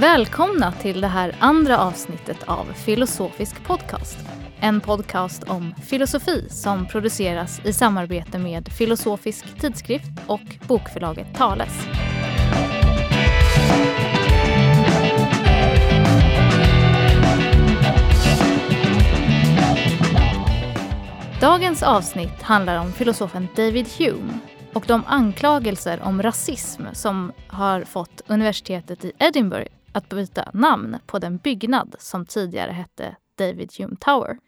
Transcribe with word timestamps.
Välkomna 0.00 0.72
till 0.72 1.00
det 1.00 1.06
här 1.06 1.36
andra 1.38 1.78
avsnittet 1.78 2.42
av 2.46 2.64
Filosofisk 2.64 3.64
podcast. 3.64 4.18
En 4.60 4.80
podcast 4.80 5.42
om 5.44 5.74
filosofi 5.74 6.48
som 6.50 6.86
produceras 6.86 7.60
i 7.64 7.72
samarbete 7.72 8.38
med 8.38 8.68
Filosofisk 8.68 9.60
tidskrift 9.60 10.10
och 10.26 10.40
bokförlaget 10.68 11.34
Tales. 11.34 11.86
Dagens 21.40 21.82
avsnitt 21.82 22.42
handlar 22.42 22.80
om 22.80 22.92
filosofen 22.92 23.48
David 23.56 23.86
Hume 23.98 24.38
och 24.72 24.84
de 24.86 25.02
anklagelser 25.06 26.00
om 26.02 26.22
rasism 26.22 26.82
som 26.92 27.32
har 27.48 27.84
fått 27.84 28.22
universitetet 28.26 29.04
i 29.04 29.12
Edinburgh 29.18 29.70
att 29.92 30.08
byta 30.08 30.50
namn 30.54 30.96
på 31.06 31.18
den 31.18 31.36
byggnad 31.36 31.94
som 31.98 32.26
tidigare 32.26 32.72
hette 32.72 33.16
David 33.34 33.70
Hume 33.78 33.96
Tower. 34.00 34.38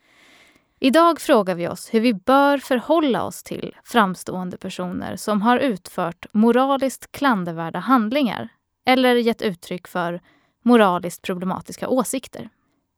Idag 0.81 1.21
frågar 1.21 1.55
vi 1.55 1.69
oss 1.69 1.95
hur 1.95 2.01
vi 2.01 2.15
bör 2.15 2.59
förhålla 2.59 3.25
oss 3.25 3.43
till 3.43 3.77
framstående 3.85 4.57
personer 4.57 5.17
som 5.17 5.43
har 5.43 5.59
utfört 5.59 6.27
moraliskt 6.33 7.13
klandervärda 7.13 7.79
handlingar 7.79 8.49
eller 8.87 9.15
gett 9.15 9.43
uttryck 9.43 9.89
för 9.89 10.21
moraliskt 10.63 11.23
problematiska 11.23 11.89
åsikter. 11.89 12.49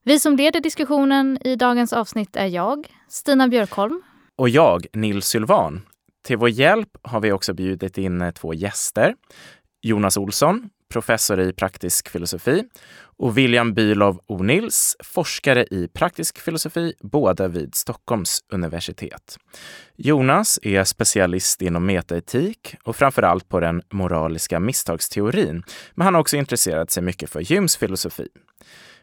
Vi 0.04 0.18
som 0.18 0.36
leder 0.36 0.60
diskussionen 0.60 1.38
i 1.44 1.56
dagens 1.56 1.92
avsnitt 1.92 2.36
är 2.36 2.46
jag, 2.46 2.86
Stina 3.08 3.48
Björkholm. 3.48 4.02
Och 4.36 4.48
jag, 4.48 4.86
Nils 4.92 5.26
Sylvan. 5.26 5.82
Till 6.22 6.36
vår 6.36 6.48
hjälp 6.48 6.96
har 7.02 7.20
vi 7.20 7.32
också 7.32 7.54
bjudit 7.54 7.98
in 7.98 8.32
två 8.34 8.54
gäster. 8.54 9.14
Jonas 9.82 10.16
Olsson, 10.16 10.70
professor 10.94 11.40
i 11.40 11.52
praktisk 11.52 12.08
filosofi 12.08 12.64
och 13.18 13.38
William 13.38 13.74
Bülow 13.74 14.18
O'Nils, 14.28 14.96
forskare 15.04 15.64
i 15.64 15.88
praktisk 15.88 16.38
filosofi, 16.38 16.94
båda 17.00 17.48
vid 17.48 17.74
Stockholms 17.74 18.40
universitet. 18.52 19.38
Jonas 19.96 20.58
är 20.62 20.84
specialist 20.84 21.62
inom 21.62 21.86
metaetik 21.86 22.74
och 22.84 22.96
framför 22.96 23.22
allt 23.22 23.48
på 23.48 23.60
den 23.60 23.82
moraliska 23.92 24.60
misstagsteorin, 24.60 25.62
men 25.94 26.04
han 26.04 26.14
har 26.14 26.20
också 26.20 26.36
intresserat 26.36 26.90
sig 26.90 27.02
mycket 27.02 27.30
för 27.30 27.54
Humes 27.54 27.76
filosofi. 27.76 28.28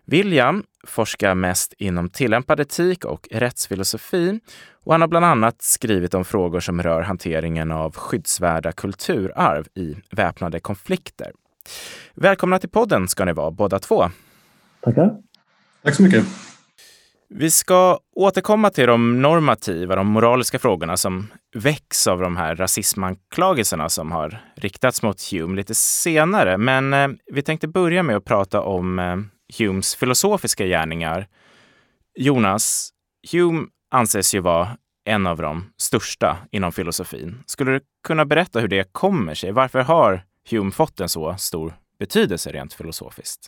William 0.06 0.64
forskar 0.88 1.36
mest 1.36 1.74
inom 1.78 2.10
tillämpad 2.10 2.60
etik 2.60 3.06
och 3.06 3.28
rättsfilosofi 3.32 4.40
och 4.84 4.94
han 4.94 5.02
har 5.02 5.08
bland 5.08 5.26
annat 5.26 5.62
skrivit 5.62 6.14
om 6.14 6.26
frågor 6.26 6.60
som 6.60 6.84
rör 6.84 7.02
hanteringen 7.02 7.72
av 7.72 7.96
skyddsvärda 7.96 8.72
kulturarv 8.72 9.68
i 9.76 9.96
väpnade 10.12 10.60
konflikter. 10.60 11.32
Välkomna 12.14 12.60
till 12.60 12.70
podden 12.70 13.08
ska 13.08 13.26
ni 13.26 13.34
vara 13.34 13.52
båda 13.52 13.80
två. 13.80 14.10
Tackar. 14.82 15.16
Tack 15.84 15.96
så 15.96 16.04
mycket. 16.04 16.26
Vi 17.34 17.52
ska 17.52 18.00
återkomma 18.16 18.70
till 18.70 18.88
de 18.88 19.22
normativa, 19.22 19.96
de 19.96 20.08
moraliska 20.08 20.60
frågorna 20.60 20.98
som 20.98 21.28
väcks 21.56 22.08
av 22.08 22.20
de 22.20 22.38
här 22.38 22.56
rasismanklagelserna 22.56 23.90
som 23.90 24.12
har 24.12 24.42
riktats 24.56 25.04
mot 25.04 25.32
Hume 25.32 25.56
lite 25.56 25.76
senare. 25.76 26.58
Men 26.58 26.94
eh, 26.94 27.08
vi 27.34 27.42
tänkte 27.42 27.68
börja 27.68 28.04
med 28.04 28.16
att 28.16 28.26
prata 28.26 28.62
om 28.62 29.00
eh, 29.00 29.18
Humes 29.60 29.96
filosofiska 29.96 30.66
gärningar. 30.66 31.28
Jonas, 32.16 32.90
Hume 33.32 33.68
anses 33.92 34.36
ju 34.36 34.40
vara 34.40 34.78
en 35.06 35.28
av 35.28 35.38
de 35.38 35.64
största 35.78 36.38
inom 36.52 36.72
filosofin. 36.72 37.44
Skulle 37.46 37.72
du 37.72 37.80
kunna 38.08 38.26
berätta 38.26 38.60
hur 38.60 38.68
det 38.68 38.94
kommer 38.94 39.34
sig? 39.34 39.52
Varför 39.52 39.82
har 39.82 40.24
Hume 40.50 40.72
fått 40.72 41.00
en 41.00 41.10
så 41.10 41.36
stor 41.38 41.74
betydelse 42.00 42.50
rent 42.50 42.74
filosofiskt? 42.74 43.48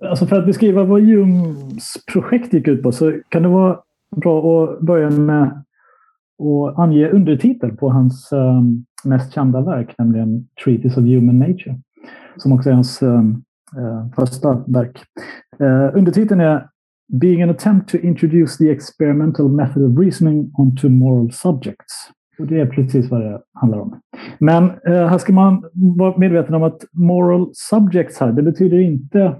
Alltså 0.00 0.26
för 0.26 0.38
att 0.38 0.46
beskriva 0.46 0.84
vad 0.84 1.02
Humes 1.02 1.94
projekt 2.12 2.52
gick 2.52 2.68
ut 2.68 2.82
på 2.82 2.92
så 2.92 3.20
kan 3.28 3.42
det 3.42 3.48
vara 3.48 3.80
bra 4.16 4.64
att 4.64 4.80
börja 4.80 5.10
med 5.10 5.42
att 6.38 6.78
ange 6.78 7.08
undertitel 7.08 7.76
på 7.76 7.90
hans 7.90 8.32
ehm, 8.32 8.84
mest 9.04 9.34
kända 9.34 9.60
verk, 9.60 9.94
nämligen 9.98 10.48
Treatise 10.64 11.00
of 11.00 11.06
Human 11.06 11.38
Nature, 11.38 11.80
som 12.36 12.52
också 12.52 12.68
är 12.68 12.74
hans 12.74 13.02
ehm, 13.02 13.42
eh, 13.76 14.06
första 14.16 14.64
verk. 14.66 15.02
Eh, 15.60 15.98
undertiteln 15.98 16.40
är 16.40 16.68
Being 17.20 17.42
an 17.42 17.50
attempt 17.50 17.90
to 17.90 17.98
introduce 17.98 18.56
the 18.56 18.70
experimental 18.70 19.48
method 19.48 19.82
of 19.82 19.98
reasoning 19.98 20.50
onto 20.58 20.88
moral 20.88 21.32
subjects. 21.32 22.10
Och 22.38 22.46
det 22.46 22.60
är 22.60 22.66
precis 22.66 23.10
vad 23.10 23.20
det 23.20 23.42
handlar 23.52 23.78
om. 23.78 24.00
Men 24.38 24.64
eh, 24.64 25.06
här 25.06 25.18
ska 25.18 25.32
man 25.32 25.64
vara 25.96 26.16
medveten 26.16 26.54
om 26.54 26.62
att 26.62 26.84
moral 26.92 27.50
subjects 27.52 28.20
här, 28.20 28.32
det 28.32 28.42
betyder 28.42 28.78
inte, 28.78 29.34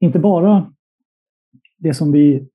inte 0.00 0.18
bara 0.18 0.72
det 1.78 1.94
som 1.94 2.12
vi 2.12 2.48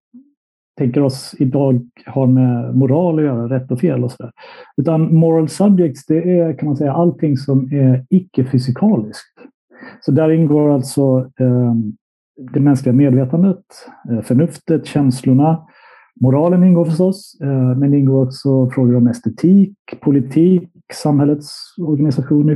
tänker 0.78 1.02
oss 1.02 1.36
idag 1.40 1.90
har 2.06 2.28
med 2.28 2.76
moral 2.76 3.20
att 3.20 3.26
göra, 3.26 3.50
rätt 3.50 3.72
och 3.72 3.80
fel 3.80 4.04
och 4.04 4.12
sådär. 4.12 4.32
Utan 4.78 5.16
moral 5.16 5.50
subjects, 5.50 6.06
det 6.06 6.40
är 6.40 6.54
kan 6.54 6.68
man 6.68 6.78
säga 6.78 6.94
allting 6.94 7.38
som 7.38 7.74
är 7.74 8.06
icke-fysikaliskt. 8.10 9.40
Så 10.02 10.12
där 10.12 10.30
ingår 10.30 10.70
alltså 10.70 11.32
eh, 11.40 11.74
det 12.52 12.60
mänskliga 12.60 12.96
medvetandet, 12.96 13.66
eh, 14.12 14.22
förnuftet, 14.22 14.86
känslorna, 14.86 15.68
Moralen 16.20 16.64
ingår 16.64 16.86
förstås, 16.86 17.38
eh, 17.42 17.78
men 17.78 17.92
det 17.92 17.98
ingår 17.98 18.24
också 18.24 18.70
frågor 18.70 18.96
om 18.96 19.08
estetik, 19.08 19.76
politik, 20.02 20.70
samhällets 20.94 21.76
organisation, 21.78 22.50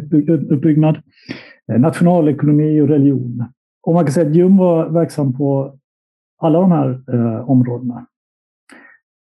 uppbyggnad, 0.51 1.01
eh, 1.71 1.79
nationalekonomi 1.79 2.81
och 2.81 2.87
religion. 2.87 3.45
Och 3.83 3.93
man 3.93 4.05
kan 4.05 4.13
säga 4.13 4.29
att 4.29 4.35
Jung 4.35 4.57
var 4.57 4.89
verksam 4.89 5.33
på 5.33 5.77
alla 6.41 6.59
de 6.59 6.71
här 6.71 7.01
eh, 7.13 7.49
områdena. 7.49 8.05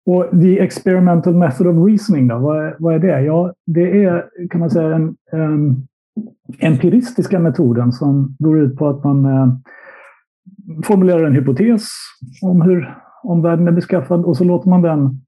Och 0.05 0.25
the 0.41 0.59
experimental 0.59 1.35
method 1.35 1.67
of 1.67 1.87
reasoning, 1.87 2.27
då, 2.27 2.37
vad, 2.37 2.65
är, 2.65 2.75
vad 2.79 2.95
är 2.95 2.99
det? 2.99 3.21
Ja, 3.21 3.53
det 3.65 4.03
är 4.03 4.29
kan 4.49 4.59
man 4.59 4.69
säga 4.69 4.89
den 4.89 5.15
empiristiska 6.59 7.39
metoden 7.39 7.91
som 7.91 8.35
går 8.39 8.59
ut 8.59 8.77
på 8.77 8.87
att 8.87 9.03
man 9.03 9.27
formulerar 10.83 11.23
en 11.23 11.33
hypotes 11.33 11.87
om 12.41 12.61
hur 12.61 13.02
omvärlden 13.23 13.67
är 13.67 13.71
beskaffad 13.71 14.25
och 14.25 14.37
så 14.37 14.43
låter 14.43 14.69
man 14.69 14.81
den 14.81 15.21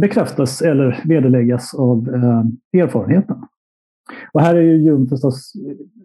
bekräftas 0.00 0.62
eller 0.62 1.02
vederläggas 1.04 1.74
av 1.74 2.08
eh, 2.14 2.80
erfarenheten. 2.82 3.36
Och 4.32 4.40
här 4.40 4.54
är 4.54 4.62
ju 4.62 4.90
Hume 4.90 5.08
förstås 5.08 5.52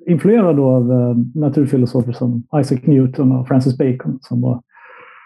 influerad 0.07 0.59
av 0.59 0.91
eh, 0.91 1.15
naturfilosofer 1.35 2.11
som 2.11 2.43
Isaac 2.61 2.79
Newton 2.83 3.31
och 3.31 3.47
Francis 3.47 3.77
Bacon 3.77 4.19
som 4.21 4.41
var 4.41 4.61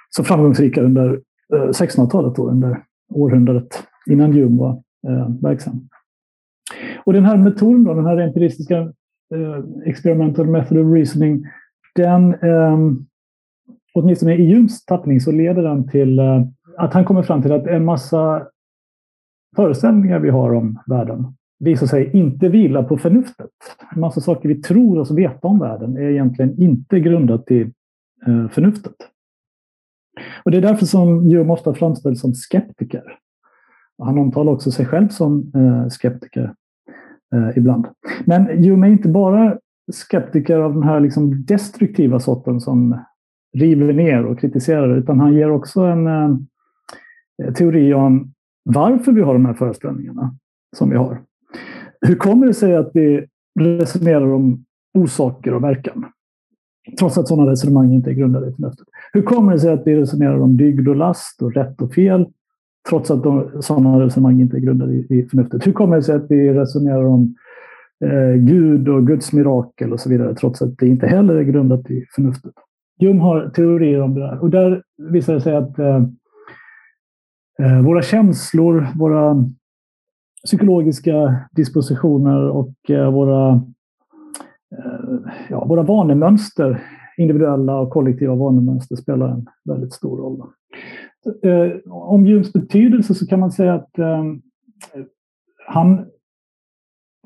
så 0.09 0.23
framgångsrika 0.23 0.81
under 0.81 1.21
eh, 1.53 1.69
1600-talet, 1.69 2.39
under 2.39 2.83
århundradet 3.13 3.83
innan 4.09 4.33
Hume 4.33 4.59
var 4.59 4.71
eh, 5.07 5.29
verksam. 5.41 5.89
Och 7.03 7.13
den 7.13 7.25
här 7.25 7.37
metoden, 7.37 7.83
då, 7.83 7.93
den 7.93 8.05
här 8.05 8.17
empiristiska 8.17 8.77
eh, 9.35 9.63
experimental 9.85 10.47
method 10.47 10.77
of 10.77 10.93
reasoning, 10.93 11.45
den 11.95 12.33
eh, 12.33 12.79
åtminstone 13.95 14.35
i 14.35 14.43
Jums 14.43 14.85
tappning 14.85 15.21
så 15.21 15.31
leder 15.31 15.63
den 15.63 15.87
till 15.87 16.19
eh, 16.19 16.41
att 16.77 16.93
han 16.93 17.05
kommer 17.05 17.23
fram 17.23 17.41
till 17.41 17.51
att 17.51 17.67
en 17.67 17.85
massa 17.85 18.47
föreställningar 19.55 20.19
vi 20.19 20.29
har 20.29 20.53
om 20.53 20.79
världen 20.87 21.25
visar 21.59 21.87
sig 21.87 22.17
inte 22.17 22.49
vila 22.49 22.83
på 22.83 22.97
förnuftet. 22.97 23.49
En 23.95 23.99
massa 23.99 24.21
saker 24.21 24.49
vi 24.49 24.61
tror 24.61 24.99
oss 24.99 25.11
veta 25.11 25.47
om 25.47 25.59
världen 25.59 25.97
är 25.97 26.09
egentligen 26.09 26.61
inte 26.61 26.99
grundat 26.99 27.51
i 27.51 27.61
eh, 28.27 28.47
förnuftet. 28.49 28.95
Och 30.43 30.51
det 30.51 30.57
är 30.57 30.61
därför 30.61 30.85
som 30.85 31.23
Hume 31.23 31.53
ofta 31.53 31.73
framställs 31.73 32.21
som 32.21 32.33
skeptiker. 32.33 33.03
Han 34.03 34.17
omtalar 34.17 34.51
också 34.51 34.71
sig 34.71 34.85
själv 34.85 35.07
som 35.07 35.51
eh, 35.55 35.89
skeptiker 35.89 36.53
ibland. 37.55 37.87
Men 38.25 38.63
Hume 38.63 38.87
är 38.87 38.91
inte 38.91 39.09
bara 39.09 39.57
skeptiker 39.93 40.57
av 40.57 40.73
den 40.73 40.83
här 40.83 40.99
liksom 40.99 41.45
destruktiva 41.45 42.19
sorten 42.19 42.59
som 42.59 42.99
river 43.55 43.93
ner 43.93 44.25
och 44.25 44.39
kritiserar 44.39 44.97
utan 44.97 45.19
han 45.19 45.33
ger 45.33 45.51
också 45.51 45.81
en 45.81 46.07
eh, 46.07 47.53
teori 47.53 47.93
om 47.93 48.31
varför 48.63 49.11
vi 49.11 49.21
har 49.21 49.33
de 49.33 49.45
här 49.45 49.53
föreställningarna 49.53 50.35
som 50.77 50.89
vi 50.89 50.95
har. 50.95 51.21
Hur 52.01 52.15
kommer 52.15 52.47
det 52.47 52.53
sig 52.53 52.75
att 52.75 52.91
vi 52.93 53.25
resonerar 53.59 54.33
om 54.33 54.65
orsaker 54.93 55.53
och 55.53 55.63
verkan? 55.63 56.05
Trots 56.99 57.17
att 57.17 57.27
sådana 57.27 57.51
resonemang 57.51 57.93
inte 57.93 58.09
är 58.09 58.13
grundade 58.13 58.47
i 58.47 58.53
förnuftet. 58.53 58.87
Hur 59.13 59.21
kommer 59.21 59.51
det 59.51 59.59
sig 59.59 59.73
att 59.73 59.87
vi 59.87 59.95
resonerar 59.95 60.39
om 60.39 60.57
dygd 60.57 60.87
och 60.87 60.95
last 60.95 61.41
och 61.41 61.53
rätt 61.53 61.81
och 61.81 61.93
fel? 61.93 62.25
Trots 62.89 63.11
att 63.11 63.23
de, 63.23 63.61
sådana 63.61 64.05
resonemang 64.05 64.41
inte 64.41 64.57
är 64.57 64.59
grundade 64.59 64.93
i, 64.93 65.07
i 65.09 65.27
förnuftet. 65.29 65.67
Hur 65.67 65.71
kommer 65.71 65.95
det 65.95 66.03
sig 66.03 66.15
att 66.15 66.25
vi 66.31 66.53
resonerar 66.53 67.05
om 67.05 67.35
eh, 68.05 68.33
Gud 68.35 68.89
och 68.89 69.07
Guds 69.07 69.33
mirakel 69.33 69.93
och 69.93 69.99
så 69.99 70.09
vidare, 70.09 70.35
trots 70.35 70.61
att 70.61 70.77
det 70.77 70.87
inte 70.87 71.07
heller 71.07 71.35
är 71.35 71.43
grundat 71.43 71.91
i 71.91 72.05
förnuftet? 72.15 72.53
Jung 72.99 73.19
har 73.19 73.49
teorier 73.49 74.01
om 74.01 74.13
det 74.13 74.21
där. 74.21 74.39
Och 74.39 74.49
där 74.49 74.83
visar 74.97 75.33
det 75.33 75.41
sig 75.41 75.55
att 75.55 75.79
eh, 75.79 76.03
eh, 77.59 77.81
våra 77.81 78.01
känslor, 78.01 78.87
våra 78.95 79.49
psykologiska 80.45 81.35
dispositioner 81.51 82.49
och 82.49 82.89
eh, 82.89 83.11
våra, 83.11 83.51
eh, 84.77 85.31
ja, 85.49 85.65
våra 85.65 85.83
vanemönster 85.83 86.83
individuella 87.17 87.79
och 87.79 87.89
kollektiva 87.89 88.35
vanemönster 88.35 88.95
spelar 88.95 89.27
en 89.27 89.45
väldigt 89.65 89.93
stor 89.93 90.17
roll. 90.17 90.41
Eh, 91.43 91.71
om 91.91 92.27
Jungs 92.27 92.53
betydelse 92.53 93.15
så 93.15 93.27
kan 93.27 93.39
man 93.39 93.51
säga 93.51 93.73
att 93.73 93.99
eh, 93.99 94.23
han 95.67 96.05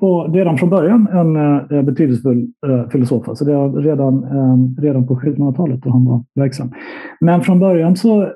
var 0.00 0.28
redan 0.28 0.58
från 0.58 0.70
början 0.70 1.08
en 1.12 1.36
eh, 1.36 1.78
eh, 1.78 1.82
betydelsefull 1.82 2.48
eh, 2.66 2.88
filosof. 2.88 3.28
Alltså 3.28 3.44
det 3.44 3.54
var 3.54 3.82
redan, 3.82 4.24
eh, 4.24 4.82
redan 4.82 5.06
på 5.06 5.14
1700-talet 5.14 5.82
då 5.82 5.90
han 5.90 6.04
var 6.04 6.24
verksam. 6.34 6.72
Men 7.20 7.40
från 7.40 7.58
början 7.58 7.96
så 7.96 8.32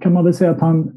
kan 0.00 0.12
man 0.12 0.24
väl 0.24 0.34
säga 0.34 0.50
att 0.50 0.60
han 0.60 0.90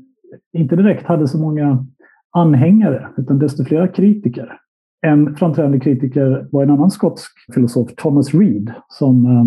inte 0.54 0.76
direkt 0.76 1.06
hade 1.06 1.28
så 1.28 1.38
många 1.38 1.86
anhängare, 2.32 3.08
utan 3.18 3.40
desto 3.40 3.66
flera 3.66 3.88
kritiker. 3.88 4.58
En 5.02 5.36
framträdande 5.36 5.80
kritiker 5.80 6.48
var 6.52 6.64
en 6.64 6.70
annan 6.70 6.92
skotsk 6.92 7.32
filosof, 7.54 7.96
Thomas 7.96 8.34
Reed, 8.34 8.74
som 8.88 9.26
eh, 9.26 9.46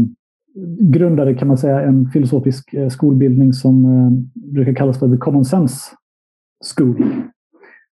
grundade 0.80 1.34
kan 1.34 1.48
man 1.48 1.58
säga 1.58 1.80
en 1.80 2.10
filosofisk 2.10 2.74
eh, 2.74 2.88
skolbildning 2.88 3.52
som 3.52 3.84
eh, 3.84 4.10
brukar 4.52 4.74
kallas 4.74 4.98
för 4.98 5.08
the 5.08 5.16
common 5.16 5.44
sense 5.44 5.90
school. 6.76 7.04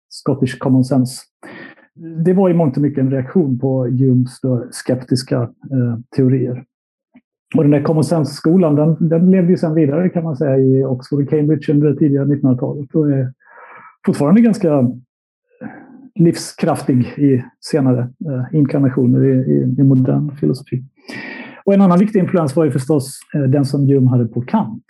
Scottish 0.10 0.58
common 0.58 0.84
sense. 0.84 1.22
Det 1.96 2.34
var 2.34 2.50
i 2.50 2.54
mångt 2.54 2.78
och 2.78 2.82
mycket 2.82 3.00
en 3.00 3.12
reaktion 3.12 3.60
på 3.60 3.86
Humes 3.86 4.42
skeptiska 4.72 5.42
eh, 5.42 6.00
teorier. 6.16 6.66
Och 7.56 7.64
den 7.64 7.72
där 7.72 7.84
common 7.84 8.26
skolan 8.26 8.76
den, 8.76 9.10
den 9.10 9.32
levde 9.32 9.52
ju 9.52 9.58
sedan 9.58 9.76
vidare 9.76 10.10
kan 10.10 10.24
man 10.24 10.38
säga 10.38 10.58
i 10.58 10.84
Oxford 10.84 11.24
och 11.24 11.30
Cambridge 11.30 11.74
under 11.74 11.90
det 11.90 11.96
tidiga 11.96 12.26
1900-talet 12.26 12.96
och 12.96 13.12
är 13.12 13.34
fortfarande 14.06 14.42
ganska 14.42 14.70
eh, 14.70 14.88
livskraftig 16.16 17.06
i 17.18 17.44
senare 17.60 18.00
eh, 18.00 18.56
inkarnationer 18.60 19.24
i, 19.24 19.32
i, 19.32 19.76
i 19.80 19.84
modern 19.84 20.36
filosofi. 20.36 20.84
Och 21.66 21.74
en 21.74 21.82
annan 21.82 22.00
viktig 22.00 22.20
influens 22.20 22.56
var 22.56 22.66
ju 22.66 22.72
förstås 22.72 23.20
eh, 23.36 23.42
den 23.42 23.66
som 23.66 23.88
Hume 23.88 24.10
hade 24.10 24.28
på 24.28 24.42
Kant. 24.42 24.86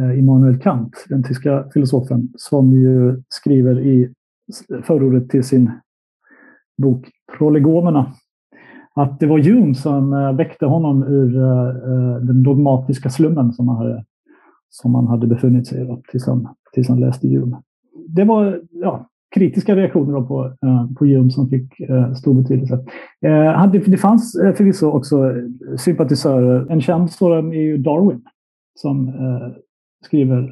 Eh, 0.00 0.18
Immanuel 0.18 0.58
Kant, 0.58 1.04
den 1.08 1.22
tyska 1.22 1.64
filosofen, 1.74 2.28
som 2.36 2.72
ju 2.72 3.22
skriver 3.28 3.80
i 3.80 4.12
förordet 4.82 5.30
till 5.30 5.44
sin 5.44 5.70
bok 6.76 7.08
Prolegomerna 7.38 8.12
att 8.94 9.20
det 9.20 9.26
var 9.26 9.38
Hume 9.38 9.74
som 9.74 10.12
eh, 10.12 10.32
väckte 10.32 10.66
honom 10.66 11.02
ur 11.02 11.36
eh, 11.36 11.68
eh, 11.68 12.16
den 12.16 12.42
dogmatiska 12.42 13.10
slummen 13.10 13.52
som 13.52 13.68
han 13.68 13.76
hade, 13.76 14.04
som 14.70 14.94
han 14.94 15.06
hade 15.06 15.26
befunnit 15.26 15.66
sig 15.66 15.82
i 15.82 15.96
tills 16.10 16.26
han, 16.26 16.48
tills 16.72 16.88
han 16.88 17.00
läste 17.00 17.28
Hume. 17.28 17.62
Det 18.08 18.24
var 18.24 18.60
ja, 18.70 19.08
kritiska 19.34 19.76
reaktioner 19.76 20.20
på, 20.20 20.52
på 20.98 21.06
Hume 21.06 21.30
som 21.30 21.48
fick 21.48 21.72
stor 22.18 22.34
betydelse. 22.34 22.84
Det, 23.20 23.96
fanns 23.96 24.32
förvisso 24.56 24.86
också 24.86 25.32
sympatisörer. 25.76 26.66
En 26.70 26.80
känd 26.80 27.10
sådan 27.10 27.52
är 27.52 27.60
ju 27.60 27.78
Darwin 27.78 28.22
som 28.74 29.12
skriver 30.04 30.50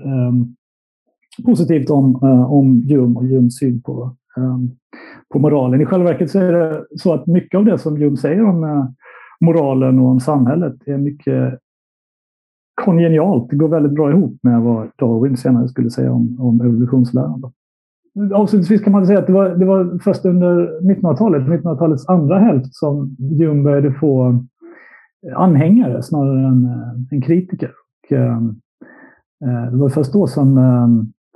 positivt 1.44 1.90
om, 1.90 2.16
om 2.50 2.86
Hume 2.88 3.16
och 3.16 3.26
Humes 3.26 3.58
syn 3.58 3.82
på, 3.82 4.16
Ehm, 4.36 4.70
på 5.32 5.38
moralen. 5.38 5.80
I 5.80 5.86
själva 5.86 6.06
verket 6.06 6.30
så 6.30 6.38
är 6.38 6.52
det 6.52 6.84
så 6.96 7.14
att 7.14 7.26
mycket 7.26 7.58
av 7.58 7.64
det 7.64 7.78
som 7.78 7.98
Jung 7.98 8.16
säger 8.16 8.44
om 8.44 8.64
eh, 8.64 8.86
moralen 9.40 9.98
och 9.98 10.08
om 10.08 10.20
samhället 10.20 10.74
är 10.86 10.98
mycket 10.98 11.58
kongenialt. 12.84 13.50
Det 13.50 13.56
går 13.56 13.68
väldigt 13.68 13.92
bra 13.92 14.10
ihop 14.10 14.38
med 14.42 14.60
vad 14.60 14.90
Darwin 14.98 15.36
senare 15.36 15.68
skulle 15.68 15.90
säga 15.90 16.12
om, 16.12 16.36
om 16.40 16.60
evolutionsläran. 16.60 17.52
Avslutningsvis 18.34 18.80
kan 18.80 18.92
man 18.92 19.06
säga 19.06 19.18
att 19.18 19.26
det 19.26 19.32
var, 19.32 19.48
det 19.48 19.64
var 19.64 19.98
först 20.04 20.24
under 20.24 20.80
1900-talet, 20.80 21.42
1900-talets 21.42 22.08
andra 22.08 22.38
hälft, 22.38 22.74
som 22.74 23.16
Jung 23.18 23.62
började 23.62 23.92
få 23.92 24.44
anhängare 25.36 26.02
snarare 26.02 26.46
än, 26.46 26.64
eh, 26.64 27.12
än 27.12 27.22
kritiker. 27.22 27.70
Och, 27.70 28.12
ehm, 28.12 28.60
eh, 29.44 29.70
det 29.72 29.76
var 29.76 29.88
först 29.88 30.12
då 30.12 30.26
som 30.26 30.58
eh, 30.58 30.88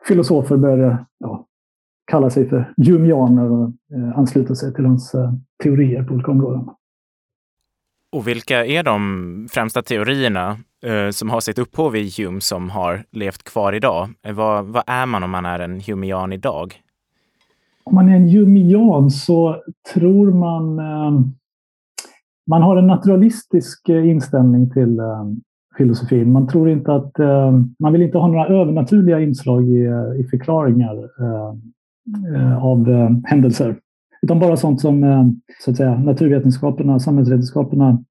filosofer 0.08 0.56
började 0.56 0.98
ja, 1.18 1.46
kalla 2.06 2.30
sig 2.30 2.48
för 2.48 2.72
Humeaner 2.76 3.50
och 3.50 3.68
eh, 3.68 4.18
ansluta 4.18 4.54
sig 4.54 4.74
till 4.74 4.84
hans 4.84 5.14
eh, 5.14 5.32
teorier 5.62 6.02
på 6.02 6.14
olika 6.14 6.30
områden. 6.30 6.68
Och 8.12 8.28
vilka 8.28 8.66
är 8.66 8.82
de 8.82 9.48
främsta 9.50 9.82
teorierna 9.82 10.58
eh, 10.86 11.10
som 11.10 11.30
har 11.30 11.40
sitt 11.40 11.58
upphov 11.58 11.96
i 11.96 12.10
Hume 12.18 12.40
som 12.40 12.70
har 12.70 13.04
levt 13.12 13.42
kvar 13.42 13.72
idag? 13.72 14.08
Vad, 14.34 14.64
vad 14.64 14.82
är 14.86 15.06
man 15.06 15.22
om 15.22 15.30
man 15.30 15.46
är 15.46 15.58
en 15.58 15.80
Humean 15.80 16.32
idag? 16.32 16.74
Om 17.84 17.94
man 17.94 18.08
är 18.08 18.16
en 18.16 18.28
Humean 18.28 19.10
så 19.10 19.62
tror 19.94 20.32
man... 20.32 20.80
Man 22.46 22.62
har 22.62 22.76
en 22.76 22.86
naturalistisk 22.86 23.88
inställning 23.88 24.70
till 24.70 25.00
filosofin. 25.78 26.32
Man 26.32 26.48
tror 26.48 26.70
inte 26.70 26.92
att... 26.92 27.12
Man 27.78 27.92
vill 27.92 28.02
inte 28.02 28.18
ha 28.18 28.26
några 28.26 28.46
övernaturliga 28.46 29.20
inslag 29.20 29.68
i, 29.68 29.88
i 30.18 30.24
förklaringar 30.30 31.10
Eh, 32.34 32.64
av 32.64 32.90
eh, 32.90 33.10
händelser. 33.24 33.76
Utan 34.22 34.38
bara 34.38 34.56
sånt 34.56 34.80
som 34.80 35.04
eh, 35.04 35.24
så 35.64 35.70
att 35.70 35.76
säga, 35.76 35.98
naturvetenskaperna, 35.98 36.98
samhällsvetenskaperna 36.98 38.04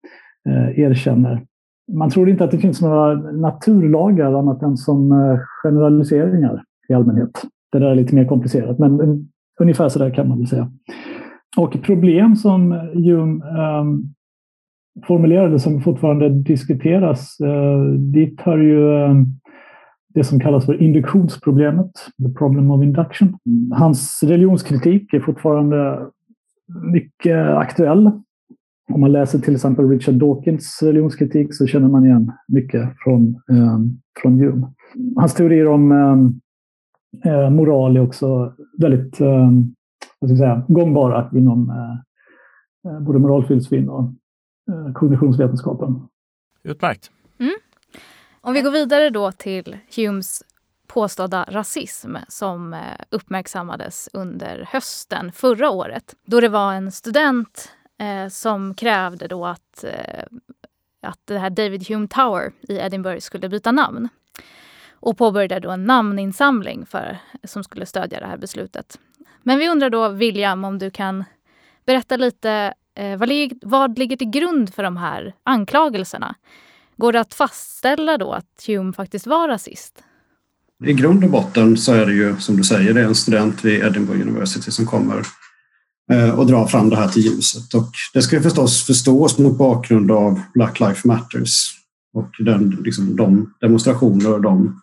eh, 0.49 0.79
erkänner. 0.79 1.45
Man 1.91 2.09
tror 2.09 2.29
inte 2.29 2.43
att 2.43 2.51
det 2.51 2.57
finns 2.57 2.81
några 2.81 3.13
naturlagar 3.31 4.33
annat 4.33 4.61
än 4.61 4.77
som 4.77 5.11
eh, 5.11 5.39
generaliseringar 5.63 6.63
i 6.89 6.93
allmänhet. 6.93 7.41
Det 7.71 7.79
där 7.79 7.87
är 7.87 7.95
lite 7.95 8.15
mer 8.15 8.25
komplicerat, 8.25 8.79
men 8.79 9.01
eh, 9.01 9.15
ungefär 9.61 9.89
så 9.89 9.99
där 9.99 10.09
kan 10.09 10.27
man 10.27 10.37
väl 10.37 10.47
säga. 10.47 10.71
Och 11.57 11.83
problem 11.83 12.35
som 12.35 12.71
Hume 12.93 13.43
um, 13.81 14.13
formulerade 15.07 15.59
som 15.59 15.81
fortfarande 15.81 16.29
diskuteras, 16.29 17.37
uh, 17.41 17.93
dit 17.93 18.41
hör 18.41 18.57
ju 18.57 18.79
um, 18.79 19.39
det 20.13 20.23
som 20.23 20.39
kallas 20.39 20.65
för 20.65 20.81
induktionsproblemet, 20.81 21.91
the 22.23 22.33
problem 22.37 22.71
of 22.71 22.83
induction. 22.83 23.37
Hans 23.71 24.23
religionskritik 24.23 25.13
är 25.13 25.19
fortfarande 25.19 26.07
mycket 26.93 27.37
aktuell. 27.37 28.11
Om 28.93 29.01
man 29.01 29.11
läser 29.11 29.39
till 29.39 29.55
exempel 29.55 29.89
Richard 29.89 30.15
Dawkins 30.15 30.83
religionskritik 30.83 31.55
så 31.55 31.67
känner 31.67 31.89
man 31.89 32.05
igen 32.05 32.31
mycket 32.47 32.89
från, 33.03 33.27
eh, 33.51 33.79
från 34.21 34.39
Hume. 34.39 34.67
Hans 35.15 35.33
teorier 35.33 35.67
om 35.67 35.91
eh, 35.91 37.33
eh 37.33 37.49
moral 37.49 37.97
är 37.97 38.01
också 38.01 38.53
väldigt 38.77 39.21
eh, 39.21 39.51
vad 40.19 40.29
ska 40.29 40.31
jag 40.31 40.37
säga, 40.37 40.65
gångbara 40.67 41.29
inom 41.33 41.69
eh, 41.69 42.91
eh 42.91 42.99
både 42.99 43.19
moralfilosofin 43.19 43.89
och 43.89 44.03
eh, 44.71 44.93
kognitionsvetenskapen. 44.93 46.01
Utmärkt. 46.63 47.11
Mm. 47.39 47.53
Om 48.45 48.53
vi 48.53 48.61
går 48.61 48.71
vidare 48.71 49.09
då 49.09 49.31
till 49.31 49.77
Humes 49.95 50.43
påstådda 50.87 51.45
rasism 51.49 52.15
som 52.27 52.73
eh, 52.73 52.79
uppmärksammades 53.09 54.09
under 54.13 54.67
hösten 54.71 55.31
förra 55.31 55.69
året. 55.69 56.15
Då 56.25 56.39
det 56.39 56.49
var 56.49 56.73
en 56.73 56.91
student 56.91 57.71
eh, 57.97 58.29
som 58.29 58.73
krävde 58.73 59.27
då 59.27 59.45
att, 59.45 59.83
eh, 59.83 60.23
att 61.01 61.19
det 61.25 61.39
här 61.39 61.49
David 61.49 61.87
Hume 61.87 62.07
Tower 62.07 62.51
i 62.61 62.77
Edinburgh 62.77 63.19
skulle 63.19 63.49
byta 63.49 63.71
namn. 63.71 64.09
Och 64.91 65.17
påbörjade 65.17 65.59
då 65.59 65.71
en 65.71 65.85
namninsamling 65.85 66.85
för, 66.85 67.17
som 67.43 67.63
skulle 67.63 67.85
stödja 67.85 68.19
det 68.19 68.27
här 68.27 68.37
beslutet. 68.37 68.99
Men 69.41 69.59
vi 69.59 69.69
undrar 69.69 69.89
då, 69.89 70.07
William, 70.07 70.63
om 70.63 70.79
du 70.79 70.91
kan 70.91 71.23
berätta 71.85 72.17
lite 72.17 72.73
eh, 72.95 73.17
vad, 73.17 73.29
vad 73.61 73.99
ligger 73.99 74.17
till 74.17 74.29
grund 74.29 74.73
för 74.73 74.83
de 74.83 74.97
här 74.97 75.33
anklagelserna? 75.43 76.35
Går 76.97 77.11
det 77.11 77.19
att 77.19 77.33
fastställa 77.33 78.17
då 78.17 78.31
att 78.31 78.63
Hume 78.67 78.93
faktiskt 78.93 79.27
var 79.27 79.47
rasist? 79.47 80.03
I 80.85 80.93
grund 80.93 81.23
och 81.23 81.29
botten 81.29 81.77
så 81.77 81.93
är 81.93 82.05
det 82.05 82.13
ju 82.13 82.35
som 82.39 82.57
du 82.57 82.63
säger, 82.63 82.93
det 82.93 83.01
är 83.01 83.05
en 83.05 83.15
student 83.15 83.65
vid 83.65 83.83
Edinburgh 83.83 84.21
University 84.21 84.71
som 84.71 84.85
kommer 84.85 85.23
eh, 86.11 86.39
och 86.39 86.47
drar 86.47 86.67
fram 86.67 86.89
det 86.89 86.95
här 86.95 87.07
till 87.07 87.21
ljuset. 87.21 87.73
Och 87.73 87.91
det 88.13 88.21
ska 88.21 88.41
förstås 88.41 88.83
förstås 88.83 89.37
mot 89.37 89.57
bakgrund 89.57 90.11
av 90.11 90.41
Black 90.53 90.79
Lives 90.79 91.05
Matters 91.05 91.79
och 92.13 92.29
den, 92.39 92.69
liksom, 92.69 93.15
de 93.15 93.53
demonstrationer 93.61 94.33
och 94.33 94.41
de 94.41 94.81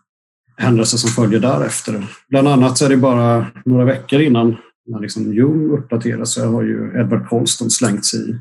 händelser 0.57 0.99
som 0.99 1.11
följer 1.11 1.41
därefter. 1.41 2.07
Bland 2.29 2.49
annat 2.49 2.79
så 2.79 2.85
är 2.85 2.89
det 2.89 2.97
bara 2.97 3.47
några 3.65 3.85
veckor 3.85 4.21
innan 4.21 4.57
när 4.87 5.01
liksom 5.01 5.25
Hume 5.25 5.75
uppdateras 5.79 6.33
så 6.33 6.47
har 6.47 6.63
ju 6.63 7.01
Edward 7.01 7.29
Colston 7.29 7.71
slängts 7.71 8.15
i, 8.15 8.37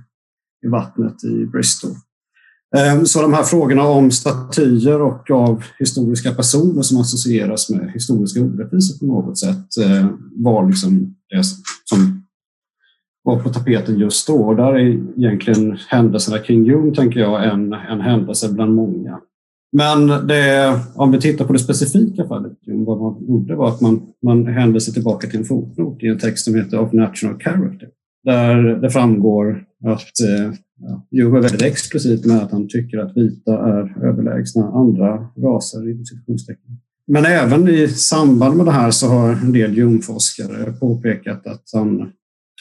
i 0.65 0.67
vattnet 0.67 1.23
i 1.23 1.45
Bristol. 1.45 1.91
Ehm, 2.77 3.05
så 3.05 3.21
de 3.21 3.33
här 3.33 3.43
frågorna 3.43 3.87
om 3.87 4.11
statyer 4.11 5.01
och 5.01 5.31
av 5.31 5.63
historiska 5.79 6.31
personer 6.33 6.81
som 6.81 7.01
associeras 7.01 7.69
med 7.69 7.91
historiska 7.93 8.41
orättvisor 8.41 8.99
på 8.99 9.05
något 9.05 9.37
sätt 9.37 9.77
ehm, 9.85 10.17
var 10.35 10.67
liksom 10.67 11.15
det 11.29 11.43
som 11.85 12.23
var 13.23 13.39
på 13.39 13.49
tapeten 13.49 13.99
just 13.99 14.27
då. 14.27 14.33
Och 14.33 14.55
där 14.55 14.73
är 14.73 15.03
egentligen 15.17 15.77
händelserna 15.87 16.37
kring 16.37 16.65
Jung, 16.65 16.93
tänker 16.93 17.19
jag, 17.19 17.53
en, 17.53 17.73
en 17.73 18.01
händelse 18.01 18.53
bland 18.53 18.75
många. 18.75 19.19
Men 19.71 20.07
det, 20.07 20.79
om 20.95 21.11
vi 21.11 21.21
tittar 21.21 21.45
på 21.45 21.53
det 21.53 21.59
specifika 21.59 22.27
fallet, 22.27 22.53
vad 22.65 23.01
man 23.01 23.27
gjorde 23.27 23.55
var 23.55 23.67
att 23.67 23.81
man, 23.81 24.01
man 24.23 24.47
hänvisade 24.47 24.93
tillbaka 24.93 25.27
till 25.27 25.39
en 25.39 25.45
fotnot 25.45 26.03
i 26.03 26.07
en 26.07 26.19
text 26.19 26.45
som 26.45 26.55
heter 26.55 26.79
Of 26.79 26.93
National 26.93 27.39
Character. 27.39 27.89
Där 28.23 28.55
det 28.81 28.89
framgår 28.89 29.63
att 29.85 30.19
eh, 30.19 30.53
ja, 30.79 31.07
Joe 31.11 31.37
är 31.37 31.41
väldigt 31.41 31.61
explicit 31.61 32.25
med 32.25 32.37
att 32.37 32.51
han 32.51 32.67
tycker 32.67 32.97
att 32.97 33.17
vita 33.17 33.53
är 33.53 34.05
överlägsna 34.05 34.71
andra 34.71 35.27
raser 35.37 35.89
i. 35.89 36.05
Men 37.07 37.25
även 37.25 37.67
i 37.67 37.87
samband 37.87 38.57
med 38.57 38.65
det 38.65 38.71
här 38.71 38.91
så 38.91 39.07
har 39.07 39.31
en 39.31 39.51
del 39.51 39.77
Jung-forskare 39.77 40.71
påpekat 40.71 41.47
att 41.47 41.63
han 41.73 42.11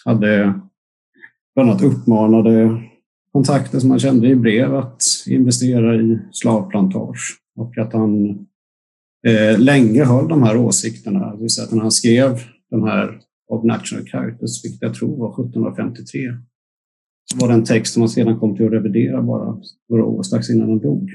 hade 0.04 0.60
bland 1.54 1.70
annat 1.70 1.82
uppmanade 1.82 2.82
kontakter 3.32 3.78
som 3.78 3.90
han 3.90 3.98
kände 3.98 4.28
i 4.28 4.34
brev 4.34 4.74
att 4.74 5.02
investera 5.26 5.96
i 5.96 6.18
slavplantage 6.32 7.40
och 7.56 7.78
att 7.78 7.92
han 7.92 8.28
eh, 9.26 9.58
länge 9.58 10.04
höll 10.04 10.28
de 10.28 10.42
här 10.42 10.56
åsikterna. 10.56 11.34
Det 11.34 11.40
vill 11.40 11.50
säga 11.50 11.64
att 11.66 11.72
när 11.72 11.82
han 11.82 11.92
skrev 11.92 12.38
den 12.70 12.82
här 12.82 13.20
of 13.48 13.64
National 13.64 14.06
Characters, 14.06 14.64
vilket 14.64 14.82
jag 14.82 14.94
tror 14.94 15.16
var 15.16 15.32
1753, 15.32 16.20
var 17.34 17.48
det 17.48 17.54
en 17.54 17.64
text 17.64 17.92
som 17.92 18.02
han 18.02 18.08
sedan 18.08 18.38
kom 18.38 18.56
till 18.56 18.66
att 18.66 18.72
revidera 18.72 19.22
bara 19.22 19.58
några 19.88 20.04
år 20.04 20.22
strax 20.22 20.50
innan 20.50 20.68
han 20.68 20.78
dog. 20.78 21.10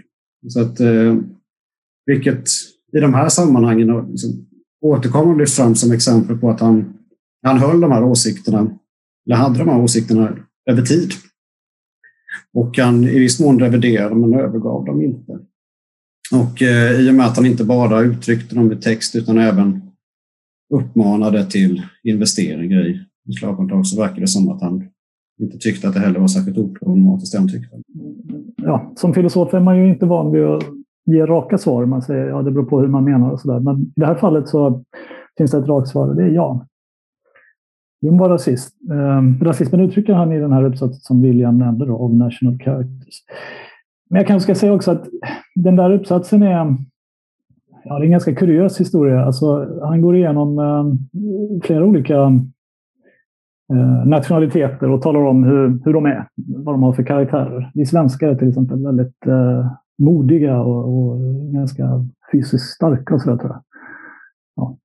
Så 0.48 0.62
att, 0.62 0.79
eh, 0.79 1.15
vilket 2.05 2.43
i 2.98 3.00
de 3.00 3.13
här 3.13 3.29
sammanhangen 3.29 4.08
liksom, 4.10 4.46
återkommer 4.82 5.36
lyfts 5.36 5.55
fram 5.55 5.75
som 5.75 5.91
exempel 5.91 6.38
på 6.38 6.50
att 6.50 6.60
han, 6.60 6.93
han 7.43 7.58
höll 7.58 7.82
de 7.82 7.91
här 7.91 8.03
åsikterna, 8.03 8.79
eller 9.25 9.36
hade 9.36 9.60
de 9.60 9.70
här 9.70 9.82
åsikterna 9.82 10.38
över 10.70 10.82
tid. 10.82 11.12
Och 12.53 12.77
han 12.77 13.03
i 13.03 13.20
viss 13.20 13.39
mån 13.39 13.60
reviderade 13.60 14.15
men 14.15 14.34
övergav 14.34 14.86
dem 14.86 15.01
inte. 15.01 15.39
Och 16.32 16.62
eh, 16.62 17.00
i 17.00 17.10
och 17.10 17.15
med 17.15 17.25
att 17.25 17.38
han 17.38 17.46
inte 17.46 17.63
bara 17.63 18.01
uttryckte 18.01 18.55
dem 18.55 18.72
i 18.72 18.75
text 18.75 19.15
utan 19.15 19.38
även 19.38 19.82
uppmanade 20.74 21.46
till 21.46 21.82
investeringar 22.03 22.88
i 23.29 23.34
slavkontrakt 23.39 23.88
så 23.88 24.01
verkar 24.01 24.22
det 24.22 24.27
som 24.27 24.50
att 24.50 24.62
han 24.62 24.89
inte 25.40 25.58
tyckte 25.58 25.88
att 25.88 25.94
det 25.94 26.00
heller 26.00 26.20
var 26.20 26.28
särskilt 26.28 26.58
oproblematiskt. 26.58 27.38
Han 27.38 27.48
tyckte. 27.48 27.75
Ja, 28.56 28.92
som 28.96 29.13
filosof 29.13 29.54
är 29.54 29.60
man 29.60 29.78
ju 29.78 29.90
inte 29.90 30.06
van 30.06 30.32
vid 30.32 30.44
att 30.44 30.63
ge 31.06 31.25
raka 31.25 31.58
svar. 31.58 31.86
Man 31.86 32.02
säger 32.02 32.28
ja, 32.28 32.42
det 32.42 32.52
beror 32.52 32.66
på 32.66 32.80
hur 32.80 32.88
man 32.88 33.04
menar 33.04 33.32
och 33.32 33.40
sådär. 33.40 33.60
Men 33.60 33.82
i 33.82 33.92
det 33.96 34.06
här 34.06 34.16
fallet 34.16 34.48
så 34.48 34.84
finns 35.38 35.52
det 35.52 35.58
ett 35.58 35.68
rakt 35.68 35.88
svar 35.88 36.08
och 36.08 36.16
det 36.16 36.24
är 36.24 36.30
ja. 36.30 36.68
Jim 38.02 38.18
var 38.18 38.30
rasist. 38.30 38.75
Eh, 38.92 39.44
rasismen 39.44 39.82
uttrycker 39.82 40.13
han 40.13 40.32
i 40.32 40.40
den 40.40 40.52
här 40.52 40.63
uppsatsen 40.63 41.02
som 41.02 41.22
William 41.22 41.58
nämnde 41.58 41.86
då, 41.86 41.96
of 41.96 42.12
national 42.12 42.60
characters. 42.60 43.16
Men 44.10 44.20
jag 44.20 44.28
kanske 44.28 44.44
ska 44.44 44.60
säga 44.60 44.74
också 44.74 44.92
att 44.92 45.08
den 45.56 45.75
där 45.75 45.94
uppsatsen 45.94 46.44
är, 46.44 46.75
ja, 47.84 48.00
det 48.00 48.02
är 48.02 48.06
en 48.06 48.12
ganska 48.12 48.36
kuriös 48.36 48.80
historia. 48.80 49.25
Alltså, 49.25 49.80
han 49.82 50.02
går 50.02 50.16
igenom 50.16 50.60
eh, 50.60 50.86
flera 51.63 51.86
olika 51.86 52.32
Eh, 53.74 54.06
nationaliteter 54.06 54.89
och 54.89 55.01
talar 55.01 55.20
om 55.20 55.44
hur, 55.44 55.80
hur 55.86 55.94
de 55.94 56.06
är, 56.06 56.27
vad 56.36 56.74
de 56.74 56.84
har 56.84 56.94
för 56.94 57.03
karaktärer. 57.03 57.72
Vi 57.74 57.86
svenskar 57.86 58.27
är 58.27 58.36
till 58.36 58.50
exempel 58.50 58.86
väldigt 58.86 59.27
eh, 59.27 59.72
modiga 59.98 60.62
och, 60.62 61.10
och, 61.10 61.20
ganska 61.53 61.89
fysiskt 62.32 62.75
starka 62.75 63.13
och 63.13 63.22
sådär 63.22 63.38
tror 63.38 63.51
jag. 63.51 63.63
Ja. 64.56 64.77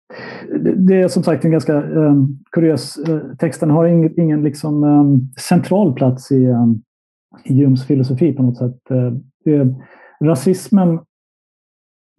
Det, 0.60 0.74
det 0.74 1.02
är 1.02 1.08
som 1.08 1.22
sagt 1.22 1.44
en 1.44 1.50
ganska 1.50 1.76
eh, 1.76 2.14
kuriös 2.52 2.98
eh, 2.98 3.20
text. 3.38 3.60
Den 3.60 3.70
har 3.70 3.86
ingen, 3.86 4.20
ingen 4.20 4.42
liksom, 4.42 4.84
eh, 4.84 5.04
central 5.40 5.94
plats 5.94 6.32
i, 6.32 6.44
eh, 6.44 6.66
i 7.44 7.54
Jums 7.54 7.86
filosofi 7.86 8.32
på 8.32 8.42
något 8.42 8.56
sätt. 8.56 8.90
Eh, 8.90 9.12
det, 9.44 9.74
rasismen 10.24 10.98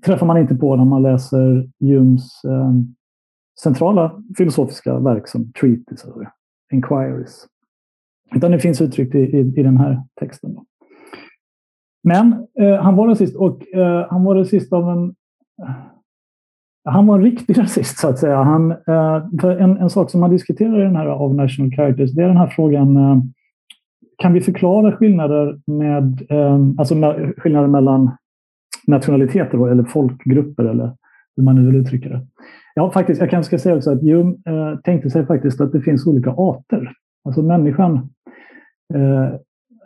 träffar 0.05 0.25
man 0.25 0.38
inte 0.38 0.55
på 0.55 0.75
när 0.75 0.85
man 0.85 1.01
läser 1.01 1.69
Jums 1.79 2.41
eh, 2.45 2.71
centrala 3.63 4.23
filosofiska 4.38 4.99
verk 4.99 5.27
som 5.27 5.51
Treatise 5.51 6.07
Inquiries. 6.71 7.45
Utan 8.35 8.51
det 8.51 8.59
finns 8.59 8.81
uttryckt 8.81 9.15
i, 9.15 9.19
i, 9.19 9.39
i 9.39 9.63
den 9.63 9.77
här 9.77 10.03
texten. 10.19 10.53
Då. 10.53 10.65
Men 12.03 12.47
eh, 12.59 12.75
han 12.75 12.95
var 12.95 13.07
rasist 13.07 13.35
och 13.35 13.73
eh, 13.73 14.07
han 14.09 14.23
var 14.23 14.35
rasist 14.35 14.73
av 14.73 14.89
en... 14.89 15.15
Eh, 15.63 15.75
han 16.83 17.07
var 17.07 17.15
en 17.15 17.23
riktig 17.23 17.57
rasist 17.59 17.99
så 17.99 18.07
att 18.07 18.19
säga. 18.19 18.35
Han, 18.35 18.71
eh, 18.71 19.23
en, 19.43 19.77
en 19.77 19.89
sak 19.89 20.11
som 20.11 20.21
man 20.21 20.31
diskuterar 20.31 20.79
i 20.79 20.83
den 20.83 20.95
här 20.95 21.05
av 21.05 21.35
National 21.35 21.71
Characters, 21.71 22.11
det 22.11 22.23
är 22.23 22.27
den 22.27 22.38
här 22.38 22.47
frågan 22.47 22.97
eh, 22.97 23.17
kan 24.17 24.33
vi 24.33 24.41
förklara 24.41 24.97
skillnader, 24.97 25.59
med, 25.65 26.31
eh, 26.31 26.59
alltså 26.77 26.95
med, 26.95 27.33
skillnader 27.38 27.67
mellan 27.67 28.11
nationaliteter 28.88 29.71
eller 29.71 29.83
folkgrupper 29.83 30.63
eller 30.63 30.95
hur 31.35 31.43
man 31.43 31.55
nu 31.55 31.65
vill 31.65 31.81
uttrycka 31.81 32.09
det? 32.09 32.27
Ja, 32.79 32.91
faktiskt, 32.91 33.21
jag 33.21 33.29
kanske 33.29 33.48
ska 33.48 33.63
säga 33.63 33.75
också 33.75 33.91
att 33.91 34.01
Hume 34.01 34.36
eh, 34.45 34.79
tänkte 34.79 35.09
sig 35.09 35.25
faktiskt 35.25 35.62
att 35.62 35.71
det 35.71 35.81
finns 35.81 36.07
olika 36.07 36.31
arter. 36.31 36.93
Alltså 37.24 37.41
människan 37.41 38.09
eh, 38.93 39.33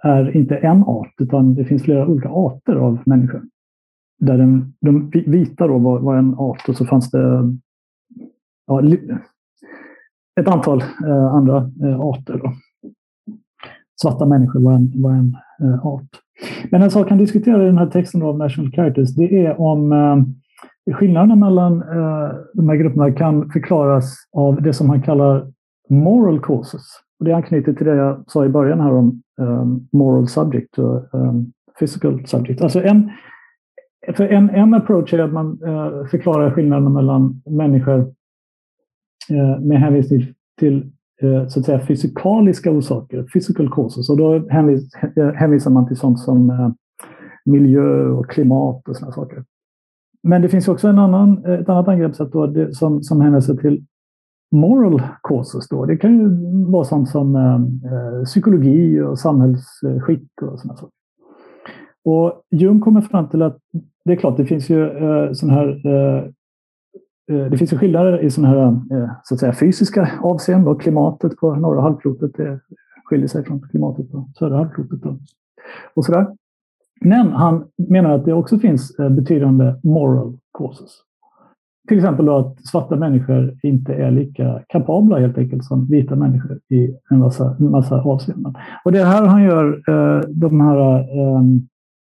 är 0.01 0.35
inte 0.35 0.57
en 0.57 0.83
art, 0.83 1.13
utan 1.21 1.55
det 1.55 1.65
finns 1.65 1.83
flera 1.83 2.07
olika 2.07 2.29
arter 2.29 2.75
av 2.75 2.99
människor. 3.05 3.41
Där 4.19 4.37
den, 4.37 4.73
de 4.81 5.09
vita 5.09 5.67
då 5.67 5.77
var, 5.77 5.99
var 5.99 6.17
en 6.17 6.33
art 6.33 6.69
och 6.69 6.75
så 6.75 6.85
fanns 6.85 7.11
det 7.11 7.51
ja, 8.67 8.81
ett 10.39 10.47
antal 10.47 10.81
eh, 10.81 11.25
andra 11.25 11.71
eh, 11.83 11.99
arter. 11.99 12.37
Då. 12.43 12.53
Svarta 14.01 14.25
människor 14.25 14.59
var 14.59 14.73
en, 14.73 15.01
var 15.01 15.11
en 15.11 15.37
eh, 15.61 15.85
art. 15.85 16.09
Men 16.71 16.81
en 16.81 16.91
sak 16.91 17.09
han 17.09 17.17
diskuterar 17.17 17.63
i 17.63 17.65
den 17.65 17.77
här 17.77 17.89
texten 17.89 18.21
av 18.21 18.37
National 18.37 18.71
Characters, 18.71 19.15
det 19.15 19.45
är 19.45 19.61
om 19.61 19.91
eh, 19.91 20.17
skillnaderna 20.91 21.35
mellan 21.35 21.81
eh, 21.81 22.35
de 22.53 22.69
här 22.69 22.75
grupperna 22.75 23.11
kan 23.11 23.49
förklaras 23.49 24.15
av 24.31 24.61
det 24.61 24.73
som 24.73 24.89
han 24.89 25.01
kallar 25.01 25.51
moral 25.89 26.39
causes. 26.39 26.85
Och 27.19 27.25
det 27.25 27.35
anknyter 27.35 27.73
till 27.73 27.85
det 27.85 27.95
jag 27.95 28.23
sa 28.27 28.45
i 28.45 28.49
början 28.49 28.81
här 28.81 28.93
om 28.93 29.21
um, 29.41 29.87
moral 29.91 30.27
subject 30.27 30.77
och 30.77 31.13
um, 31.13 31.51
physical 31.79 32.27
subject. 32.27 32.61
Alltså 32.61 32.83
en, 32.83 33.11
för 34.13 34.27
en, 34.27 34.49
en 34.49 34.73
approach 34.73 35.13
är 35.13 35.19
att 35.19 35.33
man 35.33 35.63
uh, 35.63 36.05
förklarar 36.05 36.51
skillnaderna 36.51 36.89
mellan 36.89 37.41
människor 37.45 37.99
uh, 39.31 39.59
med 39.59 39.79
hänvisning 39.79 40.21
till 40.59 40.91
uh, 41.23 41.47
så 41.47 41.59
att 41.59 41.65
säga 41.65 41.79
fysikaliska 41.79 42.71
orsaker, 42.71 43.23
physical 43.33 43.69
causes. 43.69 44.09
Och 44.09 44.17
då 44.17 44.49
hänvis, 44.49 44.95
hänvisar 45.35 45.71
man 45.71 45.87
till 45.87 45.97
sånt 45.97 46.19
som 46.19 46.73
miljö 47.45 48.05
och 48.05 48.29
klimat 48.29 48.87
och 48.87 48.95
sådana 48.95 49.13
saker. 49.13 49.43
Men 50.23 50.41
det 50.41 50.49
finns 50.49 50.67
också 50.67 50.87
en 50.87 50.99
annan, 50.99 51.45
eh, 51.45 51.53
ett 51.53 51.69
annat 51.69 51.87
angreppssätt 51.87 52.31
då, 52.31 52.47
det, 52.47 52.75
som, 52.75 53.03
som 53.03 53.21
hänvisar 53.21 53.55
till 53.55 53.85
moral 54.51 55.01
causes. 55.23 55.67
Då. 55.69 55.85
Det 55.85 55.97
kan 55.97 56.19
ju 56.19 56.29
vara 56.71 56.83
sånt 56.83 57.09
som 57.09 57.35
eh, 57.35 57.55
eh 57.93 58.23
psykologi 58.23 59.01
och 59.01 59.19
samhällsskick 59.19 60.41
och 60.41 60.59
sådana 60.59 60.77
saker. 60.77 60.93
Och 62.05 62.41
Jung 62.51 62.81
kommer 62.81 63.01
fram 63.01 63.29
till 63.29 63.41
att 63.41 63.57
det 64.05 64.11
är 64.11 64.15
klart, 64.15 64.37
det 64.37 64.45
finns 64.45 64.69
ju 64.69 64.89
eh, 64.89 65.33
sån 65.33 65.49
här 65.49 65.87
eh, 65.87 66.23
eh 67.29 67.49
det 67.49 67.57
finns 67.57 67.73
ju 67.73 67.77
skillnader 67.77 68.23
i 68.23 68.29
sådana 68.29 68.53
här 68.53 68.67
eh, 68.67 69.09
så 69.23 69.33
att 69.33 69.39
säga, 69.39 69.53
fysiska 69.53 70.11
avseenden. 70.21 70.75
Klimatet 70.75 71.37
på 71.37 71.55
norra 71.55 71.81
halvklotet 71.81 72.31
det 72.37 72.59
skiljer 73.03 73.27
sig 73.27 73.45
från 73.45 73.61
klimatet 73.61 74.11
på 74.11 74.29
södra 74.39 74.57
halvklotet. 74.57 75.05
Och, 75.05 75.17
och 75.93 76.05
sådär. 76.05 76.27
Men 77.01 77.31
han 77.31 77.65
menar 77.75 78.09
att 78.09 78.25
det 78.25 78.33
också 78.33 78.59
finns 78.59 78.99
eh, 78.99 79.09
betydande 79.09 79.75
moral 79.83 80.37
causes. 80.57 80.91
Till 81.87 81.97
exempel 81.97 82.25
då 82.25 82.37
att 82.37 82.65
svarta 82.65 82.95
människor 82.95 83.57
inte 83.63 83.93
är 83.93 84.11
lika 84.11 84.61
kapabla 84.67 85.19
helt 85.19 85.37
enkelt 85.37 85.63
som 85.65 85.85
vita 85.85 86.15
människor 86.15 86.59
i 86.69 86.97
en 87.09 87.19
massa, 87.19 87.55
en 87.59 87.71
massa 87.71 88.01
avseenden. 88.01 88.53
Och 88.85 88.91
det 88.91 88.99
är 88.99 89.05
här 89.05 89.25
han 89.25 89.43
gör 89.43 89.83
eh, 89.87 90.21
de 90.29 90.61
här, 90.61 90.99
eh, 90.99 91.41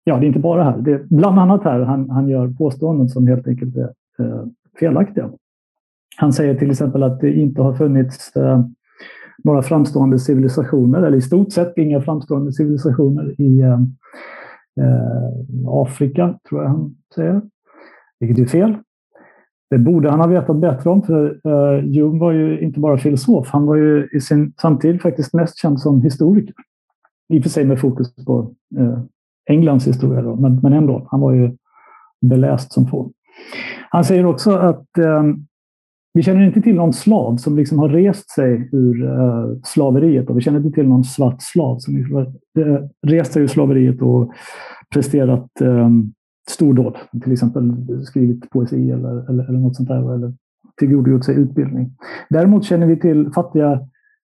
ja 0.04 0.16
det 0.16 0.26
är 0.26 0.28
inte 0.28 0.38
bara 0.38 0.64
här, 0.64 0.78
det 0.78 0.92
är 0.92 1.06
bland 1.10 1.38
annat 1.38 1.64
här 1.64 1.80
han, 1.80 2.10
han 2.10 2.28
gör 2.28 2.48
påståenden 2.48 3.08
som 3.08 3.26
helt 3.26 3.48
enkelt 3.48 3.76
är 3.76 3.90
eh, 4.18 4.44
felaktiga. 4.80 5.30
Han 6.16 6.32
säger 6.32 6.54
till 6.54 6.70
exempel 6.70 7.02
att 7.02 7.20
det 7.20 7.32
inte 7.32 7.62
har 7.62 7.74
funnits 7.74 8.36
eh, 8.36 8.64
några 9.44 9.62
framstående 9.62 10.18
civilisationer, 10.18 11.02
eller 11.02 11.16
i 11.16 11.22
stort 11.22 11.52
sett 11.52 11.78
inga 11.78 12.00
framstående 12.00 12.52
civilisationer 12.52 13.40
i 13.40 13.60
eh, 13.60 13.78
Eh, 14.80 15.68
Afrika, 15.68 16.38
tror 16.48 16.62
jag 16.62 16.70
han 16.70 16.96
säger. 17.14 17.42
Vilket 18.20 18.38
är 18.38 18.48
fel. 18.48 18.76
Det 19.70 19.78
borde 19.78 20.10
han 20.10 20.20
ha 20.20 20.26
vetat 20.26 20.56
bättre 20.56 20.90
om, 20.90 21.02
för 21.02 21.40
eh, 21.44 21.84
Jung 21.84 22.18
var 22.18 22.32
ju 22.32 22.60
inte 22.60 22.80
bara 22.80 22.98
filosof, 22.98 23.48
han 23.50 23.66
var 23.66 23.76
ju 23.76 24.08
i 24.12 24.20
sin 24.20 24.52
samtid 24.60 25.02
faktiskt 25.02 25.34
mest 25.34 25.58
känd 25.58 25.80
som 25.80 26.02
historiker. 26.02 26.54
I 27.28 27.38
och 27.38 27.42
för 27.42 27.50
sig 27.50 27.64
med 27.64 27.80
fokus 27.80 28.24
på 28.24 28.54
eh, 28.78 29.00
Englands 29.50 29.86
historia, 29.86 30.22
då, 30.22 30.36
men, 30.36 30.60
men 30.62 30.72
ändå. 30.72 31.06
Han 31.10 31.20
var 31.20 31.32
ju 31.32 31.56
beläst 32.20 32.72
som 32.72 32.86
få. 32.86 33.10
Han 33.90 34.04
säger 34.04 34.26
också 34.26 34.56
att 34.56 34.86
vi 36.16 36.22
känner 36.22 36.46
inte 36.46 36.60
till 36.60 36.74
någon 36.74 36.92
slav 36.92 37.36
som 37.36 37.56
liksom 37.56 37.78
har 37.78 37.88
rest 37.88 38.30
sig 38.30 38.68
ur 38.72 39.02
uh, 39.02 39.58
slaveriet. 39.64 40.30
Och 40.30 40.36
vi 40.36 40.40
känner 40.40 40.58
inte 40.58 40.74
till 40.74 40.88
någon 40.88 41.04
svart 41.04 41.42
slav 41.42 41.78
som 41.78 41.96
uh, 41.96 42.78
rest 43.06 43.32
sig 43.32 43.42
ur 43.42 43.46
slaveriet 43.46 44.02
och 44.02 44.32
presterat 44.94 45.50
um, 45.60 46.12
stordåd, 46.50 46.96
till 47.22 47.32
exempel 47.32 47.72
skrivit 48.04 48.50
poesi 48.50 48.90
eller, 48.90 49.30
eller, 49.30 49.48
eller 49.48 49.58
något 49.58 49.76
sånt 49.76 49.88
där, 49.88 50.14
eller 50.14 50.34
tillgodogjort 50.78 51.24
sig 51.24 51.36
utbildning. 51.36 51.90
Däremot 52.30 52.64
känner 52.64 52.86
vi 52.86 52.96
till 52.96 53.30
fattiga 53.34 53.80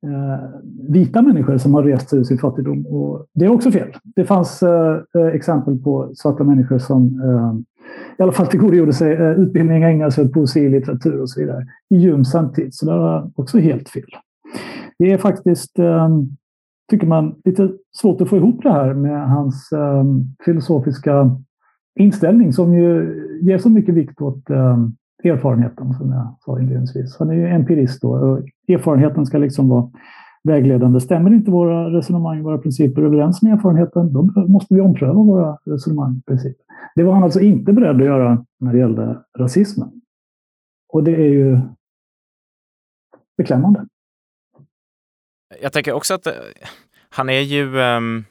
Eh, 0.04 0.50
vita 0.90 1.22
människor 1.22 1.58
som 1.58 1.74
har 1.74 1.84
rest 1.84 2.10
sig 2.10 2.20
ur 2.20 2.24
sin 2.24 2.38
fattigdom. 2.38 2.86
Och 2.86 3.26
det 3.34 3.46
är 3.46 3.50
också 3.50 3.72
fel. 3.72 3.88
Det 4.16 4.26
fanns 4.26 4.64
eh, 4.64 4.98
eh 5.16 5.28
exempel 5.28 5.78
på 5.78 6.12
svarta 6.16 6.44
människor 6.44 6.80
som 6.80 7.22
eh, 7.22 7.74
i 8.20 8.24
alla 8.24 8.32
fall 8.32 8.48
tillgodogjorde 8.48 8.94
sig 8.94 9.14
eh, 9.14 9.32
utbildning, 9.32 9.84
ägnade 9.84 10.12
sig 10.12 10.26
åt 10.26 10.34
poesi, 10.34 10.70
litteratur 10.70 11.22
och 11.22 11.30
så 11.30 11.40
vidare 11.40 11.66
i 11.90 11.98
ljum 11.98 12.26
samtid. 12.26 12.74
Så 12.74 12.86
det 12.86 12.92
var 12.92 13.32
också 13.36 13.58
helt 13.58 13.90
fel. 13.90 14.10
Det 15.00 15.12
är 15.12 15.18
faktiskt, 15.18 15.80
eh, 15.80 16.10
tycker 16.92 17.08
man, 17.08 17.36
lite 17.46 17.72
svårt 18.02 18.22
att 18.22 18.30
få 18.30 18.38
ihop 18.38 18.64
det 18.64 18.72
här 18.72 18.94
med 18.94 19.30
hans 19.30 19.72
eh, 19.72 20.04
filosofiska 20.46 21.32
inställning 22.00 22.54
som 22.54 22.74
ju 22.74 23.16
ger 23.42 23.58
så 23.58 23.70
mycket 23.70 23.96
vikt 23.96 24.22
åt 24.22 24.50
eh, 24.50 24.78
erfarenheten, 25.26 25.94
som 25.94 26.12
jag 26.12 26.36
sa 26.40 26.60
inledningsvis. 26.60 27.16
Han 27.20 27.30
är 27.30 27.34
ju 27.34 27.48
empirist 27.48 28.02
då, 28.02 28.10
och 28.10 28.40
erfarenheten 28.68 29.26
ska 29.26 29.38
liksom 29.38 29.70
vara 29.70 29.92
vägledande. 30.44 31.00
Stämmer 31.00 31.34
inte 31.34 31.52
våra 31.52 31.90
resonemang, 31.90 32.44
våra 32.44 32.58
principer 32.58 33.02
överens 33.02 33.42
med 33.42 33.54
erfarenheten, 33.54 34.14
då 34.14 34.24
måste 34.48 34.74
vi 34.74 34.82
ompröva 34.82 35.14
våra 35.14 35.58
resonemang 35.66 36.18
och 36.18 36.26
principer. 36.26 36.66
Det 36.96 37.04
var 37.04 37.14
han 37.14 37.24
alltså 37.24 37.40
inte 37.40 37.74
beredd 37.74 37.96
att 37.96 38.06
göra 38.06 38.46
när 38.60 38.74
det 38.74 38.80
gällde 38.80 39.24
rasismen. 39.38 40.02
Och 40.90 41.04
det 41.04 41.16
är 41.16 41.30
ju 41.30 41.60
beklämmande. 43.38 43.88
Jag 45.62 45.74
tänker 45.74 45.94
också 45.94 46.14
att 46.14 46.28
eh, 46.28 46.34
han 47.10 47.30
är 47.30 47.40
ju 47.40 47.78
um, 47.78 48.26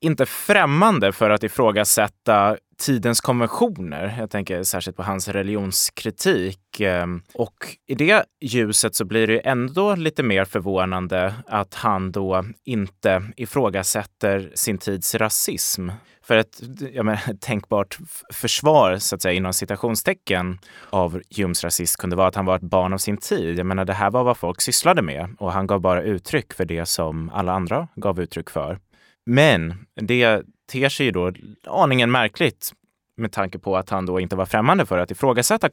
inte 0.00 0.26
främmande 0.26 1.12
för 1.12 1.30
att 1.30 1.42
ifrågasätta 1.42 2.56
tidens 2.82 3.20
konventioner. 3.20 4.14
Jag 4.18 4.30
tänker 4.30 4.62
särskilt 4.62 4.96
på 4.96 5.02
hans 5.02 5.28
religionskritik. 5.28 6.80
Ehm, 6.80 7.22
och 7.34 7.54
i 7.86 7.94
det 7.94 8.24
ljuset 8.40 8.94
så 8.94 9.04
blir 9.04 9.26
det 9.26 9.38
ändå 9.38 9.94
lite 9.94 10.22
mer 10.22 10.44
förvånande 10.44 11.34
att 11.46 11.74
han 11.74 12.12
då 12.12 12.44
inte 12.64 13.22
ifrågasätter 13.36 14.52
sin 14.54 14.78
tids 14.78 15.14
rasism. 15.14 15.88
För 16.24 16.36
ett 16.36 16.62
jag 16.92 17.06
menar, 17.06 17.34
tänkbart 17.40 17.98
försvar, 18.32 18.96
så 18.96 19.14
att 19.14 19.22
säga, 19.22 19.32
inom 19.32 19.52
citationstecken 19.52 20.58
av 20.90 21.22
Humes 21.36 21.64
rasism 21.64 22.00
kunde 22.00 22.16
vara 22.16 22.28
att 22.28 22.34
han 22.34 22.46
var 22.46 22.56
ett 22.56 22.62
barn 22.62 22.92
av 22.92 22.98
sin 22.98 23.16
tid. 23.16 23.58
Jag 23.58 23.66
menar, 23.66 23.84
det 23.84 23.92
här 23.92 24.10
var 24.10 24.24
vad 24.24 24.36
folk 24.36 24.60
sysslade 24.60 25.02
med 25.02 25.36
och 25.38 25.52
han 25.52 25.66
gav 25.66 25.80
bara 25.80 26.02
uttryck 26.02 26.52
för 26.52 26.64
det 26.64 26.86
som 26.86 27.30
alla 27.34 27.52
andra 27.52 27.88
gav 27.96 28.20
uttryck 28.20 28.50
för. 28.50 28.78
Men 29.26 29.86
det 29.94 30.42
ter 30.72 30.88
sig 30.88 31.06
ju 31.06 31.12
då 31.12 31.32
aningen 31.66 32.10
märkligt 32.10 32.72
med 33.16 33.32
tanke 33.32 33.58
på 33.58 33.76
att 33.76 33.90
han 33.90 34.06
då 34.06 34.20
inte 34.20 34.36
var 34.36 34.44
främmande 34.44 34.86
för 34.86 34.98
att 34.98 35.10
ifrågasätta 35.10 35.66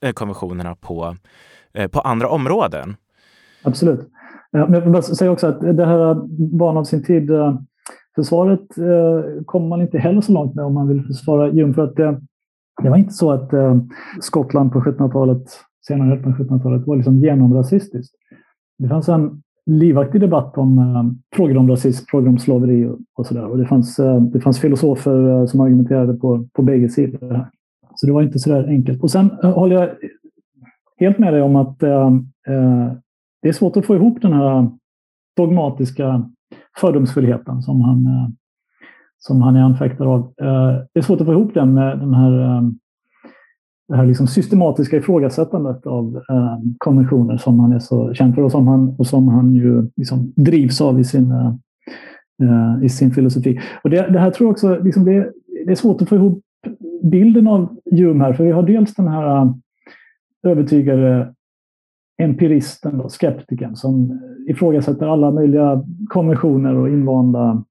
eh, 0.00 0.12
konventionerna 0.12 0.74
på, 0.74 1.16
eh, 1.74 1.88
på 1.88 2.00
andra 2.00 2.28
områden. 2.28 2.96
Absolut. 3.62 4.00
Eh, 4.00 4.68
men 4.68 4.72
jag 4.72 4.80
vill 4.80 5.02
säga 5.02 5.30
också 5.30 5.46
att 5.46 5.60
det 5.60 5.86
här 5.86 6.14
barn 6.58 6.76
av 6.76 6.84
sin 6.84 7.04
tid-försvaret 7.04 8.68
kommer 9.46 9.68
man 9.68 9.82
inte 9.82 9.98
heller 9.98 10.20
så 10.20 10.32
långt 10.32 10.54
med 10.54 10.64
om 10.64 10.74
man 10.74 10.88
vill 10.88 11.06
försvara 11.06 11.50
Hume. 11.50 11.74
För 11.74 11.84
att 11.84 11.96
det, 11.96 12.20
det 12.82 12.90
var 12.90 12.96
inte 12.96 13.14
så 13.14 13.32
att 13.32 13.50
Skottland 14.20 14.72
på 14.72 14.80
1700-talet, 14.80 15.42
senare 15.86 16.16
på 16.16 16.28
1700-talet, 16.28 16.86
var 16.86 16.96
liksom 16.96 17.18
genomrasistiskt. 17.18 18.14
Det 18.78 18.88
fanns 18.88 19.08
en 19.08 19.42
livaktig 19.68 20.20
debatt 20.20 20.58
om 20.58 20.78
eh, 20.78 21.36
frågor 21.36 21.56
om 21.56 21.70
rasism, 21.70 22.04
frågor 22.08 22.28
om 22.28 22.38
slaveri 22.38 22.86
och, 22.86 22.98
och 23.16 23.26
sådär. 23.26 23.46
Och 23.46 23.58
det 23.58 23.66
fanns, 23.66 23.98
eh, 23.98 24.20
det 24.20 24.40
fanns 24.40 24.60
filosofer 24.60 25.28
eh, 25.28 25.46
som 25.46 25.60
argumenterade 25.60 26.14
på, 26.14 26.48
på 26.52 26.62
bägge 26.62 26.88
sidor. 26.88 27.34
Här. 27.34 27.50
Så 27.94 28.06
det 28.06 28.12
var 28.12 28.22
inte 28.22 28.38
så 28.38 28.50
där 28.50 28.68
enkelt. 28.68 29.02
Och 29.02 29.10
sen 29.10 29.30
eh, 29.42 29.50
håller 29.50 29.76
jag 29.76 29.90
helt 30.96 31.18
med 31.18 31.32
dig 31.32 31.42
om 31.42 31.56
att 31.56 31.82
eh, 31.82 32.06
eh, 32.48 32.92
det 33.42 33.48
är 33.48 33.52
svårt 33.52 33.76
att 33.76 33.86
få 33.86 33.94
ihop 33.94 34.22
den 34.22 34.32
här 34.32 34.70
dogmatiska 35.36 36.30
fördomsfullheten 36.80 37.62
som 37.62 37.80
han, 37.80 38.06
eh, 38.06 38.28
som 39.18 39.42
han 39.42 39.56
är 39.56 39.62
anfäktad 39.62 40.04
av. 40.04 40.20
Eh, 40.20 40.72
det 40.92 41.00
är 41.00 41.02
svårt 41.02 41.20
att 41.20 41.26
få 41.26 41.32
ihop 41.32 41.54
den 41.54 41.74
med 41.74 41.98
den 41.98 42.14
här, 42.14 42.40
eh, 42.40 42.62
det 43.88 43.96
här 43.96 44.06
liksom 44.06 44.26
systematiska 44.26 44.96
ifrågasättandet 44.96 45.86
av 45.86 46.16
eh, 46.16 46.58
konventioner 46.78 47.36
som 47.36 47.60
han 47.60 47.72
är 47.72 47.78
så 47.78 48.14
känd 48.14 48.34
för 48.34 48.42
och 48.42 48.52
som 48.52 48.68
han, 48.68 48.94
och 48.98 49.06
som 49.06 49.28
han 49.28 49.54
ju 49.54 49.88
liksom 49.96 50.32
drivs 50.36 50.80
av 50.80 51.00
i 51.00 51.04
sin, 51.04 51.30
eh, 51.30 51.54
eh, 52.42 52.84
i 52.84 52.88
sin 52.88 53.10
filosofi. 53.10 53.60
Och 53.82 53.90
det, 53.90 54.12
det 54.12 54.18
här 54.18 54.30
tror 54.30 54.46
jag 54.46 54.52
också, 54.52 54.78
liksom 54.82 55.04
det, 55.04 55.32
det 55.66 55.72
är 55.72 55.74
svårt 55.74 56.02
att 56.02 56.08
få 56.08 56.16
ihop 56.16 56.42
bilden 57.02 57.48
av 57.48 57.76
Hume 57.90 58.24
här, 58.24 58.32
för 58.32 58.44
vi 58.44 58.50
har 58.50 58.62
dels 58.62 58.94
den 58.94 59.08
här 59.08 59.52
övertygade 60.42 61.34
empiristen, 62.22 62.98
då, 62.98 63.08
skeptikern, 63.08 63.76
som 63.76 64.20
ifrågasätter 64.48 65.06
alla 65.06 65.30
möjliga 65.30 65.84
konventioner 66.08 66.74
och 66.74 66.88
invanda 66.88 67.64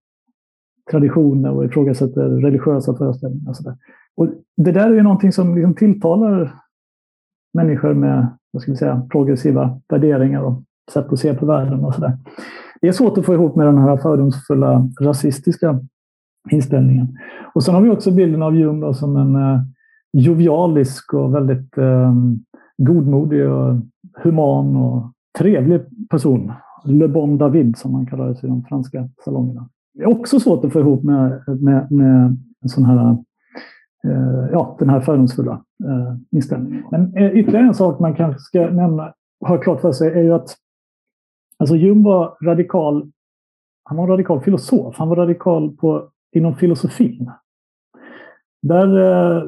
traditioner 0.92 1.52
och 1.52 1.66
ifrågasätter 1.66 2.30
religiösa 2.30 2.98
föreställningar. 2.98 3.50
Och 3.50 3.56
så 3.56 3.64
där. 3.64 3.78
Och 4.18 4.28
det 4.58 4.72
där 4.72 4.90
är 4.90 4.94
ju 4.94 5.04
någonting 5.04 5.32
som 5.32 5.56
liksom 5.56 5.76
tilltalar 5.76 6.54
människor 7.54 7.94
med 7.94 8.28
vad 8.52 8.62
ska 8.62 8.72
vi 8.72 8.78
säga, 8.78 9.08
progressiva 9.12 9.80
värderingar 9.90 10.42
och 10.42 10.64
sätt 10.92 11.14
att 11.14 11.20
se 11.20 11.34
på 11.34 11.46
världen 11.46 11.86
och 11.86 11.94
sådär. 11.94 12.18
Det 12.82 12.88
är 12.88 12.92
svårt 12.92 13.18
att 13.18 13.26
få 13.26 13.34
ihop 13.34 13.56
med 13.56 13.68
den 13.68 13.78
här 13.78 13.98
fördomsfulla 13.98 14.90
rasistiska 15.02 15.80
inställningen. 16.52 17.18
Och 17.54 17.64
sen 17.64 17.76
har 17.76 17.82
vi 17.82 17.90
också 17.90 18.12
bilden 18.12 18.44
av 18.44 18.54
Hume 18.54 18.94
som 18.94 19.18
en 19.18 19.36
eh, 19.36 19.62
jovialisk 20.14 21.14
och 21.14 21.36
väldigt 21.36 21.78
eh, 21.78 22.14
godmodig 22.78 23.50
och 23.50 23.76
human 24.24 24.76
och 24.76 25.12
trevlig 25.38 25.82
person. 26.10 26.52
Le 26.86 27.08
Bon 27.08 27.38
David 27.38 27.78
som 27.78 27.92
man 27.92 28.06
kallades 28.06 28.44
i 28.44 28.48
de 28.48 28.64
franska 28.64 29.10
salongerna. 29.26 29.70
Det 29.94 30.04
är 30.04 30.10
också 30.10 30.40
svårt 30.40 30.66
att 30.66 30.74
få 30.74 30.80
ihop 30.80 31.04
med, 31.04 31.44
med, 31.62 31.92
med 31.92 32.38
en 32.62 32.70
sån 32.70 32.86
här, 32.86 33.18
Eh, 34.04 34.50
ja, 34.52 34.76
den 34.80 34.90
här 34.90 35.00
fördomsfulla 35.00 35.62
eh, 35.84 36.16
inställningen. 36.32 36.84
Men 36.92 37.18
eh, 37.18 37.32
ytterligare 37.32 37.68
en 37.68 37.74
sak 37.74 38.00
man 38.00 38.16
kanske 38.16 38.42
ska 38.42 38.70
nämna, 38.70 39.14
ha 39.46 39.58
klart 39.58 39.82
för 39.82 39.92
sig, 39.92 40.12
är 40.12 40.24
ju 40.24 40.34
att 40.34 40.56
alltså 41.58 41.76
Jung 41.76 42.04
var 42.04 42.38
radikal. 42.44 43.12
Han 43.84 43.98
var 43.98 44.04
en 44.04 44.10
radikal 44.10 44.42
filosof. 44.42 44.96
Han 44.98 45.10
var 45.10 45.16
radikal 45.16 45.76
på, 45.76 46.10
inom 46.36 46.56
filosofin. 46.56 47.32
Där 48.62 48.88
eh, 48.88 49.44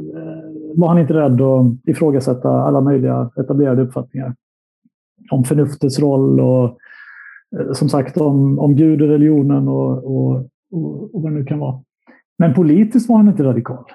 var 0.76 0.88
han 0.88 1.00
inte 1.00 1.14
rädd 1.14 1.42
att 1.42 1.66
ifrågasätta 1.88 2.50
alla 2.50 2.82
möjliga 2.82 3.32
etablerade 3.38 3.82
uppfattningar 3.82 4.36
om 5.32 5.44
förnuftets 5.44 6.00
roll 6.00 6.40
och 6.40 6.78
eh, 7.60 7.72
som 7.74 7.90
sagt 7.90 8.18
om, 8.18 8.60
om 8.60 8.76
Gud 8.76 9.02
och 9.02 9.08
religionen 9.08 9.68
och, 9.68 10.04
och, 10.06 10.36
och, 10.72 11.16
och 11.16 11.22
vad 11.22 11.32
det 11.32 11.38
nu 11.38 11.46
kan 11.46 11.60
vara. 11.60 11.84
Men 12.38 12.54
politiskt 12.54 13.10
var 13.10 13.18
han 13.18 13.28
inte 13.28 13.44
radikal. 13.44 13.86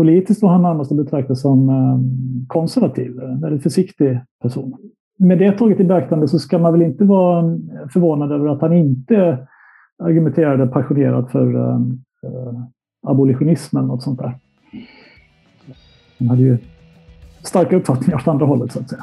Politiskt 0.00 0.42
var 0.42 0.50
han 0.50 0.62
närmast 0.62 0.92
att 0.92 0.98
betrakta 0.98 1.34
som 1.34 1.68
ehm, 1.68 2.46
konservativ, 2.48 3.20
en 3.20 3.40
väldigt 3.40 3.62
försiktig 3.62 4.20
person. 4.42 4.76
Med 5.18 5.38
det 5.38 5.58
taget 5.58 5.80
i 5.80 5.84
beaktande 5.84 6.28
så 6.28 6.38
ska 6.38 6.58
man 6.58 6.72
väl 6.72 6.82
inte 6.82 7.04
vara 7.04 7.40
ehm, 7.40 7.68
förvånad 7.92 8.32
över 8.32 8.48
att 8.48 8.60
han 8.60 8.72
inte 8.72 9.46
argumenterade 10.02 10.66
passionerat 10.66 11.30
för 11.30 11.54
ehm, 11.54 12.02
eh, 12.22 12.60
abolitionismen 13.06 13.90
och 13.90 14.02
sånt 14.02 14.18
där. 14.18 14.38
Han 16.18 16.28
hade 16.28 16.42
ju 16.42 16.58
starka 17.42 17.76
uppfattningar 17.76 18.18
åt 18.18 18.28
andra 18.28 18.46
hållet 18.46 18.72
så 18.72 18.80
att 18.80 18.88
säga. 18.88 19.02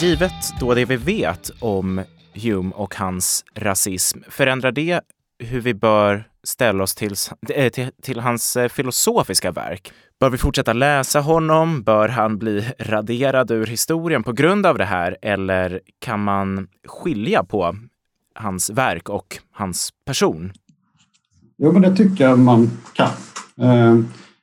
Givet 0.00 0.60
då 0.60 0.74
det 0.74 0.84
vi 0.84 0.96
vet 0.96 1.50
om 1.60 2.02
Hume 2.34 2.72
och 2.74 2.94
hans 2.94 3.44
rasism, 3.54 4.18
förändrar 4.28 4.72
det 4.72 5.00
hur 5.38 5.60
vi 5.60 5.74
bör 5.74 6.28
ställa 6.44 6.82
oss 6.82 6.94
till, 6.94 7.14
eh, 7.50 7.72
till, 7.72 7.90
till, 8.02 8.20
hans 8.20 8.56
eh, 8.56 8.68
filosofiska 8.68 9.50
verk? 9.50 9.92
Bör 10.20 10.30
vi 10.30 10.38
fortsätta 10.38 10.72
läsa 10.72 11.20
honom? 11.20 11.82
Bör 11.82 12.08
han 12.08 12.38
bli 12.38 12.72
raderad 12.78 13.50
ur 13.50 13.66
historien 13.66 14.22
på 14.22 14.32
grund 14.32 14.66
av 14.66 14.78
det 14.78 14.84
här? 14.84 15.16
Eller 15.22 15.80
kan 15.98 16.24
man 16.24 16.68
skilja 16.86 17.44
på 17.44 17.76
hans 18.34 18.70
verk 18.70 19.08
och 19.08 19.38
hans 19.52 19.90
person? 20.06 20.52
Jo, 21.58 21.72
men 21.72 21.82
det 21.82 21.96
tycker 21.96 22.24
jag 22.24 22.38
man 22.38 22.70
kan. 22.92 23.10
Eh, 23.60 23.98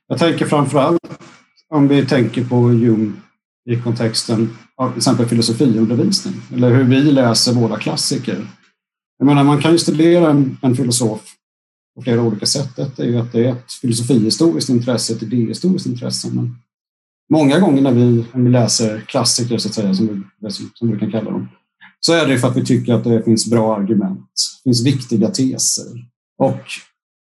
jag 0.08 0.18
tänker 0.18 0.46
framför 0.46 0.78
allt 0.78 1.00
om 1.68 1.88
vi 1.88 2.06
tänker 2.06 2.44
på 2.44 2.56
Hume 2.56 3.12
i 3.70 3.76
kontexten 3.76 4.56
av 4.76 4.88
till 4.88 4.96
exempel 4.96 5.26
filosofiundervisning 5.26 6.34
eller 6.54 6.74
hur 6.74 6.84
vi 6.84 7.02
läser 7.02 7.52
våra 7.52 7.78
klassiker. 7.78 8.46
Jag 9.18 9.26
menar, 9.26 9.44
man 9.44 9.62
kan 9.62 9.72
ju 9.72 9.78
studera 9.78 10.30
en, 10.30 10.58
en 10.62 10.76
filosof 10.76 11.34
på 11.96 12.02
flera 12.02 12.22
olika 12.22 12.46
sätt. 12.46 12.78
Ett 12.78 12.98
är 12.98 13.04
ju 13.04 13.18
att 13.18 13.32
det 13.32 13.44
är 13.44 13.52
ett 13.52 13.72
filosofihistoriskt 13.72 14.70
intresse, 14.70 15.12
ett 15.12 15.22
idéhistoriskt 15.22 15.86
intresse. 15.86 16.28
Men 16.32 16.56
många 17.30 17.58
gånger 17.58 17.82
när 17.82 17.92
vi, 17.92 18.24
när 18.32 18.42
vi 18.44 18.50
läser 18.50 19.00
klassiker, 19.00 19.58
så 19.58 19.68
att 19.68 19.74
säga, 19.74 19.94
som 19.94 20.24
vi, 20.40 20.50
som 20.74 20.90
vi 20.90 20.98
kan 20.98 21.10
kalla 21.10 21.30
dem, 21.30 21.48
så 22.00 22.12
är 22.12 22.26
det 22.26 22.38
för 22.38 22.48
att 22.48 22.56
vi 22.56 22.64
tycker 22.64 22.94
att 22.94 23.04
det 23.04 23.22
finns 23.22 23.50
bra 23.50 23.76
argument, 23.76 24.30
det 24.64 24.68
finns 24.70 24.86
viktiga 24.86 25.30
teser. 25.30 25.86
Och 26.38 26.62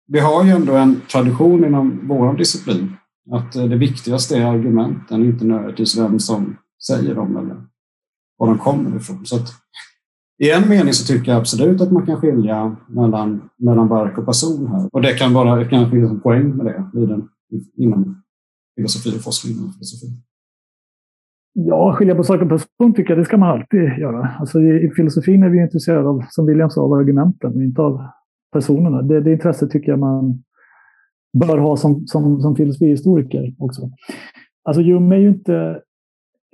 vi 0.09 0.21
har 0.21 0.45
ju 0.45 0.51
ändå 0.51 0.77
en 0.77 1.01
tradition 1.11 1.65
inom 1.65 2.01
vår 2.09 2.37
disciplin 2.37 2.97
att 3.31 3.57
eh, 3.57 3.65
det 3.65 3.77
viktigaste 3.77 4.37
är 4.37 4.47
argumenten, 4.47 5.25
inte 5.25 5.45
nödvändigtvis 5.45 5.99
vem 5.99 6.19
som 6.19 6.57
säger 6.87 7.15
dem 7.15 7.37
eller 7.37 7.57
var 8.39 8.47
de 8.47 8.59
kommer 8.59 8.97
ifrån. 8.97 9.27
Så 9.27 9.37
att, 9.37 9.49
I 10.39 10.51
en 10.51 10.69
mening 10.69 10.93
så 10.93 11.13
tycker 11.13 11.33
jag 11.33 11.41
absolut 11.41 11.81
att 11.81 11.93
man 11.93 12.07
kan 12.07 12.21
skilja 12.21 12.77
mellan, 12.89 13.49
mellan 13.59 13.89
verk 13.89 14.19
och 14.19 14.27
person 14.27 14.67
här. 14.67 14.89
Och 14.93 15.03
det 15.03 15.13
kan 15.13 15.33
vara 15.33 15.57
det 15.57 15.69
kan 15.69 15.91
finnas 15.91 16.11
en 16.11 16.21
poäng 16.21 16.57
med 16.57 16.67
det 16.67 16.91
vid 16.93 17.25
inom 17.77 18.23
filosofi 18.77 19.19
och 19.19 19.23
forskning 19.23 19.57
inom 19.57 19.73
filosofi. 19.73 20.07
Ja, 21.53 21.95
skilja 21.95 22.15
på 22.15 22.25
sak 22.25 22.43
och 22.43 22.49
person 22.49 22.95
tycker 22.95 23.11
jag 23.11 23.19
det 23.19 23.25
ska 23.25 23.37
man 23.37 23.49
alltid 23.49 23.81
göra. 23.81 24.29
Alltså 24.41 24.61
i, 24.61 24.87
i 24.87 24.91
filosofin 24.91 25.43
är 25.43 25.49
vi 25.49 25.63
intresserade 25.63 26.09
av, 26.09 26.25
som 26.31 26.47
William 26.47 26.71
sa, 26.71 26.81
av 26.81 26.93
argumenten 26.93 27.55
och 27.55 27.63
inte 27.63 27.83
av 27.83 28.03
personerna. 28.53 29.03
Det, 29.03 29.21
det 29.21 29.33
intresset 29.33 29.71
tycker 29.71 29.93
jag 29.93 29.99
man 29.99 30.43
bör 31.39 31.59
ha 31.59 31.77
som, 31.77 32.07
som, 32.07 32.41
som 32.41 32.57
filosofihistoriker 32.57 33.55
också. 33.59 33.91
Alltså 34.65 34.83
Jung 34.83 35.13
är 35.13 35.17
ju 35.17 35.29
inte 35.29 35.81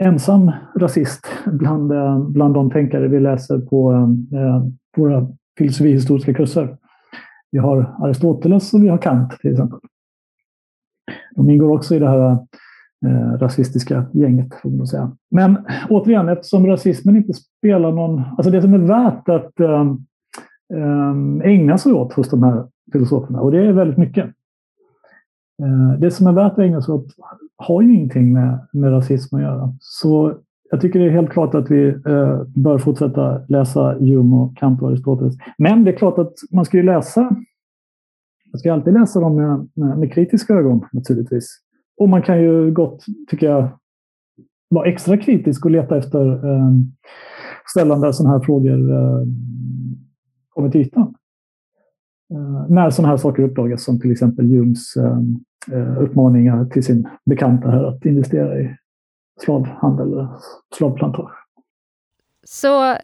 ensam 0.03 0.53
rasist 0.77 1.27
bland, 1.47 1.93
eh, 1.93 2.19
bland 2.19 2.55
de 2.55 2.71
tänkare 2.71 3.09
vi 3.09 3.21
läser 3.21 3.59
på 3.59 3.93
eh, 3.93 4.41
eh 4.43 4.63
våra 4.97 5.29
filosofihistoriska 5.59 6.35
kurser. 6.35 6.77
Vi 7.51 7.59
har 7.59 7.95
Aristoteles 7.99 8.75
och 8.75 8.85
vi 8.85 8.89
har 8.89 8.99
Kant 8.99 9.31
till 9.41 9.53
exempel. 9.53 9.79
De 11.37 11.51
ingår 11.51 11.71
också 11.71 11.95
i 11.95 11.99
det 11.99 12.09
här 12.09 12.39
eh, 13.07 13.39
rasistiska 13.39 14.07
gänget, 14.13 14.55
får 14.63 14.71
man 14.71 14.87
säga. 14.87 15.17
Men 15.31 15.59
återigen, 15.89 16.29
eftersom 16.29 16.67
rasismen 16.67 17.17
inte 17.17 17.33
spelar 17.33 17.93
någon... 17.93 18.23
Alltså 18.37 18.51
det 18.51 18.63
som 18.63 18.75
är 18.75 18.79
värt 18.79 19.29
att 19.29 19.61
eh, 19.61 19.87
eh 20.75 21.51
ägna 21.51 21.79
sig 21.79 21.93
åt 21.93 22.13
hos 22.13 22.31
de 22.31 22.43
här 22.43 22.67
filosoferna, 22.93 23.41
och 23.41 23.53
det 23.53 23.67
är 23.67 23.73
väldigt 23.73 23.99
mycket. 23.99 24.31
Eh, 25.63 26.01
det 26.01 26.11
som 26.11 26.27
är 26.27 26.33
värt 26.33 26.53
att 26.53 26.59
ägna 26.59 26.83
sig 26.83 26.95
åt 26.95 27.07
har 27.57 27.83
ju 27.83 27.95
ingenting 27.95 28.33
med, 28.33 28.67
med 28.73 28.93
rasism 28.93 29.37
att 29.37 29.43
göra. 29.43 29.75
Så 29.81 30.35
jag 30.71 30.81
tycker 30.81 30.99
det 30.99 31.07
är 31.07 31.11
helt 31.11 31.31
klart 31.31 31.55
att 31.55 31.71
vi 31.71 31.89
eh, 31.89 32.43
bör 32.55 32.79
fortsätta 32.79 33.41
läsa 33.49 33.93
Hume 33.93 34.37
och 34.37 34.57
Kant 34.57 34.83
och 34.83 34.89
Aristoteles. 34.89 35.35
Men 35.59 35.85
det 35.85 35.91
är 35.91 35.97
klart 35.97 36.19
att 36.19 36.33
man 36.51 36.65
ska 36.65 36.77
ju 36.77 36.83
läsa, 36.83 37.21
man 38.53 38.59
ska 38.59 38.73
alltid 38.73 38.95
läsa 38.95 39.21
dem 39.21 39.37
med, 39.37 39.69
med, 39.75 39.99
med 39.99 40.13
kritiska 40.13 40.55
ögon 40.55 40.85
naturligtvis. 40.93 41.59
Och 41.97 42.09
man 42.09 42.23
kan 42.23 42.43
ju 42.43 42.71
gott, 42.71 43.05
tycker 43.31 43.47
jag, 43.47 43.69
vara 44.69 44.89
extra 44.89 45.17
kritisk 45.17 45.65
och 45.65 45.71
leta 45.71 45.99
efter 45.99 46.27
eh, 46.31 46.71
ställen 47.67 48.01
där 48.01 48.13
sådana 48.13 48.39
här 48.39 48.45
frågor 48.45 48.93
eh, 48.93 49.27
kommer 50.49 50.71
till 50.71 50.81
ytan. 50.81 51.15
Eh, 52.33 52.67
när 52.69 52.91
sådana 52.91 53.09
här 53.09 53.17
saker 53.17 53.43
uppdagas, 53.43 53.85
som 53.85 54.01
till 54.01 54.13
exempel 54.13 54.45
Humes 54.45 54.97
ehm, 54.97 55.45
eh, 55.73 56.03
uppmaningar 56.03 56.65
till 56.65 56.85
sin 56.85 57.09
bekanta 57.25 57.71
här 57.71 57.85
att 57.85 58.05
investera 58.05 58.61
i 58.61 58.77
slavhandel 59.41 60.13
eller 60.13 60.29
slavplantage. 60.77 61.33
Så 62.45 62.97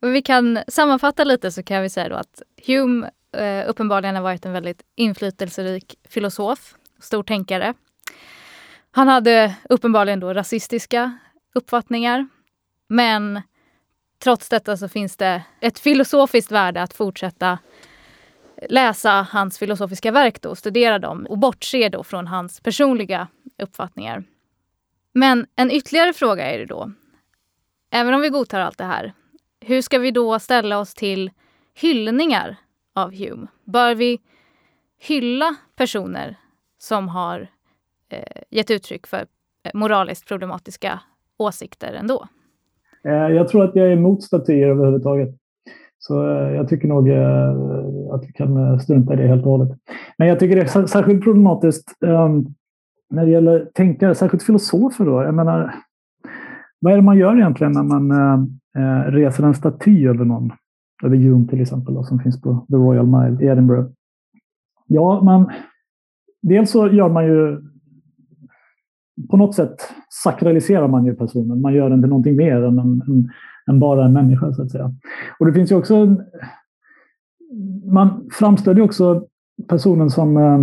vi 0.00 0.22
kan 0.22 0.58
sammanfatta 0.68 1.24
lite 1.24 1.52
så 1.52 1.62
kan 1.62 1.82
vi 1.82 1.88
säga 1.90 2.08
då 2.08 2.16
att 2.16 2.42
Hume 2.66 3.10
eh, 3.36 3.70
uppenbarligen 3.70 4.14
har 4.14 4.22
varit 4.22 4.46
en 4.46 4.52
väldigt 4.52 4.82
inflytelserik 4.94 5.94
filosof, 6.08 6.74
stor 7.00 7.22
tänkare. 7.22 7.74
Han 8.90 9.08
hade 9.08 9.56
uppenbarligen 9.68 10.20
då 10.20 10.34
rasistiska 10.34 11.18
uppfattningar. 11.54 12.28
Men 12.88 13.40
trots 14.22 14.48
detta 14.48 14.76
så 14.76 14.88
finns 14.88 15.16
det 15.16 15.42
ett 15.60 15.78
filosofiskt 15.78 16.52
värde 16.52 16.82
att 16.82 16.94
fortsätta 16.94 17.58
läsa 18.68 19.26
hans 19.30 19.58
filosofiska 19.58 20.12
verk 20.12 20.42
då, 20.42 20.54
studera 20.54 20.98
dem 20.98 21.26
och 21.28 21.38
bortse 21.38 21.88
då 21.88 22.04
från 22.04 22.26
hans 22.26 22.60
personliga 22.60 23.28
uppfattningar. 23.62 24.24
Men 25.12 25.46
en 25.56 25.70
ytterligare 25.70 26.12
fråga 26.12 26.50
är 26.50 26.58
det 26.58 26.66
då, 26.66 26.92
även 27.90 28.14
om 28.14 28.20
vi 28.20 28.28
godtar 28.28 28.60
allt 28.60 28.78
det 28.78 28.84
här, 28.84 29.12
hur 29.60 29.82
ska 29.82 29.98
vi 29.98 30.10
då 30.10 30.38
ställa 30.38 30.78
oss 30.78 30.94
till 30.94 31.30
hyllningar 31.74 32.56
av 32.94 33.14
Hume? 33.14 33.46
Bör 33.64 33.94
vi 33.94 34.20
hylla 35.00 35.54
personer 35.76 36.36
som 36.78 37.08
har 37.08 37.48
eh, 38.08 38.42
gett 38.50 38.70
uttryck 38.70 39.06
för 39.06 39.26
eh, 39.64 39.70
moraliskt 39.74 40.28
problematiska 40.28 41.00
åsikter 41.38 41.92
ändå? 41.92 42.28
Eh, 43.04 43.12
jag 43.12 43.48
tror 43.48 43.64
att 43.64 43.76
jag 43.76 43.86
är 43.86 43.92
emot 43.92 44.22
statyer 44.22 44.68
överhuvudtaget. 44.68 45.28
Så 45.98 46.30
eh, 46.30 46.54
jag 46.54 46.68
tycker 46.68 46.88
nog 46.88 47.08
eh, 47.08 47.54
att 48.14 48.24
vi 48.28 48.32
kan 48.32 48.56
eh, 48.56 48.78
strunta 48.78 49.14
i 49.14 49.16
det 49.16 49.26
helt 49.26 49.44
och 49.44 49.50
hållet. 49.50 49.78
Men 50.18 50.28
jag 50.28 50.40
tycker 50.40 50.56
det 50.56 50.62
är 50.62 50.86
särskilt 50.86 51.24
problematiskt 51.24 51.92
um, 52.00 52.54
när 53.10 53.24
det 53.24 53.30
gäller 53.30 53.70
tänkare, 53.74 54.14
särskilt 54.14 54.42
filosofer. 54.42 55.04
Då. 55.04 55.22
Jag 55.22 55.34
menar, 55.34 55.74
vad 56.80 56.92
är 56.92 56.96
det 56.96 57.02
man 57.02 57.18
gör 57.18 57.36
egentligen 57.36 57.72
när 57.72 57.82
man 57.82 58.10
eh, 58.10 58.40
eh, 58.82 59.12
reser 59.12 59.44
en 59.44 59.54
staty 59.54 60.08
över 60.08 60.24
någon? 60.24 60.52
Över 61.04 61.16
Hume 61.16 61.48
till 61.48 61.60
exempel, 61.60 61.94
då, 61.94 62.02
som 62.02 62.18
finns 62.18 62.40
på 62.40 62.66
The 62.70 62.76
Royal 62.76 63.06
Mile 63.06 63.44
i 63.44 63.46
Edinburgh. 63.46 63.88
Ja, 64.86 65.20
man, 65.22 65.50
dels 66.42 66.70
så 66.70 66.88
gör 66.88 67.08
man 67.08 67.26
ju 67.26 67.60
på 69.30 69.36
något 69.36 69.54
sätt 69.54 69.74
sakraliserar 70.24 70.88
man 70.88 71.06
ju 71.06 71.14
personen. 71.14 71.60
Man 71.60 71.74
gör 71.74 71.90
den 71.90 72.02
till 72.02 72.08
någonting 72.08 72.36
mer 72.36 72.62
än 72.62 72.78
en, 72.78 73.02
en 73.08 73.30
än 73.66 73.78
bara 73.78 74.04
en 74.04 74.12
människa, 74.12 74.52
så 74.52 74.62
att 74.62 74.70
säga. 74.70 74.94
Och 75.38 75.46
det 75.46 75.52
finns 75.52 75.72
ju 75.72 75.76
också... 75.76 76.16
Man 77.92 78.28
framställer 78.32 78.76
ju 78.76 78.82
också 78.82 79.26
personen 79.68 80.10
som... 80.10 80.36
Eh, 80.36 80.60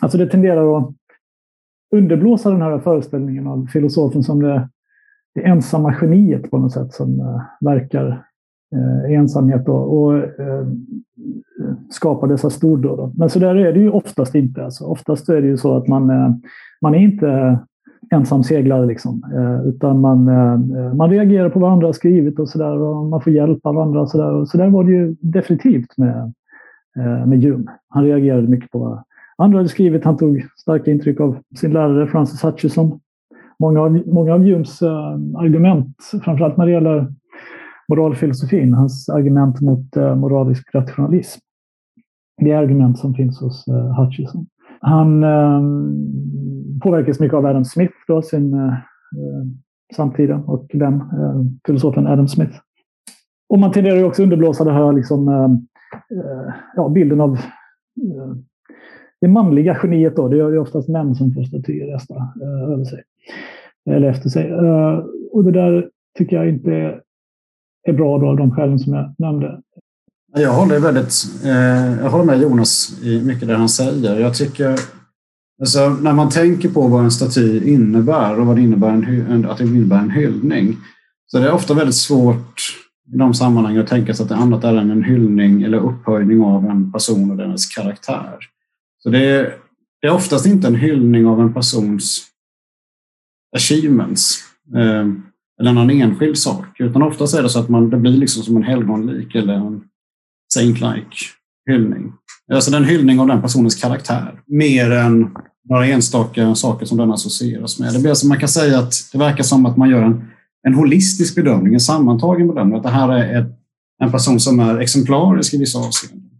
alltså 0.00 0.18
det 0.18 0.26
tenderar 0.26 0.78
att 0.78 0.94
underblåsa 1.94 2.50
den 2.50 2.62
här 2.62 2.78
föreställningen 2.78 3.46
av 3.46 3.66
filosofen 3.66 4.22
som 4.22 4.42
det, 4.42 4.68
det 5.34 5.42
ensamma 5.42 5.94
geniet 6.00 6.50
på 6.50 6.58
något 6.58 6.72
sätt 6.72 6.92
som 6.92 7.20
eh, 7.20 7.42
verkar 7.60 8.24
eh, 8.74 9.12
i 9.12 9.14
ensamhet 9.14 9.68
och, 9.68 10.02
och 10.02 10.22
skapar 11.90 12.28
dessa 12.28 12.50
stordåd. 12.50 13.12
Men 13.18 13.30
så 13.30 13.38
där 13.38 13.54
är 13.54 13.72
det 13.72 13.80
ju 13.80 13.90
oftast 13.90 14.34
inte. 14.34 14.64
Alltså, 14.64 14.84
oftast 14.84 15.28
är 15.28 15.42
det 15.42 15.48
ju 15.48 15.56
så 15.56 15.76
att 15.76 15.88
man, 15.88 16.06
man 16.80 16.94
är 16.94 16.98
inte 16.98 17.58
ensamseglare. 18.10 18.86
Liksom. 18.86 19.22
Eh, 19.34 19.68
utan 19.68 20.00
man, 20.00 20.28
eh, 20.28 20.94
man 20.94 21.10
reagerar 21.10 21.50
på 21.50 21.58
vad 21.58 21.72
andra 21.72 21.86
har 21.86 21.92
skrivit 21.92 22.38
och 22.38 22.48
sådär 22.48 22.78
och 22.78 23.06
man 23.06 23.20
får 23.20 23.32
hjälp 23.32 23.66
av 23.66 23.74
varandra. 23.74 24.00
Och 24.00 24.10
så 24.10 24.18
där. 24.18 24.32
Och 24.32 24.48
så 24.48 24.58
där 24.58 24.70
var 24.70 24.84
det 24.84 24.92
ju 24.92 25.16
definitivt 25.20 25.98
med, 25.98 26.32
eh, 26.96 27.26
med 27.26 27.42
Jum. 27.42 27.70
Han 27.88 28.04
reagerade 28.04 28.48
mycket 28.48 28.70
på 28.70 28.78
vad 28.78 29.02
andra 29.38 29.58
hade 29.58 29.68
skrivit. 29.68 30.04
Han 30.04 30.16
tog 30.16 30.46
starka 30.56 30.90
intryck 30.90 31.20
av 31.20 31.36
sin 31.56 31.72
lärare 31.72 32.06
Francis 32.06 32.44
Hutchison. 32.44 33.00
Många 33.58 33.80
av, 33.80 34.02
många 34.06 34.34
av 34.34 34.46
Jums 34.46 34.82
eh, 34.82 35.12
argument, 35.36 35.96
framförallt 36.24 36.56
när 36.56 36.66
det 36.66 36.72
gäller 36.72 37.12
moralfilosofin, 37.88 38.74
hans 38.74 39.08
argument 39.08 39.60
mot 39.60 39.96
eh, 39.96 40.14
moralisk 40.14 40.74
rationalism. 40.74 41.40
Det 42.42 42.52
är 42.52 42.58
argument 42.58 42.98
som 42.98 43.14
finns 43.14 43.40
hos 43.40 43.68
eh, 43.68 44.02
Hutchison. 44.02 44.46
Han 44.80 45.24
påverkas 46.82 47.20
mycket 47.20 47.36
av 47.36 47.46
Adam 47.46 47.64
Smith, 47.64 47.94
då, 48.06 48.22
sin 48.22 48.54
eh, 48.54 48.68
eh 48.68 49.44
samtida 49.96 50.36
och 50.36 50.66
den 50.72 50.94
eh, 50.94 51.42
filosofen 51.66 52.06
Adam 52.06 52.28
Smith. 52.28 52.58
Och 53.48 53.58
man 53.58 53.72
tenderar 53.72 53.96
ju 53.96 54.04
också 54.04 54.22
underblåsa 54.22 54.64
det 54.64 54.72
här 54.72 54.92
liksom, 54.92 55.28
eh, 55.28 55.44
eh 56.18 56.54
ja, 56.76 56.88
bilden 56.88 57.20
av 57.20 57.32
eh, 57.34 58.36
det 59.20 59.28
manliga 59.28 59.78
geniet. 59.82 60.16
Då. 60.16 60.28
Det 60.28 60.36
är 60.36 60.50
ju 60.50 60.58
oftast 60.58 60.88
män 60.88 61.14
som 61.14 61.34
får 61.34 61.44
statyer 61.44 61.88
eh, 61.88 62.72
över 62.72 62.84
sig. 62.84 63.02
Eller 63.90 64.08
efter 64.08 64.28
sig. 64.28 64.50
Eh, 64.50 65.04
och 65.32 65.44
det 65.44 65.52
där 65.52 65.90
tycker 66.18 66.36
jag 66.36 66.48
inte 66.48 67.00
är 67.88 67.92
bra 67.92 68.18
då, 68.18 68.28
av 68.28 68.36
de 68.36 68.50
skälen 68.50 68.78
som 68.78 68.94
jag 68.94 69.14
nämnde. 69.18 69.60
Jag 70.38 70.52
håller, 70.52 70.80
väldigt, 70.80 71.12
eh, 71.44 72.02
jag 72.02 72.10
håller 72.10 72.24
med 72.24 72.40
Jonas 72.40 73.02
i 73.02 73.22
mycket 73.24 73.48
det 73.48 73.54
han 73.54 73.68
säger. 73.68 74.20
Jag 74.20 74.34
tycker, 74.34 74.78
alltså, 75.60 75.88
när 75.88 76.12
man 76.12 76.30
tänker 76.30 76.68
på 76.68 76.88
vad 76.88 77.04
en 77.04 77.10
staty 77.10 77.72
innebär 77.72 78.40
och 78.40 78.46
vad 78.46 78.56
det 78.56 78.62
innebär 78.62 78.88
en, 78.88 79.46
att 79.50 79.58
det 79.58 79.64
innebär 79.64 79.98
en 79.98 80.10
hyllning 80.10 80.76
så 81.26 81.38
det 81.38 81.46
är 81.46 81.52
ofta 81.52 81.74
väldigt 81.74 81.94
svårt 81.94 82.60
i 83.14 83.16
de 83.16 83.34
sammanhangen 83.34 83.80
att 83.80 83.86
tänka 83.86 84.14
sig 84.14 84.22
att 84.22 84.28
det 84.28 84.36
annat 84.36 84.64
är 84.64 84.74
än 84.74 84.90
en 84.90 85.04
hyllning 85.04 85.62
eller 85.62 85.78
upphöjning 85.78 86.42
av 86.42 86.64
en 86.64 86.92
person 86.92 87.30
och 87.30 87.36
dennes 87.36 87.66
karaktär. 87.66 88.38
Så 88.98 89.10
det 89.10 89.18
är, 89.18 89.54
det 90.00 90.06
är 90.06 90.12
oftast 90.12 90.46
inte 90.46 90.68
en 90.68 90.74
hyllning 90.74 91.26
av 91.26 91.40
en 91.40 91.54
persons 91.54 92.26
achievements 93.56 94.38
eh, 94.74 95.06
eller 95.60 95.72
någon 95.72 95.90
enskild 95.90 96.38
sak, 96.38 96.80
utan 96.80 97.02
oftast 97.02 97.34
är 97.34 97.42
det 97.42 97.48
så 97.48 97.60
att 97.60 97.68
man, 97.68 97.90
det 97.90 97.96
blir 97.96 98.16
liksom 98.16 98.42
som 98.42 98.56
en 98.56 98.62
helgonlik 98.62 99.34
eller 99.34 99.54
en 99.54 99.84
saint-like 100.54 101.16
hyllning. 101.70 102.12
Alltså 102.52 102.74
en 102.76 102.84
hyllning 102.84 103.20
av 103.20 103.26
den 103.26 103.42
personens 103.42 103.74
karaktär. 103.74 104.40
Mer 104.46 104.90
än 104.90 105.30
några 105.68 105.86
enstaka 105.86 106.54
saker 106.54 106.86
som 106.86 106.98
den 106.98 107.12
associeras 107.12 107.78
med. 107.78 107.92
Det 107.92 107.98
blir 107.98 108.10
alltså, 108.10 108.26
man 108.26 108.40
kan 108.40 108.48
säga 108.48 108.78
att 108.78 108.92
det 109.12 109.18
verkar 109.18 109.44
som 109.44 109.66
att 109.66 109.76
man 109.76 109.90
gör 109.90 110.02
en, 110.02 110.28
en 110.66 110.74
holistisk 110.74 111.34
bedömning, 111.34 111.74
en 111.74 111.80
sammantagen 111.80 112.48
bedömning. 112.48 112.76
Att 112.76 112.82
det 112.82 112.88
här 112.88 113.12
är 113.12 113.40
ett, 113.40 113.50
en 114.02 114.12
person 114.12 114.40
som 114.40 114.60
är 114.60 114.78
exemplarisk 114.78 115.54
i 115.54 115.58
vissa 115.58 115.78
avseenden. 115.78 116.30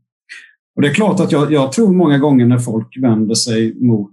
Och 0.76 0.82
det 0.82 0.88
är 0.88 0.94
klart 0.94 1.20
att 1.20 1.32
jag, 1.32 1.52
jag 1.52 1.72
tror 1.72 1.92
många 1.92 2.18
gånger 2.18 2.46
när 2.46 2.58
folk 2.58 2.96
vänder 3.00 3.34
sig 3.34 3.74
mot 3.74 4.12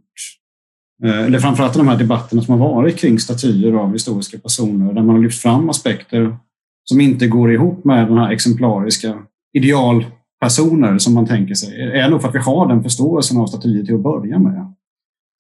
eh, 1.04 1.20
eller 1.20 1.40
framförallt 1.40 1.74
de 1.74 1.88
här 1.88 1.98
debatterna 1.98 2.42
som 2.42 2.62
har 2.62 2.70
varit 2.70 2.98
kring 2.98 3.20
statyer 3.20 3.74
av 3.74 3.94
historiska 3.94 4.38
personer 4.38 4.94
där 4.94 5.02
man 5.02 5.16
har 5.16 5.24
lyft 5.24 5.42
fram 5.42 5.70
aspekter 5.70 6.38
som 6.84 7.02
inte 7.02 7.28
går 7.28 7.54
ihop 7.54 7.86
med 7.86 8.08
den 8.08 8.18
här 8.18 8.32
exemplariska 8.32 9.18
ideal 9.54 10.06
personer 10.44 10.98
som 10.98 11.14
man 11.14 11.26
tänker 11.26 11.56
sig. 11.56 11.82
är 11.82 12.10
nog 12.10 12.22
för 12.22 12.30
att 12.30 12.36
vi 12.36 12.40
har 12.40 12.68
den 12.68 12.84
förståelsen 12.84 13.38
av 13.38 13.48
statyer 13.48 13.86
till 13.86 13.96
att 13.96 14.02
börja 14.02 14.40
med. 14.40 14.74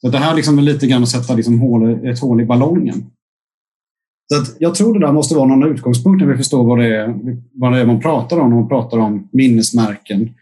Så 0.02 0.10
det 0.10 0.18
här 0.18 0.36
liksom 0.36 0.58
är 0.58 0.62
lite 0.62 0.88
grann 0.88 1.04
att 1.04 1.10
sätta 1.10 1.36
liksom 1.36 1.60
hål, 1.60 2.08
ett 2.08 2.20
hål 2.20 2.42
i 2.42 2.46
ballongen. 2.46 3.06
Så 4.32 4.42
att 4.42 4.56
jag 4.60 4.76
tror 4.76 4.94
det 4.94 5.06
där 5.06 5.13
måste 5.13 5.36
vara 5.36 5.46
någon 5.46 5.72
utgångspunkt 5.72 6.22
när 6.22 6.32
vi 6.32 6.38
förstår 6.38 6.63
vad 6.66 6.80
det, 6.80 6.96
är, 6.96 7.16
vad 7.54 7.74
det 7.74 7.80
är 7.80 7.86
man 7.86 8.00
pratar 8.00 8.39
om 8.39 8.50
när 8.50 8.58
man 8.58 8.68
pratar 8.68 8.98
om 8.98 9.30
minnesmärken. 9.32 10.34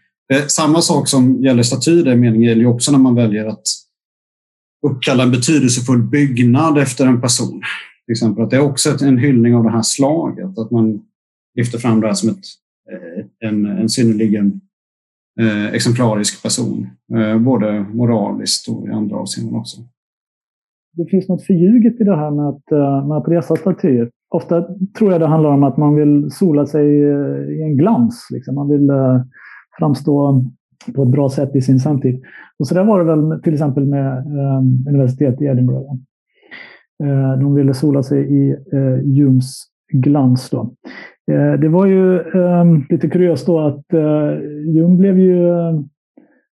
Samma 0.46 0.80
sak 0.80 1.08
som 1.08 1.42
gäller 1.42 1.62
statyer, 1.62 2.16
meningen 2.16 2.48
gäller 2.48 2.66
också 2.66 2.92
när 2.92 2.98
man 2.98 3.14
väljer 3.14 3.46
att 3.46 3.62
uppkalla 4.86 5.22
en 5.22 5.30
betydelsefull 5.30 6.02
byggnad 6.02 6.78
efter 6.78 7.06
en 7.06 7.20
person. 7.20 7.62
Till 8.06 8.12
exempel 8.12 8.44
att 8.44 8.50
det 8.50 8.56
är 8.56 8.60
också 8.60 9.04
en 9.04 9.18
hyllning 9.18 9.54
av 9.54 9.64
det 9.64 9.70
här 9.70 9.82
slaget, 9.82 10.58
att 10.58 10.70
man 10.70 11.00
lyfter 11.58 11.78
fram 11.78 12.00
det 12.00 12.06
här 12.06 12.14
som 12.14 12.28
ett, 12.28 12.44
en, 13.42 13.66
en 13.66 13.88
synnerligen 13.88 14.60
eh, 15.40 15.74
exemplarisk 15.74 16.42
person, 16.42 16.86
eh, 17.16 17.38
både 17.38 17.86
moraliskt 17.92 18.68
och 18.68 18.88
i 18.88 18.90
andra 18.90 19.16
avseenden 19.16 19.56
också. 19.56 19.80
Det 20.96 21.06
finns 21.10 21.28
något 21.28 21.42
förljuget 21.42 22.00
i 22.00 22.04
det 22.04 22.16
här 22.16 22.30
med 22.30 22.48
att, 22.48 22.72
eh, 22.72 23.06
med 23.08 23.16
att 23.16 23.28
resa 23.28 23.56
statyer. 23.56 24.10
Ofta 24.28 24.66
tror 24.98 25.12
jag 25.12 25.20
det 25.20 25.26
handlar 25.26 25.50
om 25.50 25.62
att 25.62 25.76
man 25.76 25.94
vill 25.94 26.30
sola 26.30 26.66
sig 26.66 27.04
eh, 27.04 27.58
i 27.58 27.62
en 27.62 27.76
glans. 27.76 28.28
Liksom. 28.30 28.54
Man 28.54 28.68
vill 28.68 28.90
eh, 28.90 29.22
framstå 29.78 30.44
på 30.94 31.02
ett 31.02 31.08
bra 31.08 31.28
sätt 31.28 31.56
i 31.56 31.60
sin 31.60 31.80
samtid. 31.80 32.22
Och 32.58 32.68
så 32.68 32.74
där 32.74 32.84
var 32.84 32.98
det 32.98 33.16
väl 33.16 33.42
till 33.42 33.52
exempel 33.52 33.86
med 33.86 34.18
eh, 34.18 34.58
universitetet 34.88 35.42
i 35.42 35.44
Edinburgh. 35.44 35.92
Eh, 37.04 37.38
de 37.40 37.54
ville 37.54 37.74
sola 37.74 38.02
sig 38.02 38.20
i 38.20 38.50
eh, 38.50 39.22
Humes 39.22 39.62
glans. 39.92 40.50
Då. 40.50 40.74
Eh, 41.30 41.60
det 41.60 41.68
var 41.68 41.86
ju 41.86 42.20
ehm, 42.20 42.84
lite 42.88 43.08
kuriöst 43.08 43.46
då 43.46 43.60
att 43.60 43.92
eh, 43.92 44.40
Jung 44.66 44.96
blev 44.96 45.18
ju 45.18 45.48
eh, 45.48 45.80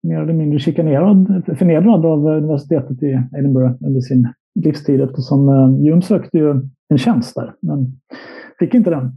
mer 0.04 0.22
eller 0.22 0.34
mindre 0.34 0.60
chikanerad, 0.60 1.44
förnedrad 1.58 2.06
av 2.06 2.28
universitetet 2.28 3.04
i 3.04 3.20
Edinburgh 3.38 3.74
under 3.86 4.02
sin 4.02 4.34
livstid 4.56 5.02
eftersom 5.02 5.48
Jung 5.86 6.02
sökte 6.02 6.38
ju 6.38 6.62
en 6.90 6.98
tjänst 6.98 7.36
där, 7.36 7.54
men 7.60 8.00
fick 8.60 8.74
inte 8.74 8.90
den. 8.90 9.12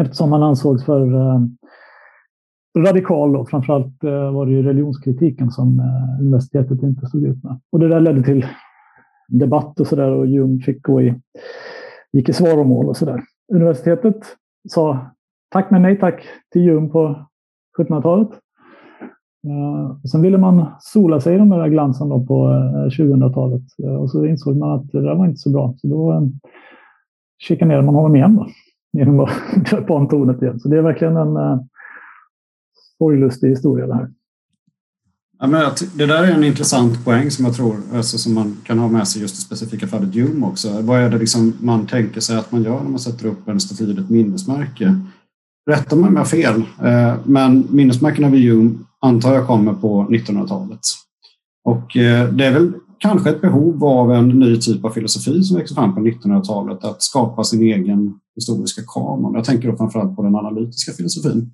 Eftersom 0.00 0.32
han 0.32 0.42
ansågs 0.42 0.84
för 0.84 1.08
radikal 2.78 3.36
och 3.36 3.50
framförallt 3.50 4.04
var 4.32 4.46
det 4.46 4.52
ju 4.52 4.62
religionskritiken 4.62 5.50
som 5.50 5.82
universitetet 6.20 6.82
inte 6.82 7.06
stod 7.06 7.24
ut 7.24 7.44
med. 7.44 7.60
Och 7.72 7.80
det 7.80 7.88
där 7.88 8.00
ledde 8.00 8.22
till 8.22 8.46
debatt 9.28 9.80
och 9.80 9.86
sådär 9.86 10.10
och 10.10 10.26
Jung 10.26 10.60
fick 10.60 10.82
gå 10.82 11.02
i, 11.02 11.14
gick 12.12 12.28
i 12.28 12.32
svaromål 12.32 12.88
och 12.88 12.96
sådär. 12.96 13.22
Universitetet 13.52 14.36
sa 14.68 15.10
tack 15.50 15.70
men 15.70 15.82
nej 15.82 15.98
tack 15.98 16.24
till 16.52 16.62
Hume 16.62 16.88
på 16.88 17.26
1700-talet. 17.78 18.28
Uh, 19.46 19.90
eh, 19.90 19.96
sen 20.10 20.22
ville 20.22 20.38
man 20.38 20.66
sola 20.80 21.20
sig 21.20 21.34
i 21.34 21.38
den 21.38 21.48
där 21.48 21.68
glansen 21.68 22.08
då 22.08 22.26
på 22.26 22.48
uh, 22.48 22.86
2000-talet 22.86 23.62
uh, 23.84 23.94
och 23.94 24.10
så 24.10 24.26
insåg 24.26 24.56
man 24.56 24.70
att 24.70 24.92
det 24.92 25.00
där 25.00 25.14
var 25.14 25.26
inte 25.26 25.38
så 25.38 25.50
bra. 25.50 25.74
Så 25.76 25.86
då 25.86 26.12
eh, 26.12 26.18
uh, 26.18 26.28
chikanerade 27.38 27.86
man 27.86 27.94
honom 27.94 28.16
igen 28.16 28.36
då, 28.36 28.46
genom 28.98 29.20
att 29.20 29.30
döpa 29.70 29.94
om 29.94 30.08
tornet 30.08 30.42
igen. 30.42 30.60
Så 30.60 30.68
det 30.68 30.78
är 30.78 30.82
verkligen 30.82 31.16
en 31.16 31.36
uh, 31.36 31.60
sorglustig 32.98 33.48
historia 33.48 33.86
det 33.86 33.94
här. 33.94 34.10
Ja, 35.38 35.46
men 35.46 35.70
det 35.94 36.06
där 36.06 36.22
är 36.22 36.32
en 36.32 36.44
intressant 36.44 37.04
poäng 37.04 37.30
som 37.30 37.44
jag 37.44 37.54
tror 37.54 37.76
alltså, 37.94 38.18
som 38.18 38.34
man 38.34 38.56
kan 38.64 38.78
ha 38.78 38.88
med 38.88 39.08
sig 39.08 39.22
just 39.22 39.38
i 39.38 39.40
specifika 39.40 39.86
fallet 39.86 40.14
Hume 40.14 40.46
också. 40.46 40.80
Vad 40.80 41.00
är 41.00 41.10
det 41.10 41.18
liksom 41.18 41.52
man 41.60 41.86
tänker 41.86 42.20
sig 42.20 42.36
att 42.36 42.52
man 42.52 42.62
gör 42.62 42.82
när 42.82 42.90
man 42.90 42.98
sätter 42.98 43.26
upp 43.26 43.48
en 43.48 43.60
staty 43.60 43.84
eller 43.84 44.02
ett 44.02 44.10
minnesmärke? 44.10 45.00
Rätta 45.70 45.96
mig 45.96 46.08
om 46.08 46.14
jag 46.14 46.20
har 46.20 46.26
fel, 46.26 46.62
eh, 46.82 47.14
men 47.24 47.66
minnesmärkena 47.70 48.28
vid 48.28 48.50
Hume 48.50 48.78
antar 49.00 49.34
jag 49.34 49.46
kommer 49.46 49.72
på 49.72 50.06
1900-talet. 50.10 50.80
Och 51.64 51.96
eh, 51.96 52.28
det 52.28 52.44
är 52.44 52.52
väl 52.52 52.72
kanske 52.98 53.30
ett 53.30 53.40
behov 53.40 53.84
av 53.84 54.12
en 54.12 54.28
ny 54.28 54.56
typ 54.56 54.84
av 54.84 54.90
filosofi 54.90 55.42
som 55.42 55.56
växer 55.56 55.74
fram 55.74 55.94
på 55.94 56.00
1900-talet, 56.00 56.84
att 56.84 57.02
skapa 57.02 57.44
sin 57.44 57.62
egen 57.62 58.14
historiska 58.34 58.82
kanon. 58.86 59.34
Jag 59.34 59.44
tänker 59.44 59.70
då 59.70 59.76
framförallt 59.76 60.16
på 60.16 60.22
den 60.22 60.36
analytiska 60.36 60.92
filosofin. 60.92 61.50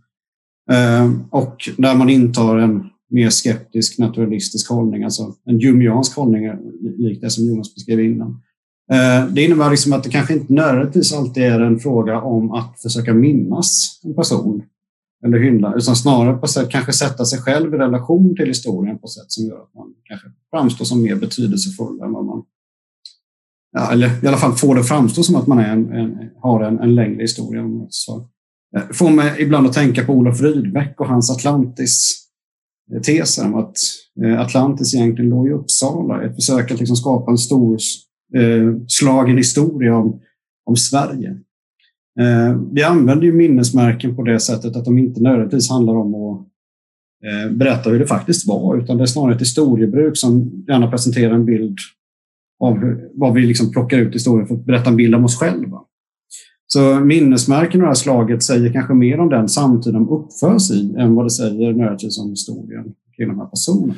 Eh, 0.70 1.10
och 1.30 1.68
där 1.78 1.94
man 1.94 2.08
intar 2.08 2.58
en 2.58 2.90
mer 3.10 3.30
skeptisk 3.30 3.98
naturalistisk 3.98 4.70
hållning, 4.70 5.04
alltså 5.04 5.34
en 5.44 5.58
jumiansk 5.58 6.16
hållning 6.16 6.50
likt 6.98 7.20
det 7.22 7.30
som 7.30 7.46
Jonas 7.46 7.74
beskrev 7.74 8.00
innan. 8.00 8.42
Eh, 8.92 9.26
det 9.32 9.44
innebär 9.44 9.70
liksom 9.70 9.92
att 9.92 10.04
det 10.04 10.10
kanske 10.10 10.34
inte 10.34 10.52
nödvändigtvis 10.52 11.12
alltid 11.12 11.42
är 11.42 11.60
en 11.60 11.78
fråga 11.78 12.20
om 12.20 12.52
att 12.52 12.80
försöka 12.82 13.14
minnas 13.14 14.00
en 14.04 14.14
person 14.14 14.62
eller 15.26 15.38
hylla, 15.38 15.74
utan 15.76 15.96
snarare 15.96 16.36
på 16.36 16.46
sätt 16.46 16.70
kanske 16.70 16.92
sätta 16.92 17.24
sig 17.24 17.38
själv 17.38 17.74
i 17.74 17.78
relation 17.78 18.36
till 18.36 18.46
historien 18.46 18.98
på 18.98 19.08
sätt 19.08 19.26
som 19.28 19.46
gör 19.46 19.62
att 19.62 19.74
man 19.74 19.94
kanske 20.04 20.26
framstår 20.50 20.84
som 20.84 21.02
mer 21.02 21.16
betydelsefull 21.16 22.00
än 22.00 22.12
vad 22.12 22.24
man 22.24 22.42
ja, 23.72 23.92
eller 23.92 24.24
i 24.24 24.26
alla 24.26 24.36
fall 24.36 24.52
får 24.52 24.74
det 24.74 24.84
framstå 24.84 25.22
som 25.22 25.36
att 25.36 25.46
man 25.46 25.58
är 25.58 25.72
en, 25.72 25.92
en, 25.92 26.30
har 26.40 26.64
en, 26.64 26.78
en 26.78 26.94
längre 26.94 27.22
historia. 27.22 27.62
Så, 27.88 28.28
eh, 28.76 28.82
får 28.92 29.10
mig 29.10 29.34
ibland 29.38 29.66
att 29.66 29.72
tänka 29.72 30.04
på 30.04 30.12
Olof 30.12 30.40
Rydbeck 30.40 31.00
och 31.00 31.06
hans 31.06 31.30
Atlantis 31.30 32.26
tesen 33.02 33.46
om 33.46 33.54
att 33.54 33.76
eh, 34.24 34.40
Atlantis 34.40 34.94
egentligen 34.94 35.30
låg 35.30 35.48
i 35.48 35.52
Uppsala. 35.52 36.22
Ett 36.22 36.34
försök 36.34 36.70
att 36.70 36.78
liksom 36.78 36.96
skapa 36.96 37.30
en 37.30 37.38
stor 37.38 37.78
eh, 38.36 38.74
slagen 38.88 39.36
historia 39.36 39.96
om, 39.96 40.20
om 40.66 40.76
Sverige. 40.76 41.30
Eh, 42.20 42.60
vi 42.72 42.82
använder 42.82 43.26
ju 43.26 43.32
minnesmärken 43.32 44.16
på 44.16 44.22
det 44.22 44.40
sättet 44.40 44.76
att 44.76 44.84
de 44.84 44.98
inte 44.98 45.20
nödvändigtvis 45.20 45.70
handlar 45.70 45.94
om 45.94 46.14
att 46.14 46.46
eh, 47.24 47.52
berätta 47.52 47.90
hur 47.90 47.98
det 47.98 48.06
faktiskt 48.06 48.48
var, 48.48 48.76
utan 48.76 48.96
det 48.96 49.04
är 49.04 49.06
snarare 49.06 49.34
ett 49.34 49.40
historiebruk 49.40 50.16
som 50.16 50.64
gärna 50.68 50.90
presenterar 50.90 51.34
en 51.34 51.44
bild 51.44 51.78
av 52.60 52.78
hur, 52.78 53.10
vad 53.14 53.34
vi 53.34 53.46
liksom 53.46 53.72
plockar 53.72 53.98
ut 53.98 54.14
historien 54.14 54.46
för 54.46 54.54
att 54.54 54.64
berätta 54.64 54.90
en 54.90 54.96
bild 54.96 55.14
om 55.14 55.24
oss 55.24 55.38
själva. 55.38 55.80
Så 56.72 57.00
minnesmärken 57.00 57.80
av 57.80 57.84
det 57.84 57.88
här 57.88 57.94
slaget 57.94 58.42
säger 58.42 58.72
kanske 58.72 58.94
mer 58.94 59.20
om 59.20 59.28
den 59.28 59.48
samtid 59.48 59.92
de 59.92 60.08
uppförs 60.08 60.70
i 60.70 60.94
än 60.98 61.14
vad 61.14 61.26
det 61.26 61.30
säger 61.30 61.72
nödvändigtvis 61.72 62.18
om 62.18 62.30
historien 62.30 62.94
kring 63.16 63.28
de 63.28 63.38
här 63.38 63.46
personerna. 63.46 63.94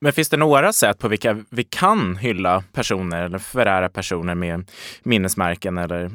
Men 0.00 0.12
finns 0.12 0.28
det 0.28 0.36
några 0.36 0.72
sätt 0.72 0.98
på 0.98 1.08
vilka 1.08 1.36
vi 1.50 1.64
kan 1.64 2.16
hylla 2.16 2.62
personer 2.72 3.24
eller 3.24 3.38
förära 3.38 3.88
personer 3.88 4.34
med 4.34 4.70
minnesmärken 5.02 5.78
eller, 5.78 6.10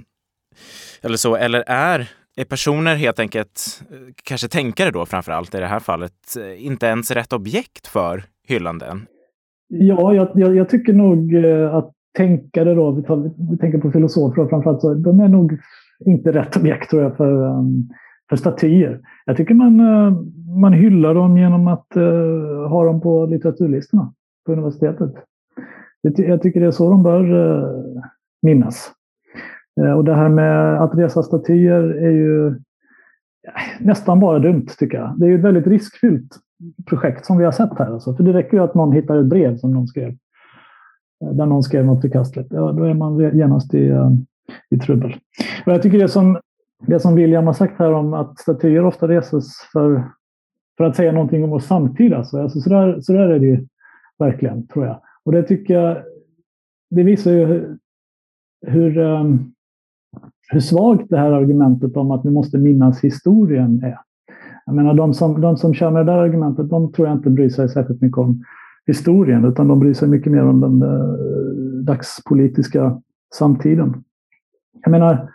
eller 1.01 1.17
så? 1.17 1.35
Eller 1.35 1.63
är, 1.67 2.09
är 2.35 2.45
personer 2.45 2.95
helt 2.95 3.19
enkelt, 3.19 3.83
kanske 4.23 4.47
tänkare 4.47 4.91
då 4.91 5.05
framför 5.05 5.31
allt 5.31 5.55
i 5.55 5.59
det 5.59 5.67
här 5.67 5.79
fallet, 5.79 6.13
inte 6.57 6.85
ens 6.85 7.11
rätt 7.11 7.33
objekt 7.33 7.87
för 7.87 8.23
hyllanden? 8.47 9.05
Ja, 9.67 10.13
jag, 10.13 10.31
jag, 10.35 10.55
jag 10.55 10.69
tycker 10.69 10.93
nog 10.93 11.35
eh, 11.35 11.75
att 11.75 11.91
tänkare 12.17 12.73
då, 12.73 12.91
vi, 12.91 13.03
tar, 13.03 13.31
vi 13.51 13.57
tänker 13.57 13.77
på 13.77 13.91
filosofer 13.91 14.47
framförallt, 14.47 14.81
så 14.81 14.93
de 14.93 15.19
är 15.19 15.27
nog 15.27 15.59
inte 15.99 16.31
rätt 16.31 16.57
objekt 16.57 16.89
tror 16.89 17.03
jag 17.03 17.17
för, 17.17 17.31
um, 17.31 17.89
för 18.29 18.35
statyer. 18.35 19.01
Jag 19.25 19.37
tycker 19.37 19.53
man, 19.53 19.79
uh, 19.79 20.13
man 20.61 20.73
hyllar 20.73 21.13
dem 21.13 21.37
genom 21.37 21.67
att 21.67 21.87
uh, 21.97 22.67
ha 22.67 22.85
dem 22.85 23.01
på 23.01 23.25
litteraturlistorna 23.25 24.13
på 24.45 24.51
universitetet. 24.51 25.13
Jag 26.01 26.41
tycker 26.41 26.59
det 26.59 26.65
är 26.65 26.71
så 26.71 26.89
de 26.89 27.03
bör 27.03 27.33
uh, 27.33 28.03
minnas. 28.41 28.91
Uh, 29.81 29.91
och 29.91 30.03
det 30.03 30.15
här 30.15 30.29
med 30.29 30.81
att 30.81 30.95
resa 30.95 31.23
statyer 31.23 31.83
är 31.83 32.11
ju 32.11 32.47
äh, 32.47 32.53
nästan 33.79 34.19
bara 34.19 34.39
dumt 34.39 34.67
tycker 34.79 34.97
jag. 34.97 35.13
Det 35.17 35.25
är 35.25 35.29
ju 35.29 35.35
ett 35.35 35.45
väldigt 35.45 35.67
riskfyllt 35.67 36.37
projekt 36.85 37.25
som 37.25 37.37
vi 37.37 37.45
har 37.45 37.51
sett 37.51 37.79
här. 37.79 37.93
Alltså. 37.93 38.15
För 38.15 38.23
det 38.23 38.33
räcker 38.33 38.57
ju 38.57 38.63
att 38.63 38.75
någon 38.75 38.91
hittar 38.91 39.17
ett 39.17 39.25
brev 39.25 39.57
som 39.57 39.73
någon 39.73 39.87
skrev. 39.87 40.09
Uh, 41.23 41.31
där 41.31 41.45
någon 41.45 41.63
skrev 41.63 41.85
något 41.85 42.01
förkastligt. 42.01 42.53
Ja, 42.53 42.71
då 42.71 42.83
är 42.83 42.93
man 42.93 43.37
genast 43.37 43.73
i, 43.73 43.91
i 44.69 44.77
trubbel. 44.77 45.15
Och 45.65 45.73
jag 45.73 45.81
tycker 45.81 45.99
det 45.99 46.09
som, 46.09 46.39
det 46.87 46.99
som 46.99 47.15
William 47.15 47.47
har 47.47 47.53
sagt 47.53 47.79
här 47.79 47.93
om 47.93 48.13
att 48.13 48.39
statyer 48.39 48.85
ofta 48.85 49.07
reses 49.07 49.57
för, 49.73 50.03
för 50.77 50.83
att 50.83 50.95
säga 50.95 51.11
någonting 51.11 51.43
om 51.43 51.53
oss 51.53 51.65
samtida. 51.65 52.17
alltså, 52.17 52.61
så, 52.61 52.69
där, 52.69 53.01
så 53.01 53.13
där 53.13 53.29
är 53.29 53.39
det 53.39 53.45
ju 53.45 53.67
verkligen, 54.19 54.67
tror 54.67 54.85
jag. 54.85 55.01
Och 55.25 55.31
det 55.31 55.43
tycker 55.43 55.73
jag, 55.73 55.97
det 56.89 57.03
visar 57.03 57.31
ju 57.31 57.45
hur, 57.45 57.77
hur, 58.67 58.97
um, 58.97 59.53
hur 60.49 60.59
svagt 60.59 61.09
det 61.09 61.17
här 61.17 61.31
argumentet 61.31 61.97
om 61.97 62.11
att 62.11 62.25
vi 62.25 62.29
måste 62.29 62.57
minnas 62.57 63.03
historien 63.03 63.83
är. 63.83 63.97
Jag 64.65 64.75
menar, 64.75 64.93
de 64.93 65.13
som, 65.13 65.41
de 65.41 65.57
som 65.57 65.73
kör 65.73 65.91
med 65.91 66.05
det 66.05 66.11
där 66.11 66.19
argumentet, 66.19 66.69
de 66.69 66.91
tror 66.91 67.07
jag 67.07 67.17
inte 67.17 67.29
bryr 67.29 67.49
sig 67.49 67.69
särskilt 67.69 68.01
mycket 68.01 68.17
om 68.17 68.43
historien, 68.85 69.45
utan 69.45 69.67
de 69.67 69.79
bryr 69.79 69.93
sig 69.93 70.07
mycket 70.07 70.31
mer 70.31 70.43
om 70.43 70.61
den 70.61 70.83
uh, 70.83 71.83
dagspolitiska 71.83 73.01
samtiden. 73.35 74.03
Jag 74.81 74.91
menar, 74.91 75.31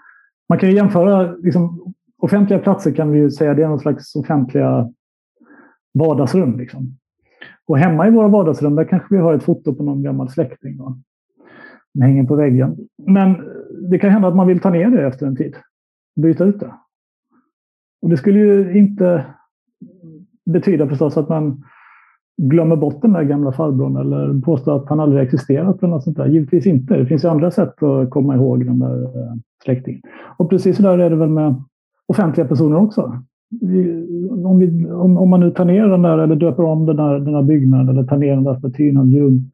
man 0.49 0.59
kan 0.59 0.69
ju 0.69 0.75
jämföra, 0.75 1.33
liksom, 1.33 1.95
offentliga 2.19 2.59
platser 2.59 2.93
kan 2.93 3.11
vi 3.11 3.19
ju 3.19 3.31
säga 3.31 3.55
det 3.55 3.63
är 3.63 3.69
någon 3.69 3.81
slags 3.81 4.17
offentliga 4.17 4.93
vardagsrum. 5.95 6.59
Liksom. 6.59 6.99
Och 7.67 7.79
hemma 7.79 8.09
i 8.09 8.11
våra 8.11 8.29
vardagsrum 8.29 8.77
där 8.77 8.85
kanske 8.85 9.15
vi 9.15 9.21
har 9.21 9.35
ett 9.35 9.43
foto 9.43 9.75
på 9.75 9.83
någon 9.83 10.03
gammal 10.03 10.31
släkting. 10.31 10.79
Va? 10.79 10.99
som 11.99 12.03
hänger 12.03 12.25
på 12.25 12.37
väggen. 12.37 12.77
Men 13.07 13.37
det 13.91 13.99
kan 13.99 14.11
hända 14.11 14.29
att 14.29 14.37
man 14.37 14.47
vill 14.47 14.61
ta 14.61 14.71
ner 14.71 14.91
det 14.91 15.07
efter 15.07 15.27
en 15.27 15.37
tid. 15.37 15.57
Byta 16.17 16.45
ut 16.45 16.61
det. 16.61 16.75
Och 18.03 18.09
det 18.09 18.17
skulle 18.17 18.39
ju 18.39 18.79
inte 18.79 19.27
betyda 20.47 20.89
förstås 20.89 21.17
att 21.17 21.29
man 21.29 21.65
glömmer 22.39 22.77
bort 22.77 23.03
den 23.03 23.13
där 23.13 23.23
gamla 23.23 23.53
farbrorn 23.53 23.97
eller 23.97 24.41
påstår 24.41 24.77
att 24.77 24.89
han 24.89 25.01
aldrig 25.01 25.23
existerat. 25.23 25.83
Eller 25.83 25.89
något 25.89 26.05
sånt 26.05 26.17
där. 26.17 26.27
Givetvis 26.27 26.67
inte. 26.67 26.97
Det 26.97 27.07
finns 27.07 27.25
ju 27.25 27.29
andra 27.29 27.51
sätt 27.51 27.83
att 27.83 28.11
komma 28.11 28.35
ihåg 28.35 28.67
den 28.67 28.79
där 28.79 29.03
eh, 29.03 29.35
släktingen. 29.65 30.03
Och 30.37 30.51
precis 30.51 30.77
så 30.77 30.83
där 30.83 30.99
är 30.99 31.11
det 31.11 31.17
väl 31.17 31.29
med 31.29 31.55
offentliga 32.07 32.49
personer 32.49 32.77
också. 32.77 33.13
Om, 34.45 34.59
vi, 34.59 34.87
om, 34.91 35.19
om, 35.19 35.31
man 35.31 35.41
nu 35.41 35.51
tar 35.51 35.65
ner 35.65 35.89
den 35.89 36.03
där 36.03 36.19
eller 36.19 36.37
döper 36.37 36.63
om 36.63 36.87
den 36.87 36.97
där, 36.97 37.19
den 37.19 37.33
där 37.33 37.43
byggnaden 37.43 37.89
eller 37.89 38.05
tar 38.05 38.17
ner 38.17 38.35
den 38.35 38.45
där 38.45 38.55
statyn 38.55 38.97
av 38.97 39.09
Jung. 39.09 39.51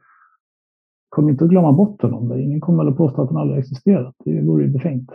Kom 1.08 1.28
inte 1.28 1.44
att 1.44 1.50
glömma 1.50 1.72
bort 1.72 2.02
honom. 2.02 2.32
Ingen 2.32 2.60
kommer 2.60 2.86
att 2.86 2.96
påstå 2.96 3.22
att 3.22 3.28
han 3.28 3.38
aldrig 3.38 3.58
existerat. 3.58 4.14
Det 4.24 4.42
vore 4.42 4.64
ju 4.64 4.70
befängt. 4.70 5.10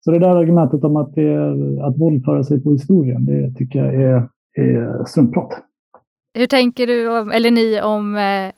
Så 0.00 0.10
det 0.10 0.18
där 0.18 0.36
argumentet 0.36 0.84
om 0.84 0.96
att, 0.96 1.14
det 1.14 1.28
är, 1.28 1.82
att 1.82 1.98
våldföra 1.98 2.44
sig 2.44 2.62
på 2.62 2.72
historien, 2.72 3.24
det 3.24 3.54
tycker 3.54 3.84
jag 3.84 3.94
är, 3.94 4.28
är 4.56 5.04
struntprat. 5.04 5.67
Hur 6.34 6.46
tänker 6.46 6.86
du, 6.86 7.18
om, 7.18 7.30
eller 7.30 7.50
ni, 7.50 7.80
om, 7.80 8.16
eh, 8.16 8.52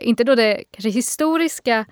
inte 0.00 0.24
då 0.24 0.34
det 0.34 0.64
kanske 0.70 0.90
historiska 0.90 1.84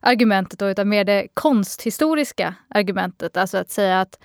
argumentet, 0.00 0.58
då, 0.58 0.68
utan 0.68 0.88
mer 0.88 1.04
det 1.04 1.28
konsthistoriska 1.34 2.54
argumentet. 2.68 3.36
Alltså 3.36 3.58
att 3.58 3.70
säga 3.70 4.00
att 4.00 4.18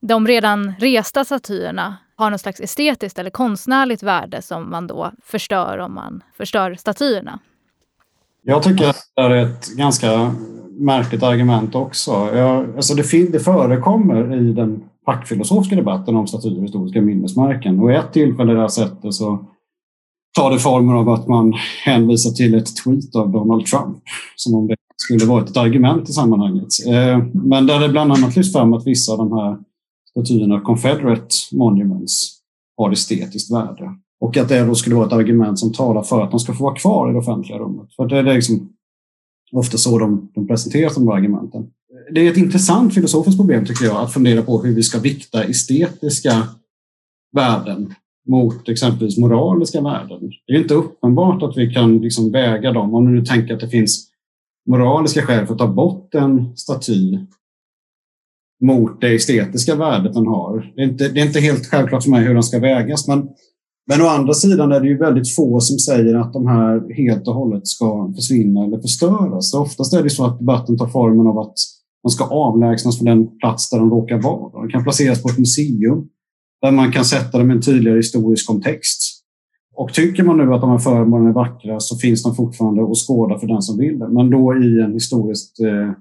de 0.00 0.26
redan 0.26 0.72
resta 0.78 1.24
statyerna 1.24 1.96
har 2.16 2.30
något 2.30 2.40
slags 2.40 2.60
estetiskt 2.60 3.18
eller 3.18 3.30
konstnärligt 3.30 4.02
värde 4.02 4.42
som 4.42 4.70
man 4.70 4.86
då 4.86 5.12
förstör 5.22 5.78
om 5.78 5.94
man 5.94 6.22
förstör 6.36 6.74
statyerna. 6.74 7.38
Jag 8.42 8.62
tycker 8.62 8.88
att 8.88 8.96
det 9.16 9.22
är 9.22 9.30
ett 9.30 9.68
ganska 9.76 10.34
märkligt 10.68 11.22
argument 11.22 11.74
också. 11.74 12.10
Jag, 12.34 12.76
alltså 12.76 12.94
det, 12.94 13.32
det 13.32 13.40
förekommer 13.40 14.36
i 14.36 14.52
den 14.52 14.84
fackfilosofiska 15.04 15.76
debatten 15.76 16.16
om 16.16 16.26
statyer 16.26 16.56
och 16.56 16.64
historiska 16.64 17.00
minnesmärken. 17.00 17.80
Och 17.80 17.92
i 17.92 17.94
ett 17.94 18.12
tillfälle 18.12 18.52
där 18.52 18.60
jag 18.60 18.72
sett 18.72 19.02
det 19.02 19.12
så 19.12 19.44
tar 20.36 20.50
det 20.50 20.58
formen 20.58 20.96
av 20.96 21.08
att 21.08 21.28
man 21.28 21.52
hänvisar 21.84 22.30
till 22.30 22.54
ett 22.54 22.76
tweet 22.84 23.14
av 23.16 23.32
Donald 23.32 23.66
Trump. 23.66 23.98
Som 24.36 24.54
om 24.54 24.66
det 24.66 24.76
skulle 24.96 25.24
varit 25.24 25.50
ett 25.50 25.56
argument 25.56 26.08
i 26.08 26.12
sammanhanget. 26.12 26.68
Eh, 26.86 27.24
men 27.34 27.66
där 27.66 27.80
det 27.80 27.88
bland 27.88 28.12
annat 28.12 28.36
lyfts 28.36 28.52
fram 28.52 28.72
att 28.72 28.86
vissa 28.86 29.12
av 29.12 29.18
de 29.18 29.32
här 29.32 29.58
statyerna, 30.10 30.60
Confederate 30.60 31.34
Monuments, 31.52 32.40
har 32.76 32.92
estetiskt 32.92 33.52
värde. 33.52 33.94
Och 34.20 34.36
att 34.36 34.48
det 34.48 34.64
då 34.64 34.74
skulle 34.74 34.96
vara 34.96 35.06
ett 35.06 35.12
argument 35.12 35.58
som 35.58 35.72
talar 35.72 36.02
för 36.02 36.22
att 36.22 36.30
de 36.30 36.40
ska 36.40 36.54
få 36.54 36.64
vara 36.64 36.74
kvar 36.74 37.10
i 37.10 37.12
det 37.12 37.18
offentliga 37.18 37.58
rummet. 37.58 37.94
För 37.96 38.06
det 38.06 38.18
är 38.18 38.22
liksom 38.22 38.72
ofta 39.52 39.78
så 39.78 39.98
de, 39.98 40.30
de 40.34 40.46
presenteras, 40.46 40.94
de 40.94 41.08
argumenten. 41.08 41.66
Det 42.14 42.26
är 42.26 42.30
ett 42.30 42.36
intressant 42.36 42.94
filosofiskt 42.94 43.38
problem 43.38 43.66
tycker 43.66 43.84
jag, 43.84 43.96
att 43.96 44.12
fundera 44.12 44.42
på 44.42 44.62
hur 44.62 44.74
vi 44.74 44.82
ska 44.82 44.98
vikta 44.98 45.44
estetiska 45.44 46.42
värden 47.32 47.94
mot 48.28 48.68
exempelvis 48.68 49.18
moraliska 49.18 49.80
värden. 49.80 50.30
Det 50.46 50.52
är 50.52 50.58
inte 50.58 50.74
uppenbart 50.74 51.42
att 51.42 51.56
vi 51.56 51.70
kan 51.74 51.98
liksom 51.98 52.32
väga 52.32 52.72
dem. 52.72 52.94
Om 52.94 53.04
du 53.04 53.10
nu 53.10 53.24
tänker 53.24 53.54
att 53.54 53.60
det 53.60 53.68
finns 53.68 54.10
moraliska 54.68 55.22
skäl 55.22 55.46
för 55.46 55.52
att 55.52 55.58
ta 55.58 55.68
bort 55.68 56.14
en 56.14 56.56
staty 56.56 57.18
mot 58.64 59.00
det 59.00 59.14
estetiska 59.14 59.74
värdet 59.74 60.14
den 60.14 60.26
har. 60.26 60.72
Det 60.76 60.82
är 60.82 60.86
inte, 60.86 61.08
det 61.08 61.20
är 61.20 61.26
inte 61.26 61.40
helt 61.40 61.66
självklart 61.66 62.02
för 62.02 62.10
mig 62.10 62.24
hur 62.24 62.34
den 62.34 62.42
ska 62.42 62.58
vägas, 62.58 63.08
men, 63.08 63.28
men 63.86 64.02
å 64.02 64.06
andra 64.06 64.34
sidan 64.34 64.72
är 64.72 64.80
det 64.80 64.88
ju 64.88 64.98
väldigt 64.98 65.34
få 65.34 65.60
som 65.60 65.78
säger 65.78 66.14
att 66.14 66.32
de 66.32 66.46
här 66.46 66.94
helt 66.94 67.28
och 67.28 67.34
hållet 67.34 67.66
ska 67.66 68.12
försvinna 68.16 68.64
eller 68.64 68.80
förstöras. 68.80 69.54
oftast 69.54 69.94
är 69.94 70.02
det 70.02 70.10
så 70.10 70.24
att 70.24 70.38
debatten 70.38 70.78
tar 70.78 70.88
formen 70.88 71.26
av 71.26 71.38
att 71.38 71.54
de 72.02 72.10
ska 72.10 72.24
avlägsnas 72.24 72.98
från 72.98 73.06
den 73.06 73.38
plats 73.38 73.70
där 73.70 73.78
de 73.78 73.90
råkar 73.90 74.22
vara. 74.22 74.52
De 74.52 74.68
kan 74.68 74.82
placeras 74.82 75.22
på 75.22 75.28
ett 75.28 75.38
museum 75.38 76.08
där 76.62 76.72
man 76.72 76.92
kan 76.92 77.04
sätta 77.04 77.38
dem 77.38 77.50
i 77.50 77.54
en 77.54 77.62
tydligare 77.62 77.96
historisk 77.96 78.46
kontext. 78.46 79.24
Och 79.74 79.92
tycker 79.92 80.22
man 80.22 80.38
nu 80.38 80.54
att 80.54 80.60
de 80.60 80.70
här 80.70 80.78
föremålen 80.78 81.26
är 81.26 81.32
vackra 81.32 81.80
så 81.80 81.96
finns 81.96 82.22
de 82.22 82.34
fortfarande 82.34 82.82
att 82.82 82.98
skåda 82.98 83.38
för 83.38 83.46
den 83.46 83.62
som 83.62 83.78
vill 83.78 83.98
det. 83.98 84.08
Men 84.08 84.30
då 84.30 84.56
i 84.56 84.80
en 84.80 84.92
historiskt 84.92 85.60
eh, 85.60 85.92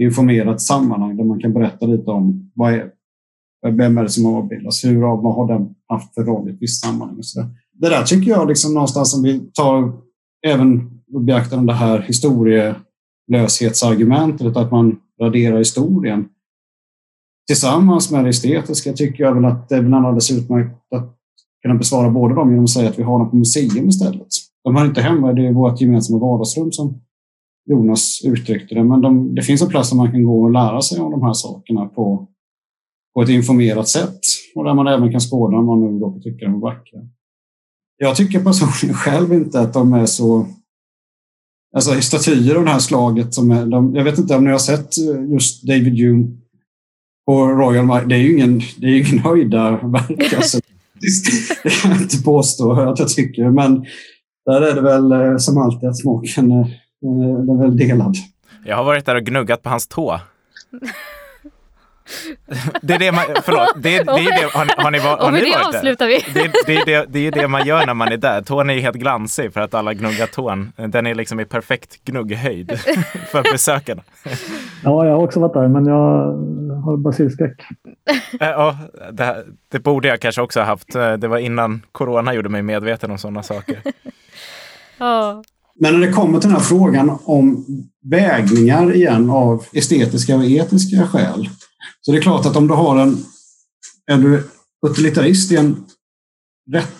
informerat 0.00 0.60
sammanhang 0.60 1.16
där 1.16 1.24
man 1.24 1.40
kan 1.40 1.52
berätta 1.52 1.86
lite 1.86 2.10
om 2.10 2.50
vad 2.54 2.72
är, 2.72 2.90
vem 3.66 3.98
är 3.98 4.02
det 4.02 4.08
som 4.08 4.26
avbildas, 4.26 4.84
hur 4.84 5.00
vad 5.00 5.34
har 5.34 5.48
den 5.48 5.74
haft 5.88 6.14
för 6.14 6.24
roll 6.24 6.48
i 6.48 6.52
ett 6.52 6.62
visst 6.62 6.84
sammanhang. 6.84 7.18
Och 7.18 7.26
så 7.26 7.40
där. 7.40 7.48
Det 7.72 7.88
där 7.88 8.02
tycker 8.02 8.30
jag 8.30 8.48
liksom 8.48 8.74
någonstans 8.74 9.14
om 9.14 9.22
vi 9.22 9.40
tar 9.40 9.92
även 10.46 10.90
beaktande 11.26 11.72
det 11.72 11.76
här 11.76 12.00
historielöshetsargumentet, 12.00 14.56
att 14.56 14.70
man 14.70 14.96
raderar 15.20 15.58
historien. 15.58 16.28
Tillsammans 17.46 18.10
med 18.10 18.24
det 18.24 18.30
estetiska 18.30 18.92
tycker 18.92 19.24
jag 19.24 19.34
väl 19.34 19.44
att 19.44 19.68
det 19.68 19.74
är 19.74 19.92
alldeles 19.94 20.30
utmärkt 20.30 20.92
att 20.94 21.16
kunna 21.62 21.74
besvara 21.74 22.10
båda 22.10 22.34
dem 22.34 22.50
genom 22.50 22.64
att 22.64 22.70
säga 22.70 22.88
att 22.88 22.98
vi 22.98 23.02
har 23.02 23.18
dem 23.18 23.30
på 23.30 23.36
museum 23.36 23.88
istället. 23.88 24.28
De 24.64 24.76
hör 24.76 24.86
inte 24.86 25.00
hemma 25.00 25.40
i 25.40 25.52
vårt 25.52 25.80
gemensamma 25.80 26.18
vardagsrum 26.18 26.72
som 26.72 27.00
Jonas 27.70 28.20
uttryckte 28.24 28.74
det. 28.74 28.84
Men 28.84 29.00
de, 29.00 29.34
det 29.34 29.42
finns 29.42 29.62
en 29.62 29.68
plats 29.68 29.90
där 29.90 29.96
man 29.96 30.12
kan 30.12 30.24
gå 30.24 30.42
och 30.42 30.50
lära 30.50 30.82
sig 30.82 31.00
om 31.00 31.10
de 31.10 31.22
här 31.22 31.32
sakerna 31.32 31.86
på, 31.86 32.28
på 33.14 33.22
ett 33.22 33.28
informerat 33.28 33.88
sätt 33.88 34.20
och 34.54 34.64
där 34.64 34.74
man 34.74 34.86
även 34.86 35.12
kan 35.12 35.20
skåda 35.20 35.56
om 35.56 35.66
man 35.66 35.80
nu 35.80 36.00
råkar 36.00 36.20
tycka 36.20 36.44
de 36.44 36.54
är 36.54 36.60
vackra. 36.60 37.00
Jag 37.96 38.16
tycker 38.16 38.44
personligen 38.44 38.94
själv 38.94 39.32
inte 39.32 39.60
att 39.60 39.72
de 39.72 39.92
är 39.92 40.06
så... 40.06 40.46
Alltså 41.76 42.00
statyer 42.00 42.54
av 42.54 42.64
det 42.64 42.70
här 42.70 42.78
slaget 42.78 43.34
som 43.34 43.50
är... 43.50 43.66
De, 43.66 43.94
jag 43.94 44.04
vet 44.04 44.18
inte 44.18 44.36
om 44.36 44.44
ni 44.44 44.50
har 44.50 44.58
sett 44.58 44.98
just 45.32 45.62
David 45.62 45.98
Hume 45.98 46.36
på 47.26 47.46
Royal 47.46 47.86
Mile. 47.86 48.04
Det 48.06 48.14
är 48.14 48.18
ju 48.18 48.32
ingen, 48.32 48.60
det 48.76 48.86
är 48.86 48.98
ingen 48.98 49.18
höjdarverk. 49.18 50.32
Alltså. 50.36 50.60
Det 51.64 51.70
kan 51.70 51.90
jag 51.90 52.00
inte 52.02 52.22
påstå 52.22 52.72
att 52.72 52.98
jag 52.98 53.08
tycker, 53.08 53.50
men 53.50 53.84
där 54.46 54.60
är 54.60 54.74
det 54.74 54.80
väl 54.80 55.12
eh, 55.12 55.36
som 55.36 55.58
alltid 55.58 55.88
att 55.88 55.98
smaken 55.98 56.48
den 57.00 57.48
är 57.48 57.62
väl 57.62 57.76
delad. 57.76 58.16
Jag 58.64 58.76
har 58.76 58.84
varit 58.84 59.06
där 59.06 59.14
och 59.14 59.22
gnuggat 59.22 59.62
på 59.62 59.68
hans 59.68 59.86
tå. 59.86 60.20
Det 62.82 62.94
är 62.94 62.98
det 62.98 63.12
man, 63.12 63.24
förlåt, 63.42 63.72
det, 63.76 63.90
det 63.90 64.12
är 64.12 64.40
det, 64.40 64.48
har, 64.52 64.82
har 64.82 64.90
ni, 64.90 64.98
har 64.98 65.26
och 65.26 65.32
ni 65.32 65.40
det 65.40 65.50
varit 65.50 65.74
avslutar 65.74 66.06
vi. 66.06 66.24
Det, 66.34 66.52
det, 66.66 66.76
är 66.76 66.86
det, 66.86 67.06
det 67.08 67.26
är 67.26 67.30
det 67.30 67.48
man 67.48 67.66
gör 67.66 67.86
när 67.86 67.94
man 67.94 68.12
är 68.12 68.16
där. 68.16 68.42
Tån 68.42 68.70
är 68.70 68.78
helt 68.78 68.96
glansig 68.96 69.52
för 69.52 69.60
att 69.60 69.74
alla 69.74 69.94
gnuggar 69.94 70.26
tån. 70.26 70.72
Den 70.76 71.06
är 71.06 71.14
liksom 71.14 71.40
i 71.40 71.44
perfekt 71.44 72.04
gnugghöjd 72.04 72.78
för 73.30 73.52
besökarna. 73.52 74.02
Ja, 74.84 75.06
jag 75.06 75.16
har 75.16 75.24
också 75.24 75.40
varit 75.40 75.54
där, 75.54 75.68
men 75.68 75.86
jag 75.86 75.96
har 76.84 76.96
basilskräck. 76.96 77.60
Ja, 78.40 78.78
det, 79.12 79.44
det 79.72 79.78
borde 79.78 80.08
jag 80.08 80.20
kanske 80.20 80.42
också 80.42 80.60
ha 80.60 80.66
haft. 80.66 80.92
Det 80.92 81.28
var 81.28 81.38
innan 81.38 81.82
corona 81.92 82.34
gjorde 82.34 82.48
mig 82.48 82.62
medveten 82.62 83.10
om 83.10 83.18
sådana 83.18 83.42
saker. 83.42 83.78
Ja. 84.98 85.42
Men 85.80 86.00
när 86.00 86.06
det 86.06 86.12
kommer 86.12 86.40
till 86.40 86.48
den 86.48 86.58
här 86.58 86.64
frågan 86.64 87.18
om 87.24 87.66
vägningar 88.04 88.94
igen 88.94 89.30
av 89.30 89.64
estetiska 89.72 90.36
och 90.36 90.44
etiska 90.44 91.06
skäl. 91.06 91.48
Så 92.00 92.12
det 92.12 92.18
är 92.18 92.22
klart 92.22 92.46
att 92.46 92.56
om 92.56 92.66
du 92.66 92.74
har 92.74 92.98
en, 92.98 93.24
är 94.06 94.18
du 94.18 94.48
utilitarist 94.86 95.52
i 95.52 95.56
en 95.56 95.84
rätt 96.72 96.92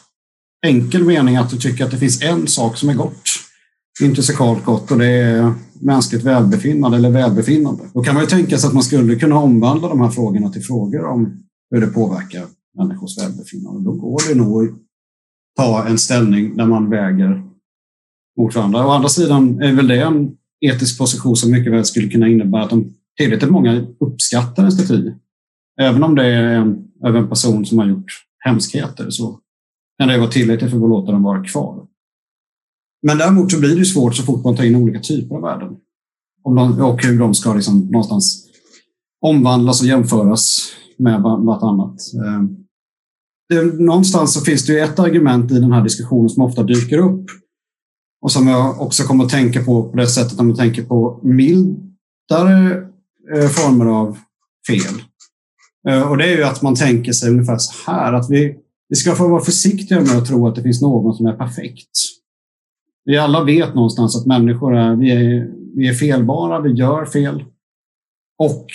enkel 0.66 1.05
mening 1.05 1.37
att 1.37 1.51
du 1.51 1.57
tycker 1.57 1.85
att 1.85 1.90
det 1.90 1.99
finns 1.99 2.23
en 2.23 2.47
sak 2.47 2.77
som 2.77 2.88
är 2.88 2.94
gott, 2.94 3.29
intrinsikalt 4.03 4.64
gott 4.64 4.90
och 4.90 4.99
det 4.99 5.07
är 5.07 5.55
mänskligt 5.81 6.23
välbefinnande 6.23 6.97
eller 6.97 7.11
välbefinnande. 7.11 7.85
Då 7.94 8.02
kan 8.02 8.15
man 8.15 8.23
ju 8.23 8.29
tänka 8.29 8.59
sig 8.59 8.69
att 8.69 8.75
man 8.75 8.83
skulle 8.83 9.17
kunna 9.17 9.38
omvandla 9.38 9.88
de 9.88 10.00
här 10.00 10.11
frågorna 10.11 10.50
till 10.50 10.65
frågor 10.65 11.04
om 11.04 11.42
hur 11.71 11.81
det 11.81 11.87
påverkar 11.87 12.46
människors 12.79 13.19
välbefinnande. 13.19 13.85
Då 13.85 13.92
går 13.92 14.29
det 14.29 14.35
nog 14.35 14.65
att 14.65 14.71
ta 15.56 15.87
en 15.87 15.98
ställning 15.98 16.56
där 16.56 16.67
man 16.67 16.90
väger 16.90 17.42
mot 18.38 18.54
varandra. 18.54 18.87
Å 18.87 18.90
andra 18.90 19.09
sidan 19.09 19.63
är 19.63 19.73
väl 19.73 19.88
det 19.88 20.00
en 20.00 20.37
etisk 20.61 20.98
position 20.98 21.37
som 21.37 21.50
mycket 21.50 21.73
väl 21.73 21.85
skulle 21.85 22.09
kunna 22.09 22.29
innebära 22.29 22.63
att 22.63 22.73
tillräckligt 23.17 23.50
många 23.50 23.87
uppskattar 24.00 24.65
en 24.65 24.73
staty. 24.73 25.12
Även 25.81 26.02
om 26.02 26.15
det 26.15 26.27
är 26.27 26.42
en, 26.42 26.88
över 27.04 27.19
en 27.19 27.29
person 27.29 27.67
som 27.67 27.79
har 27.79 27.87
gjort 27.87 28.12
hemskheter 28.38 29.10
så 29.10 29.40
kan 29.98 30.08
det 30.08 30.19
vara 30.19 30.31
tillräckligt 30.31 30.71
för 30.71 30.77
att 30.77 30.88
låta 30.88 31.12
dem 31.12 31.23
vara 31.23 31.44
kvar. 31.44 31.87
Men 33.02 33.19
däremot 33.19 33.52
så 33.52 33.60
blir 33.60 33.79
det 33.79 33.85
svårt 33.85 34.15
så 34.15 34.23
fort 34.23 34.44
man 34.44 34.56
tar 34.56 34.65
in 34.65 34.77
olika 34.77 35.00
typer 35.00 35.35
av 35.35 35.42
värden. 35.42 35.77
Om 36.42 36.54
de, 36.54 36.83
och 36.83 37.04
hur 37.04 37.19
de 37.19 37.35
ska 37.35 37.54
liksom 37.54 37.81
någonstans 37.81 38.46
omvandlas 39.21 39.81
och 39.81 39.87
jämföras 39.87 40.73
med 40.98 41.23
vartannat. 41.23 42.00
Eh, 42.15 42.42
det, 43.48 43.81
någonstans 43.81 44.35
så 44.35 44.40
finns 44.40 44.67
det 44.67 44.81
ett 44.81 44.98
argument 44.98 45.52
i 45.52 45.60
den 45.60 45.73
här 45.73 45.83
diskussionen 45.83 46.29
som 46.29 46.42
ofta 46.42 46.62
dyker 46.62 46.98
upp 46.98 47.27
och 48.23 48.33
som 48.33 48.48
jag 48.48 48.81
också 48.81 49.02
kommer 49.02 49.25
att 49.25 49.31
tänka 49.31 49.65
på 49.65 49.83
på 49.83 49.96
det 49.96 50.06
sättet 50.06 50.38
när 50.38 50.44
man 50.44 50.56
tänker 50.56 50.83
på 50.83 51.21
mildare 51.23 52.88
Eh, 53.33 53.48
former 53.48 53.87
av 53.87 54.18
fel. 54.68 55.02
Eh, 55.88 56.10
och 56.10 56.18
det 56.18 56.25
är 56.25 56.37
ju 56.37 56.44
att 56.44 56.62
man 56.62 56.75
tänker 56.75 57.12
sig 57.12 57.31
ungefär 57.31 57.58
så 57.58 57.90
här 57.90 58.12
att 58.12 58.31
vi, 58.31 58.56
vi 58.88 58.96
ska 58.96 59.14
få 59.14 59.29
vara 59.29 59.44
försiktiga 59.44 60.00
med 60.00 60.16
att 60.16 60.27
tro 60.27 60.48
att 60.48 60.54
det 60.54 60.62
finns 60.62 60.83
någon 60.83 61.14
som 61.14 61.27
är 61.27 61.33
perfekt. 61.33 61.90
Vi 63.04 63.18
alla 63.18 63.44
vet 63.44 63.75
någonstans 63.75 64.16
att 64.16 64.27
människor 64.27 64.77
är, 64.77 64.96
vi 64.96 65.10
är, 65.10 65.50
vi 65.77 65.88
är 65.88 65.94
felbara, 65.94 66.60
vi 66.60 66.70
gör 66.70 67.06
fel. 67.06 67.44
Och 68.38 68.66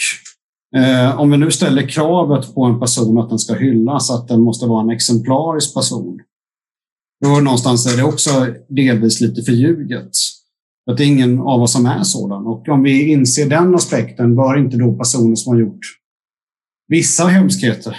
eh, 0.76 1.20
om 1.20 1.32
vi 1.32 1.38
nu 1.38 1.52
ställer 1.52 1.88
kravet 1.88 2.56
på 2.56 2.64
en 2.64 2.80
person 2.80 3.18
att 3.18 3.30
den 3.30 3.40
ska 3.40 3.54
hyllas, 3.54 4.12
att 4.12 4.28
den 4.28 4.42
måste 4.42 4.66
vara 4.66 4.84
en 4.84 4.90
exemplarisk 4.90 5.74
person. 5.74 6.20
Då 7.22 7.30
någonstans 7.30 7.94
är 7.94 7.98
det 7.98 8.04
också 8.04 8.48
delvis 8.70 9.22
lite 9.22 9.42
förljuget. 9.42 10.12
Att 10.92 10.98
det 10.98 11.04
är 11.04 11.08
ingen 11.08 11.40
av 11.40 11.62
oss 11.62 11.74
som 11.74 11.86
är 11.86 12.04
sådan. 12.04 12.48
Och 12.48 12.70
om 12.70 12.84
vi 12.84 13.12
inser 13.12 13.50
den 13.50 13.76
aspekten, 13.76 14.36
bör 14.36 14.58
inte 14.58 14.78
då 14.78 14.94
personer 14.94 15.36
som 15.36 15.54
har 15.54 15.60
gjort 15.60 15.80
vissa 16.88 17.28
hemskheter 17.28 17.96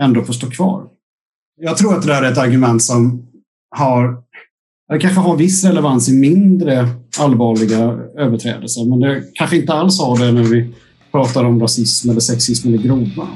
ändå 0.00 0.24
få 0.24 0.32
stå 0.32 0.50
kvar? 0.50 0.86
Jag 1.60 1.76
tror 1.76 1.94
att 1.94 2.02
det 2.02 2.08
där 2.08 2.22
är 2.22 2.32
ett 2.32 2.38
argument 2.38 2.82
som 2.82 3.26
har 3.76 4.24
det 4.88 4.98
kanske 4.98 5.20
har 5.20 5.36
viss 5.36 5.64
relevans 5.64 6.08
i 6.08 6.12
mindre 6.12 6.88
allvarliga 7.18 7.78
överträdelser, 8.18 8.84
men 8.84 9.00
det 9.00 9.24
kanske 9.34 9.56
inte 9.56 9.72
alls 9.72 10.00
har 10.00 10.18
det 10.18 10.32
när 10.32 10.42
vi 10.42 10.74
pratar 11.12 11.44
om 11.44 11.60
rasism 11.60 12.10
eller 12.10 12.20
sexism 12.20 12.68
eller 12.68 12.78
grova. 12.78 13.28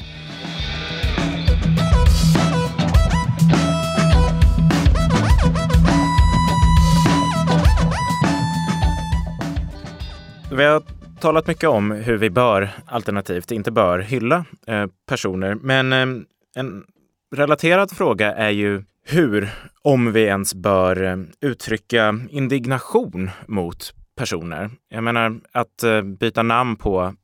Vi 10.58 10.64
har 10.64 10.82
talat 11.20 11.46
mycket 11.46 11.68
om 11.68 11.90
hur 11.90 12.16
vi 12.16 12.30
bör, 12.30 12.70
alternativt 12.86 13.50
inte 13.50 13.70
bör, 13.70 13.98
hylla 13.98 14.44
eh, 14.66 14.86
personer. 15.06 15.54
Men 15.54 15.92
eh, 15.92 16.06
en 16.56 16.84
relaterad 17.36 17.90
fråga 17.90 18.34
är 18.34 18.50
ju 18.50 18.82
hur, 19.04 19.50
om 19.82 20.12
vi 20.12 20.20
ens 20.22 20.54
bör 20.54 21.02
eh, 21.02 21.16
uttrycka 21.40 22.20
indignation 22.30 23.30
mot 23.46 23.94
personer. 24.16 24.70
Jag 24.88 25.04
menar 25.04 25.40
att 25.52 25.82
eh, 25.82 26.02
byta 26.02 26.42
namn 26.42 26.76
på 26.76 27.14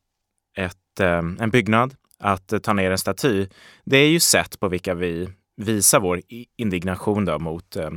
ett, 0.57 1.01
eh, 1.01 1.23
en 1.39 1.51
byggnad, 1.51 1.95
att 2.19 2.53
eh, 2.53 2.59
ta 2.59 2.73
ner 2.73 2.91
en 2.91 2.99
staty, 2.99 3.47
det 3.85 3.97
är 3.97 4.09
ju 4.09 4.21
sätt 4.21 4.61
på 4.61 4.69
vilka 4.69 4.95
vi 4.95 5.29
visa 5.57 5.99
vår 5.99 6.21
indignation 6.57 7.25
då 7.25 7.39
mot 7.39 7.77
eh, 7.77 7.91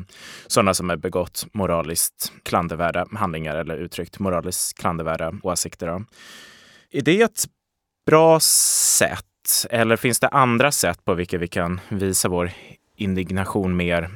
sådana 0.48 0.74
som 0.74 0.90
har 0.90 0.98
begått 0.98 1.48
moraliskt 1.54 2.32
klandervärda 2.44 3.06
handlingar 3.12 3.56
eller 3.56 3.78
uttryckt 3.78 4.20
moraliskt 4.20 4.78
klandervärda 4.78 5.34
åsikter. 5.44 5.88
Då. 5.88 6.04
Är 6.92 7.02
det 7.02 7.22
ett 7.22 7.44
bra 8.06 8.40
sätt 8.40 9.26
eller 9.70 9.96
finns 9.96 10.20
det 10.20 10.28
andra 10.28 10.72
sätt 10.72 11.06
på 11.06 11.14
vilka 11.14 11.38
vi 11.38 11.48
kan 11.48 11.80
visa 11.90 12.30
vår 12.30 12.52
indignation 12.96 13.78
mer 13.78 14.10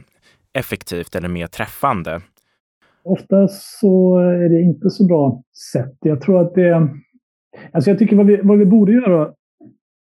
effektivt 0.54 1.16
eller 1.16 1.30
mer 1.30 1.48
träffande? 1.48 2.22
Ofta 3.04 3.48
så 3.48 4.18
är 4.20 4.50
det 4.50 4.62
inte 4.62 4.90
så 4.90 5.06
bra 5.06 5.44
sätt. 5.74 5.98
Jag 6.00 6.22
tror 6.22 6.42
att 6.42 6.56
det... 6.56 6.90
Alltså 7.74 7.90
jag 7.90 8.00
tycker 8.00 8.16
vad 8.16 8.26
vi, 8.26 8.40
vad 8.44 8.58
vi 8.58 8.66
borde 8.66 8.92
göra, 8.92 9.34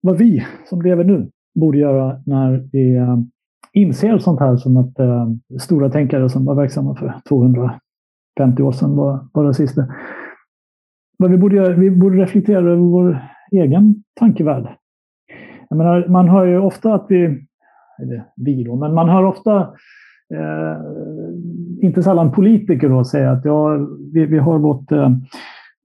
vad 0.01 0.17
vi 0.17 0.45
som 0.65 0.81
lever 0.81 1.03
nu 1.03 1.31
borde 1.59 1.77
göra 1.77 2.21
när 2.25 2.69
vi 2.71 2.95
eh, 2.95 3.17
inser 3.73 4.17
sånt 4.17 4.39
här 4.39 4.57
som 4.57 4.77
att 4.77 4.99
eh, 4.99 5.27
stora 5.59 5.89
tänkare 5.89 6.29
som 6.29 6.45
var 6.45 6.55
verksamma 6.55 6.95
för 6.95 7.13
250 7.27 8.63
år 8.63 8.71
sedan 8.71 8.95
var, 8.95 9.19
var 9.33 9.43
rasister. 9.43 9.85
Vad 11.17 11.31
vi 11.31 11.37
borde 11.37 11.55
göra, 11.55 11.75
vi 11.75 11.91
borde 11.91 12.21
reflektera 12.21 12.59
över 12.59 12.75
vår 12.75 13.21
egen 13.51 14.03
tankevärld. 14.19 14.67
Jag 15.69 15.77
menar, 15.77 16.07
man 16.07 16.29
hör 16.29 16.45
ju 16.45 16.59
ofta 16.59 16.93
att 16.93 17.05
vi, 17.09 17.23
eller 18.01 18.25
vi 18.35 18.63
då, 18.63 18.75
men 18.75 18.93
man 18.93 19.09
hör 19.09 19.23
ofta 19.23 19.59
eh, 20.33 20.77
inte 21.81 22.03
sällan 22.03 22.31
politiker 22.31 22.89
då 22.89 23.03
säga 23.03 23.31
att 23.31 23.45
ja, 23.45 23.77
vi, 24.13 24.25
vi 24.25 24.37
har 24.37 24.59
vårt, 24.59 24.91
eh, 24.91 25.09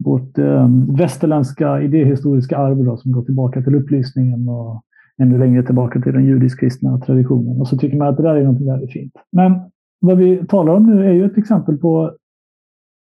vårt 0.05 0.39
eh, 0.39 0.68
västerländska 0.99 1.81
idéhistoriska 1.81 2.57
arv 2.57 2.85
då, 2.85 2.97
som 2.97 3.12
går 3.12 3.22
tillbaka 3.22 3.62
till 3.62 3.75
upplysningen 3.75 4.49
och 4.49 4.83
ännu 5.22 5.38
längre 5.38 5.62
tillbaka 5.62 6.00
till 6.00 6.12
den 6.12 6.24
judisk-kristna 6.24 6.98
traditionen. 6.98 7.60
Och 7.60 7.68
så 7.68 7.76
tycker 7.76 7.96
man 7.96 8.08
att 8.08 8.16
det 8.16 8.22
där 8.22 8.34
är 8.34 8.44
något 8.44 8.68
väldigt 8.68 8.92
fint. 8.92 9.12
Men 9.32 9.60
vad 10.00 10.18
vi 10.18 10.46
talar 10.46 10.74
om 10.74 10.86
nu 10.86 11.06
är 11.06 11.12
ju 11.12 11.24
ett 11.24 11.38
exempel 11.38 11.78
på 11.78 12.16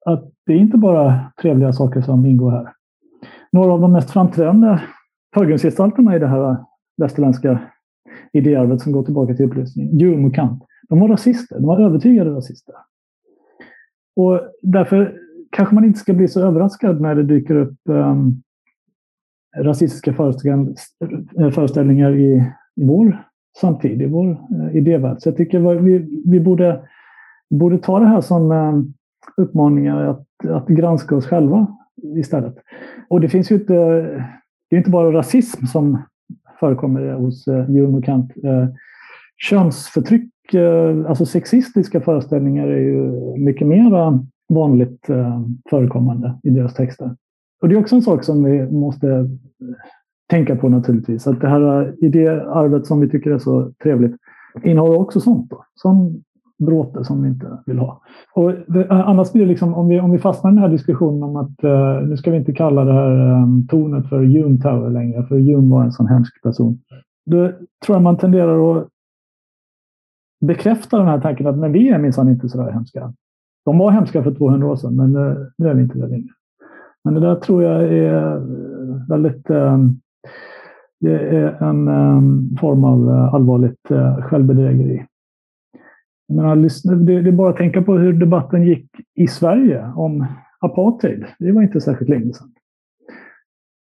att 0.06 0.30
det 0.46 0.52
är 0.52 0.56
inte 0.56 0.78
bara 0.78 1.32
trevliga 1.42 1.72
saker 1.72 2.00
som 2.00 2.26
ingår 2.26 2.50
här. 2.50 2.68
Några 3.52 3.72
av 3.72 3.80
de 3.80 3.92
mest 3.92 4.10
framträdande 4.10 4.80
förgrundsgestalterna 5.34 6.16
i 6.16 6.18
det 6.18 6.26
här 6.26 6.56
västerländska 6.96 7.58
idéarvet 8.32 8.80
som 8.80 8.92
går 8.92 9.02
tillbaka 9.02 9.34
till 9.34 9.46
upplysningen, 9.46 10.00
Hume 10.00 10.28
och 10.28 10.34
Kant, 10.34 10.62
de 10.88 11.00
var 11.00 11.08
rasister. 11.08 11.56
De 11.56 11.66
var 11.66 11.80
övertygade 11.80 12.30
rasister. 12.30 12.74
Och 14.16 14.40
därför 14.62 15.18
kanske 15.50 15.74
man 15.74 15.84
inte 15.84 15.98
ska 15.98 16.14
bli 16.14 16.28
så 16.28 16.40
överraskad 16.40 17.00
när 17.00 17.14
det 17.14 17.22
dyker 17.22 17.54
upp 17.54 17.78
um, 17.88 18.42
rasistiska 19.56 20.10
eh, 20.10 21.50
föreställningar 21.50 22.16
i, 22.16 22.52
i 22.76 22.84
vår 22.84 23.24
samtid, 23.60 24.02
i 24.02 24.06
vår 24.06 24.30
eh, 24.30 24.76
idévärld. 24.76 25.16
Så 25.20 25.28
jag 25.28 25.36
tycker 25.36 25.58
vi, 25.58 26.22
vi 26.26 26.40
borde, 26.40 26.80
borde 27.50 27.78
ta 27.78 27.98
det 27.98 28.06
här 28.06 28.20
som 28.20 28.52
eh, 28.52 28.72
uppmaningar 29.36 30.04
att, 30.04 30.26
att 30.50 30.68
granska 30.68 31.16
oss 31.16 31.26
själva 31.26 31.66
istället. 32.16 32.54
Och 33.08 33.20
det 33.20 33.28
finns 33.28 33.50
ju 33.50 33.54
inte, 33.54 33.74
det 34.70 34.76
är 34.76 34.78
inte 34.78 34.90
bara 34.90 35.12
rasism 35.12 35.66
som 35.66 36.02
förekommer 36.60 37.12
hos 37.12 37.48
eh, 37.48 37.94
och 37.94 38.04
Kant. 38.04 38.32
Eh, 38.44 38.68
könsförtryck, 39.36 40.30
alltså 41.08 41.26
sexistiska 41.26 42.00
föreställningar 42.00 42.68
är 42.68 42.80
ju 42.80 43.12
mycket 43.36 43.66
mer 43.66 44.18
vanligt 44.48 45.06
förekommande 45.70 46.38
i 46.42 46.50
deras 46.50 46.74
texter. 46.74 47.16
Och 47.64 47.68
det 47.68 47.74
är 47.74 47.80
också 47.80 47.96
en 47.96 48.02
sak 48.02 48.24
som 48.24 48.44
vi 48.44 48.70
måste 48.70 49.28
tänka 50.30 50.56
på 50.56 50.68
naturligtvis. 50.68 51.26
Att 51.26 51.40
det 51.40 51.48
här 51.48 51.94
idéarvet 52.04 52.86
som 52.86 53.00
vi 53.00 53.08
tycker 53.08 53.30
är 53.30 53.38
så 53.38 53.72
trevligt 53.82 54.16
innehåller 54.62 54.98
också 54.98 55.20
sånt. 55.20 55.50
Då. 55.50 55.64
Sån 55.74 56.22
bråte 56.58 57.04
som 57.04 57.22
vi 57.22 57.28
inte 57.28 57.58
vill 57.66 57.78
ha. 57.78 58.02
Och 58.34 58.52
det, 58.66 58.84
eh, 58.84 59.08
annars 59.08 59.32
blir 59.32 59.42
det 59.42 59.48
liksom, 59.48 59.74
om 59.74 59.88
vi, 59.88 60.00
om 60.00 60.10
vi 60.10 60.18
fastnar 60.18 60.50
i 60.50 60.54
den 60.54 60.62
här 60.62 60.68
diskussionen 60.68 61.22
om 61.22 61.36
att 61.36 61.64
eh, 61.64 62.02
nu 62.08 62.16
ska 62.16 62.30
vi 62.30 62.36
inte 62.36 62.52
kalla 62.52 62.84
det 62.84 62.92
här 62.92 63.42
um, 63.42 63.66
tornet 63.66 64.08
för 64.08 64.24
Hume 64.24 64.58
Tower 64.58 64.90
längre, 64.90 65.26
för 65.26 65.38
Hume 65.38 65.74
var 65.74 65.84
en 65.84 65.92
sån 65.92 66.06
hemsk 66.06 66.42
person. 66.42 66.78
Då 67.26 67.48
tror 67.86 67.96
jag 67.96 68.02
man 68.02 68.16
tenderar 68.16 68.78
att 68.78 68.88
bekräfta 70.40 70.98
den 70.98 71.06
här 71.06 71.20
tanken 71.20 71.46
att 71.46 71.58
men 71.58 71.72
vi 71.72 71.88
är 71.88 71.98
minsann 71.98 72.28
inte 72.28 72.48
så 72.48 72.58
där 72.58 72.72
hemska. 72.72 73.12
De 73.64 73.78
var 73.78 73.90
hemska 73.90 74.22
för 74.22 74.34
200 74.34 74.66
år 74.66 74.76
sedan, 74.76 74.96
men 74.96 75.16
eh, 75.16 75.36
nu 75.58 75.68
är 75.68 75.74
vi 75.74 75.82
inte 75.82 75.98
det 75.98 76.06
längre. 76.06 76.33
Men 77.04 77.14
det 77.14 77.20
där 77.20 77.34
tror 77.34 77.62
jag 77.62 77.82
är 77.82 78.36
eh, 78.36 78.42
väldigt 79.08 79.50
eh, 79.50 79.78
det 81.00 81.18
är 81.18 81.62
en 81.62 81.88
eh, 81.88 82.60
form 82.60 82.84
av 82.84 83.08
allvarligt 83.34 83.88
självbedrägeri. 84.20 85.06
menar, 86.28 86.56
det, 87.04 87.14
är 87.14 87.32
bara 87.32 87.50
att 87.50 87.56
tänka 87.56 87.82
på 87.82 87.96
hur 87.96 88.12
debatten 88.12 88.66
gick 88.66 88.86
i 89.14 89.26
Sverige 89.26 89.92
om 89.96 90.26
apartheid. 90.60 91.24
Det 91.38 91.52
var 91.52 91.62
inte 91.62 91.80
särskilt 91.80 92.10
länge 92.10 92.32
sedan. 92.32 92.50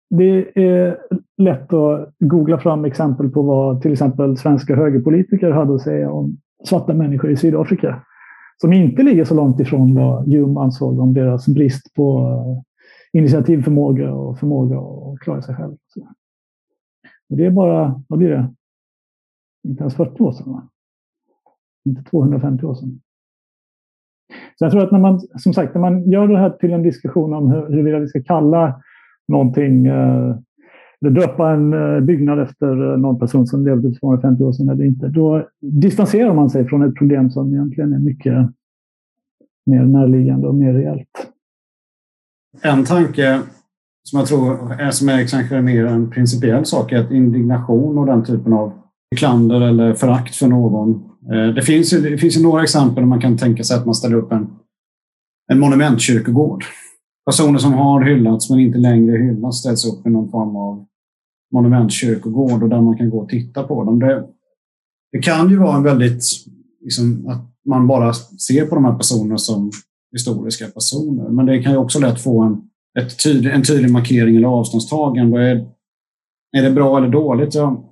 Det 0.09 0.63
är 0.63 0.97
lätt 1.37 1.73
att 1.73 2.13
googla 2.19 2.59
fram 2.59 2.85
exempel 2.85 3.29
på 3.29 3.41
vad 3.41 3.81
till 3.81 3.91
exempel 3.91 4.37
svenska 4.37 4.75
högerpolitiker 4.75 5.51
hade 5.51 5.75
att 5.75 5.81
säga 5.81 6.11
om 6.11 6.37
svarta 6.63 6.93
människor 6.93 7.31
i 7.31 7.37
Sydafrika. 7.37 8.03
Som 8.61 8.73
inte 8.73 9.03
ligger 9.03 9.25
så 9.25 9.35
långt 9.35 9.59
ifrån 9.59 9.95
vad 9.95 10.33
Hume 10.33 10.59
ansåg 10.59 10.99
om 10.99 11.13
deras 11.13 11.47
brist 11.47 11.93
på 11.95 12.29
initiativförmåga 13.13 14.13
och 14.13 14.39
förmåga 14.39 14.79
att 14.79 15.19
klara 15.19 15.41
sig 15.41 15.55
själv. 15.55 15.77
Det 17.29 17.45
är 17.45 17.51
bara, 17.51 18.03
vad 18.07 18.19
blir 18.19 18.29
det? 18.29 18.53
Inte 19.67 19.81
ens 19.81 19.95
40 19.95 20.23
år 20.23 20.31
sedan. 20.31 20.53
Va? 20.53 20.69
inte 21.85 22.03
250 22.03 22.65
år 22.65 22.75
sedan. 22.75 22.99
Så 24.55 24.65
jag 24.65 24.71
tror 24.71 24.83
att 24.83 24.91
när 24.91 24.99
man, 24.99 25.19
som 25.19 25.53
sagt, 25.53 25.73
när 25.73 25.81
man 25.81 26.11
gör 26.11 26.27
det 26.27 26.37
här 26.37 26.49
till 26.49 26.73
en 26.73 26.83
diskussion 26.83 27.33
om 27.33 27.51
huruvida 27.51 27.99
vi 27.99 28.07
ska 28.07 28.23
kalla 28.23 28.81
någonting, 29.27 29.85
eh, 29.85 30.37
eller 31.01 31.11
döpa 31.11 31.51
en 31.51 31.73
eh, 31.73 31.99
byggnad 31.99 32.39
efter 32.39 32.91
eh, 32.91 32.97
någon 32.97 33.19
person 33.19 33.47
som 33.47 33.65
levde 33.65 33.91
för 33.91 33.99
250 33.99 34.43
år 34.43 34.51
sedan 34.51 34.69
eller 34.69 34.83
inte, 34.83 35.07
då 35.07 35.47
distanserar 35.61 36.33
man 36.33 36.49
sig 36.49 36.67
från 36.67 36.83
ett 36.83 36.95
problem 36.95 37.29
som 37.31 37.53
egentligen 37.53 37.93
är 37.93 37.99
mycket 37.99 38.49
mer 39.65 39.83
närliggande 39.83 40.47
och 40.47 40.55
mer 40.55 40.73
reellt. 40.73 41.22
En 42.61 42.85
tanke 42.85 43.41
som 44.03 44.19
jag 44.19 44.27
tror 44.27 44.73
är, 44.73 44.91
som 44.91 45.09
är 45.09 45.27
kanske 45.27 45.61
mer 45.61 45.85
en 45.85 46.09
principiell 46.09 46.65
sak 46.65 46.91
är 46.91 46.97
att 46.97 47.11
indignation 47.11 47.97
och 47.97 48.05
den 48.05 48.25
typen 48.25 48.53
av 48.53 48.73
klander 49.15 49.61
eller 49.61 49.93
förakt 49.93 50.35
för 50.35 50.47
någon 50.47 51.03
eh, 51.33 51.53
det 51.55 51.61
finns, 51.61 51.93
ju, 51.93 52.01
det 52.01 52.17
finns 52.17 52.37
ju 52.37 52.43
några 52.43 52.63
exempel 52.63 52.95
där 52.95 53.07
man 53.07 53.21
kan 53.21 53.37
tänka 53.37 53.63
sig 53.63 53.77
att 53.77 53.85
man 53.85 53.95
ställer 53.95 54.15
upp 54.15 54.31
en, 54.31 54.47
en 55.51 55.59
monumentkyrkogård. 55.59 56.65
Personer 57.25 57.59
som 57.59 57.73
har 57.73 58.01
hyllats 58.01 58.49
men 58.49 58.59
inte 58.59 58.77
längre 58.77 59.17
hyllas 59.17 59.59
ställs 59.59 59.85
upp 59.85 60.07
i 60.07 60.09
någon 60.09 60.31
form 60.31 60.55
av 60.55 60.85
monumentkyrkogård 61.53 62.63
och 62.63 62.69
där 62.69 62.81
man 62.81 62.97
kan 62.97 63.09
gå 63.09 63.19
och 63.19 63.29
titta 63.29 63.63
på 63.63 63.83
dem. 63.83 63.99
Det, 63.99 64.27
det 65.11 65.19
kan 65.19 65.49
ju 65.49 65.57
vara 65.57 65.77
en 65.77 65.83
väldigt, 65.83 66.23
liksom, 66.81 67.27
att 67.27 67.41
man 67.65 67.87
bara 67.87 68.13
ser 68.13 68.65
på 68.65 68.75
de 68.75 68.85
här 68.85 68.97
personerna 68.97 69.37
som 69.37 69.71
historiska 70.13 70.67
personer. 70.67 71.29
Men 71.29 71.45
det 71.45 71.63
kan 71.63 71.71
ju 71.71 71.77
också 71.77 71.99
lätt 71.99 72.21
få 72.21 72.41
en, 72.41 72.61
ett 72.99 73.23
tydlig, 73.23 73.51
en 73.51 73.63
tydlig 73.63 73.91
markering 73.91 74.35
eller 74.35 74.47
avståndstagande. 74.47 75.41
Är, 75.41 75.67
är 76.57 76.63
det 76.63 76.71
bra 76.71 76.97
eller 76.97 77.09
dåligt? 77.09 77.55
Jag 77.55 77.83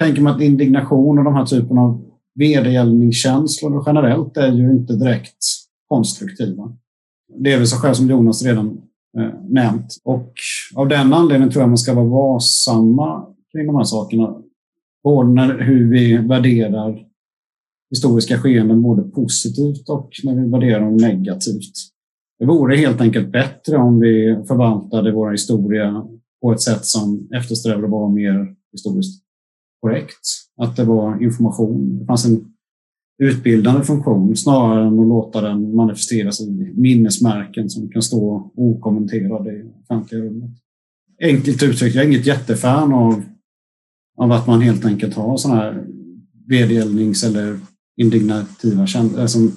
tänker 0.00 0.22
mig 0.22 0.32
att 0.32 0.40
indignation 0.40 1.18
och 1.18 1.24
de 1.24 1.34
här 1.34 1.46
typen 1.46 1.78
av 1.78 2.04
vedergällningskänslor 2.34 3.82
generellt 3.86 4.36
är 4.36 4.52
ju 4.52 4.70
inte 4.70 4.92
direkt 4.92 5.44
konstruktiva. 5.88 6.72
Det 7.38 7.52
är 7.52 7.58
väl 7.58 7.66
så 7.66 7.76
skäl 7.76 7.94
som 7.94 8.10
Jonas 8.10 8.44
redan 8.44 8.80
eh, 9.18 9.34
nämnt. 9.48 9.96
Och 10.04 10.32
av 10.74 10.88
den 10.88 11.12
anledningen 11.12 11.50
tror 11.52 11.62
jag 11.62 11.68
man 11.68 11.78
ska 11.78 11.94
vara 11.94 12.06
varsamma 12.06 13.26
kring 13.52 13.66
de 13.66 13.76
här 13.76 13.84
sakerna. 13.84 14.34
Både 15.04 15.28
när, 15.28 15.58
hur 15.58 15.90
vi 15.90 16.16
värderar 16.16 17.11
historiska 17.92 18.38
skeenden 18.38 18.82
både 18.82 19.02
positivt 19.02 19.88
och 19.88 20.10
när 20.24 20.34
vi 20.34 20.50
värderar 20.50 20.80
dem 20.80 20.96
negativt. 20.96 21.72
Det 22.38 22.46
vore 22.46 22.76
helt 22.76 23.00
enkelt 23.00 23.32
bättre 23.32 23.76
om 23.76 24.00
vi 24.00 24.38
förvaltade 24.48 25.12
vår 25.12 25.30
historia 25.30 26.06
på 26.42 26.52
ett 26.52 26.60
sätt 26.60 26.84
som 26.84 27.28
eftersträvade 27.34 27.84
att 27.84 27.90
vara 27.90 28.08
mer 28.08 28.54
historiskt 28.72 29.22
korrekt. 29.80 30.26
Att 30.56 30.76
det 30.76 30.84
var 30.84 31.22
information. 31.22 31.98
Det 31.98 32.06
fanns 32.06 32.24
en 32.24 32.44
utbildande 33.22 33.84
funktion 33.84 34.36
snarare 34.36 34.86
än 34.86 35.00
att 35.00 35.08
låta 35.08 35.40
den 35.40 35.74
manifesteras 35.74 36.40
i 36.40 36.72
minnesmärken 36.76 37.70
som 37.70 37.88
kan 37.88 38.02
stå 38.02 38.52
okommenterade 38.56 39.52
i 39.52 39.64
offentliga 39.82 40.22
rummet. 40.22 40.50
Enkelt 41.22 41.62
uttryckt, 41.62 41.94
jag 41.94 42.04
är 42.04 42.08
inget 42.08 42.26
jättefan 42.26 42.92
av, 42.92 43.22
av 44.18 44.32
att 44.32 44.46
man 44.46 44.60
helt 44.60 44.84
enkelt 44.84 45.14
har 45.14 45.36
sådana 45.36 45.60
här 45.60 45.86
vedergällnings 46.48 47.24
eller 47.24 47.58
indignativa 47.96 48.86
känslor, 48.86 49.20
eh, 49.20 49.26
som 49.26 49.52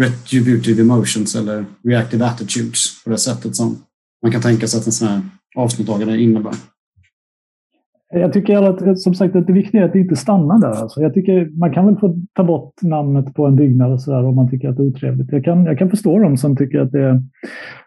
retributive 0.00 0.82
emotions 0.82 1.36
eller 1.36 1.64
reactive 1.84 2.24
attitudes 2.24 3.04
på 3.04 3.10
det 3.10 3.18
sättet 3.18 3.56
som 3.56 3.76
man 4.22 4.32
kan 4.32 4.42
tänka 4.42 4.66
sig 4.66 4.80
att 4.80 4.86
en 4.86 4.92
sån 4.92 5.08
här 5.08 5.20
avståndstagande 5.56 6.20
innebär. 6.20 6.54
Jag 8.10 8.32
tycker 8.32 8.62
att, 8.62 9.00
som 9.00 9.14
sagt 9.14 9.36
att 9.36 9.46
det 9.46 9.52
viktiga 9.52 9.80
är 9.80 9.84
att 9.84 9.92
det 9.92 10.00
inte 10.00 10.16
stannar 10.16 10.60
där. 10.60 10.82
Alltså 10.82 11.00
jag 11.00 11.14
tycker 11.14 11.58
man 11.58 11.72
kan 11.72 11.86
väl 11.86 11.96
få 11.96 12.16
ta 12.32 12.44
bort 12.44 12.82
namnet 12.82 13.34
på 13.34 13.46
en 13.46 13.56
byggnad 13.56 13.92
och 13.92 14.02
så 14.02 14.10
där, 14.10 14.24
om 14.24 14.34
man 14.34 14.50
tycker 14.50 14.68
att 14.68 14.76
det 14.76 14.82
är 14.82 14.86
otrevligt. 14.86 15.32
Jag 15.32 15.44
kan, 15.44 15.64
jag 15.64 15.78
kan 15.78 15.90
förstå 15.90 16.18
dem 16.18 16.36
som 16.36 16.56
tycker 16.56 16.80
att 16.80 16.92
det 16.92 17.00
är 17.00 17.22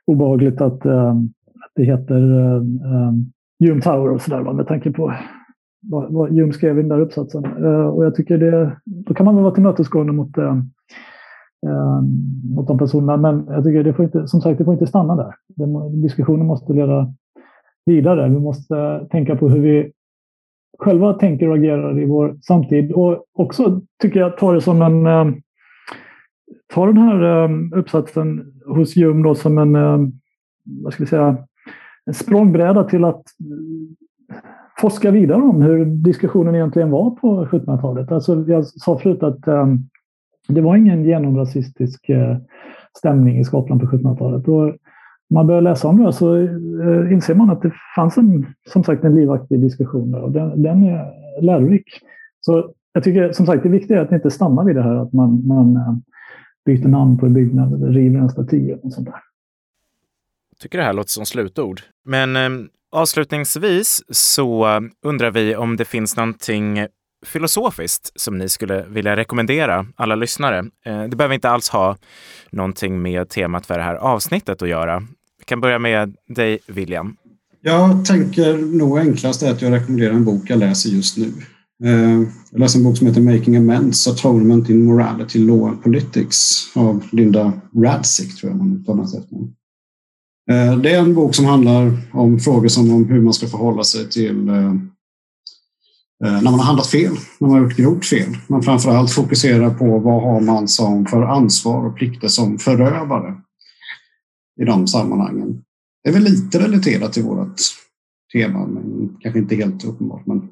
obehagligt 0.06 0.62
att, 0.62 0.86
äh, 0.86 1.10
att 1.10 1.72
det 1.76 1.84
heter 1.84 2.22
äh, 2.58 3.14
Hume 3.60 3.82
Tower 3.82 4.12
och 4.12 4.22
sådär 4.22 4.54
med 4.54 4.68
tanke 4.68 4.92
på 4.92 5.14
vad, 5.82 6.14
vad 6.14 6.30
Hume 6.30 6.54
skrev 6.54 6.80
i 6.80 6.82
den 6.82 6.90
där 6.90 7.00
uppsatsen. 7.00 7.46
Eh, 7.46 7.88
och 7.88 8.06
jag 8.06 8.16
tycker 8.16 8.38
det, 8.38 8.78
då 8.86 9.14
kan 9.14 9.26
man 9.26 9.36
väl 9.36 9.44
vara 9.44 9.54
tillmötesgående 9.54 10.14
mot, 10.14 10.38
äh, 10.38 10.56
mot 12.56 12.68
de 12.68 12.78
personerna. 12.78 13.18
Men 13.18 13.46
jag 13.48 13.64
tycker 13.64 13.84
det 13.84 13.94
får 13.94 14.06
inte, 14.06 14.28
som 14.28 14.42
sagt, 14.42 14.58
det 14.58 14.66
får 14.66 14.74
inte 14.74 14.88
stanna 14.88 15.16
där. 15.16 15.36
Den, 15.48 16.02
diskussionen 16.02 16.46
måste 16.46 16.74
leda 16.74 17.14
vidare. 17.86 18.30
Vi 18.30 18.40
måste 18.40 19.08
tänka 19.12 19.36
på 19.36 19.50
hur 19.50 19.60
vi 19.60 19.92
själva 20.80 21.14
tänker 21.14 21.50
och 21.50 21.56
agerar 21.56 22.00
i 22.00 22.06
vår 22.06 22.38
samtid. 22.42 22.92
Och 22.92 23.26
också 23.34 23.82
tycker 24.02 24.20
jag 24.20 24.38
ta 24.38 24.54
det 24.54 24.62
som 24.62 24.82
en... 24.82 25.08
Eh, 25.08 25.34
ta 26.74 26.86
den 26.86 26.98
här 26.98 27.44
eh, 27.44 27.80
uppsatsen 27.80 28.54
hos 28.66 28.98
Hume 28.98 29.24
då 29.24 29.36
som 29.36 29.58
en, 29.58 29.74
vad 30.64 30.94
ska 30.94 31.04
vi 31.04 31.10
säga, 31.10 31.38
en 32.06 32.14
språngbräda 32.14 32.84
till 32.84 33.06
att 33.06 33.24
forska 34.82 35.12
vidare 35.12 35.42
om 35.42 35.62
hur 35.62 35.86
diskussionen 35.86 36.56
egentligen 36.56 36.92
var 36.92 37.12
på 37.12 37.46
1700-talet. 37.46 38.12
Alltså, 38.12 38.46
jag 38.48 38.66
sa 38.66 38.98
förut 38.98 39.24
att 39.24 39.48
eh, 39.48 39.68
det 40.48 40.62
var 40.62 40.76
ingen 40.76 41.06
genomrasistisk 41.06 42.10
eh, 42.10 42.38
stämning 42.98 43.40
i 43.40 43.46
Skottland 43.46 43.82
på 43.82 43.88
1700-talet 43.88 44.80
man 45.32 45.48
börjar 45.48 45.62
läsa 45.62 45.88
om 45.88 46.04
det 46.04 46.14
så 46.14 46.36
uh, 46.36 47.14
inser 47.14 47.36
man 47.36 47.50
att 47.50 47.62
det 47.62 47.74
fanns 47.96 48.18
en, 48.18 48.46
som 48.70 48.84
sagt, 48.84 49.04
en 49.04 49.16
livaktig 49.16 49.62
diskussion 49.62 50.12
där 50.12 50.22
och 50.22 50.32
den, 50.32 50.64
den 50.64 50.84
är 50.84 51.12
lärorik. 51.42 51.86
Så 52.40 52.74
jag 52.94 53.04
tycker 53.04 53.32
som 53.32 53.46
sagt 53.46 53.64
det 53.64 53.70
viktiga 53.70 53.98
är 53.98 54.06
att 54.06 54.12
inte 54.12 54.32
stanna 54.32 54.64
vid 54.64 54.76
det 54.76 54.84
här 54.84 54.96
att 54.96 55.14
man, 55.14 55.48
man 55.48 55.78
uh, 55.78 55.96
byter 56.66 56.88
namn 56.88 57.18
på 57.18 57.26
en 57.26 57.34
byggnad 57.34 57.74
eller 57.74 57.88
river 57.88 58.20
en 58.20 58.30
staty 58.30 58.72
eller 58.72 58.90
sånt 58.90 59.08
där. 59.08 59.16
Jag 60.52 60.60
tycker 60.60 60.78
det 60.78 60.84
här 60.84 60.94
låter 60.94 61.10
som 61.10 61.26
slutord. 61.26 61.82
Men 62.06 62.36
ehm, 62.36 62.70
avslutningsvis 62.92 64.04
så 64.10 64.82
undrar 65.06 65.32
vi 65.32 65.56
om 65.56 65.78
det 65.78 65.86
finns 65.86 66.16
någonting 66.16 66.88
filosofiskt 67.26 68.12
som 68.16 68.38
ni 68.38 68.50
skulle 68.50 68.86
vilja 68.90 69.16
rekommendera 69.16 69.86
alla 69.96 70.16
lyssnare. 70.16 70.60
Eh, 70.86 71.04
det 71.04 71.16
behöver 71.16 71.36
inte 71.36 71.50
alls 71.50 71.70
ha 71.70 71.98
någonting 72.52 73.02
med 73.02 73.30
temat 73.30 73.66
för 73.66 73.78
det 73.78 73.84
här 73.84 73.96
avsnittet 73.96 74.62
att 74.62 74.70
göra. 74.70 75.00
Vi 75.40 75.46
kan 75.46 75.62
börja 75.62 75.80
med 75.80 76.16
dig, 76.28 76.60
William. 76.68 77.16
Jag 77.62 78.06
tänker 78.06 78.58
nog 78.78 79.00
enklast 79.00 79.44
är 79.44 79.52
att 79.52 79.62
jag 79.62 79.74
rekommenderar 79.74 80.14
en 80.14 80.26
bok 80.26 80.44
jag 80.50 80.60
läser 80.60 80.90
just 80.90 81.18
nu. 81.18 81.34
Eh, 81.84 82.22
jag 82.52 82.60
läser 82.60 82.80
en 82.80 82.84
bok 82.84 82.98
som 82.98 83.08
heter 83.08 83.22
Making 83.22 83.56
Amends, 83.56 84.08
Atonement 84.08 84.70
in 84.70 84.86
Morality, 84.86 85.40
Law 85.40 85.68
and 85.68 85.84
Politics 85.84 86.72
av 86.76 87.04
Linda 87.12 87.54
Radzik, 87.76 88.36
tror 88.36 88.52
jag 88.52 88.58
man 88.58 88.78
uttalar 88.78 89.04
efter. 89.04 89.38
Eh, 90.50 90.78
det 90.78 90.92
är 90.92 91.00
en 91.00 91.14
bok 91.14 91.36
som 91.36 91.46
handlar 91.46 91.92
om 92.14 92.40
frågor 92.40 92.68
som 92.68 92.92
om 92.92 93.06
hur 93.06 93.22
man 93.22 93.34
ska 93.34 93.48
förhålla 93.48 93.84
sig 93.84 94.10
till 94.10 94.50
eh, 94.50 94.74
eh, 96.24 96.42
när 96.42 96.42
man 96.42 96.54
har 96.54 96.64
handlat 96.64 96.88
fel, 96.88 97.14
när 97.40 97.48
man 97.48 97.58
har 97.58 97.64
gjort 97.64 97.78
grovt 97.78 98.06
fel. 98.06 98.38
Men 98.48 98.62
framför 98.62 98.92
allt 98.92 99.12
fokusera 99.12 99.74
på 99.74 100.00
vad 100.00 100.24
har 100.24 100.42
man 100.42 100.68
som 100.68 101.06
för 101.06 101.22
ansvar 101.22 101.86
och 101.86 101.96
plikter 101.96 102.28
som 102.28 102.60
förövare 102.60 103.42
i 104.62 104.66
de 104.66 104.88
sammanhangen. 104.88 105.64
Det 106.04 106.10
är 106.10 106.14
väl 106.14 106.24
lite 106.24 106.60
relaterat 106.60 107.14
till 107.14 107.24
vårt 107.24 107.60
tema, 108.34 108.68
men 108.68 109.18
kanske 109.20 109.40
inte 109.40 109.56
helt 109.56 109.86
uppenbart. 109.86 110.26
Men, 110.26 110.50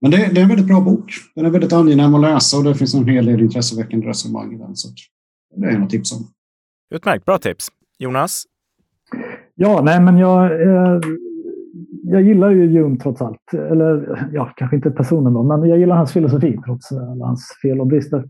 men 0.00 0.10
det, 0.10 0.16
det, 0.16 0.40
är 0.40 0.42
en 0.42 0.48
väldigt 0.48 0.66
bra 0.66 0.80
bok. 0.80 1.12
Den 1.34 1.46
är 1.46 1.50
väldigt 1.50 1.72
angenäm 1.72 2.14
att 2.14 2.20
läsa 2.20 2.58
och 2.58 2.64
det 2.64 2.74
finns 2.74 2.94
en 2.94 3.08
hel 3.08 3.26
del 3.26 3.40
intresseväckande 3.40 4.06
resonemang 4.06 4.54
i 4.54 4.58
den. 4.58 4.76
Så 4.76 4.88
det 5.56 5.66
är 5.66 5.72
något 5.72 5.84
att 5.84 5.90
tipsa 5.90 6.16
om. 6.16 6.28
Utmärkt, 6.94 7.24
bra 7.24 7.38
tips. 7.38 7.68
Jonas? 7.98 8.44
Ja, 9.58 9.80
nej, 9.84 10.00
men 10.00 10.18
jag, 10.18 10.62
eh, 10.62 11.00
jag 12.02 12.22
gillar 12.22 12.50
ju 12.50 12.68
Hume 12.68 12.96
trots 12.96 13.22
allt. 13.22 13.54
Eller 13.54 14.18
ja, 14.32 14.50
kanske 14.56 14.76
inte 14.76 14.90
personen 14.90 15.34
då, 15.34 15.42
men 15.42 15.68
jag 15.68 15.78
gillar 15.78 15.96
hans 15.96 16.12
filosofi 16.12 16.58
trots 16.64 16.92
eh, 16.92 17.10
alla 17.10 17.24
hans 17.26 17.58
fel 17.62 17.80
och 17.80 17.86
brister. 17.86 18.24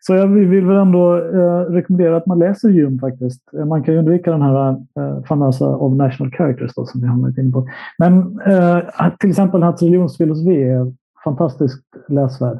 Så 0.00 0.14
jag 0.14 0.26
vill 0.26 0.66
väl 0.66 0.76
ändå 0.76 1.16
eh, 1.16 1.72
rekommendera 1.72 2.16
att 2.16 2.26
man 2.26 2.38
läser 2.38 2.70
Hume 2.70 2.98
faktiskt. 2.98 3.54
Eh, 3.58 3.64
man 3.64 3.82
kan 3.82 3.94
ju 3.94 4.00
undvika 4.00 4.30
den 4.30 4.42
här 4.42 4.70
eh, 4.70 5.24
famösa 5.28 5.76
of 5.76 5.96
national 5.96 6.32
characters 6.32 6.74
då, 6.76 6.86
som 6.86 7.00
vi 7.00 7.06
har 7.06 7.22
varit 7.22 7.38
inne 7.38 7.52
på. 7.52 7.68
Men 7.98 8.40
eh, 8.46 8.78
till 9.20 9.30
exempel 9.30 9.62
hans 9.62 9.82
religionsfilosofi 9.82 10.62
är 10.62 10.92
fantastiskt 11.24 11.84
läsvärd. 12.08 12.58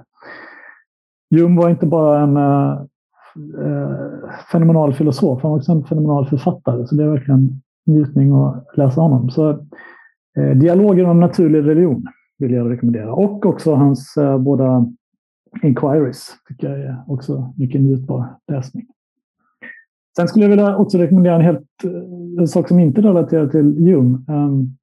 Hume 1.30 1.60
var 1.60 1.70
inte 1.70 1.86
bara 1.86 2.20
en 2.20 2.36
eh, 2.36 2.72
eh, 3.64 3.96
fenomenal 4.52 4.94
filosof, 4.94 5.42
han 5.42 5.50
var 5.50 5.58
också 5.58 5.72
en 5.72 5.84
fenomenal 5.84 6.26
författare. 6.26 6.86
Så 6.86 6.94
det 6.94 7.04
är 7.04 7.08
verkligen 7.08 7.61
njutning 7.86 8.32
att 8.32 8.76
läsa 8.76 9.00
honom. 9.00 9.30
Så 9.30 9.50
eh, 10.38 10.56
Dialoger 10.56 11.04
om 11.04 11.20
naturlig 11.20 11.66
religion 11.66 12.06
vill 12.38 12.52
jag 12.52 12.70
rekommendera. 12.70 13.12
Och 13.12 13.46
också 13.46 13.74
hans 13.74 14.16
eh, 14.16 14.38
båda 14.38 14.86
Inquiries 15.62 16.30
tycker 16.48 16.70
jag 16.70 16.80
är 16.80 17.02
också 17.06 17.54
mycket 17.56 17.80
njutbar 17.80 18.26
läsning. 18.52 18.86
Sen 20.16 20.28
skulle 20.28 20.44
jag 20.44 20.50
vilja 20.50 20.76
också 20.76 20.98
rekommendera 20.98 21.34
en, 21.34 21.40
helt, 21.40 21.66
en 22.38 22.48
sak 22.48 22.68
som 22.68 22.78
inte 22.78 23.00
relaterar 23.00 23.46
till 23.46 23.86
Hume. 23.86 24.18
Um, 24.28 24.76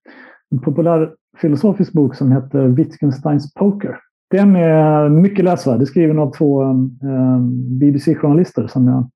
en 0.52 0.60
populär 0.60 1.14
filosofisk 1.38 1.93
bok 1.93 2.16
som 2.16 2.32
heter 2.32 2.68
Wittgensteins 2.68 3.54
Poker. 3.54 3.97
Den 4.32 4.56
är 4.56 5.10
mycket 5.10 5.45
läsvärd. 5.45 5.80
Det 5.80 5.84
är 5.84 5.86
skriven 5.86 6.20
av 6.20 6.34
två 6.34 6.64
ehm, 6.64 7.00
ehm, 7.04 7.10
um, 7.10 7.80
BBC-journalister 7.80 8.68
som 8.68 8.88
jag 8.88 9.10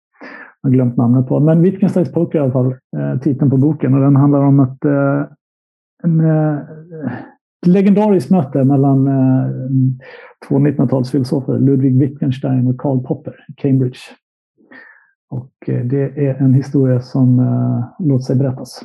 har 0.63 0.69
glömt 0.69 0.97
namnet 0.97 1.27
på. 1.27 1.39
Men 1.39 1.61
Wittgensteins 1.61 2.11
Poker 2.11 2.39
i 2.39 2.41
alla 2.41 2.51
fall 2.51 2.75
eh, 2.97 3.19
titeln 3.21 3.49
på 3.49 3.57
boken 3.57 3.93
och 3.93 3.99
den 3.99 4.15
handlar 4.15 4.43
om 4.43 4.59
att 4.59 4.85
eh, 4.85 5.25
en, 6.03 6.19
ett 7.61 7.67
legendariskt 7.67 8.31
möte 8.31 8.63
mellan 8.63 9.09
två 10.47 10.59
1900-talsfilosofer, 10.59 11.59
Ludwig 11.59 11.99
Wittgenstein 11.99 12.67
och 12.67 12.77
Karl 12.77 13.03
Popper 13.03 13.45
Cambridge. 13.57 13.99
Och 15.29 15.53
det 15.65 16.27
är 16.27 16.35
en 16.35 16.53
historia 16.53 17.01
som 17.01 17.37
låter 17.99 18.23
sig 18.23 18.35
berättas. 18.35 18.83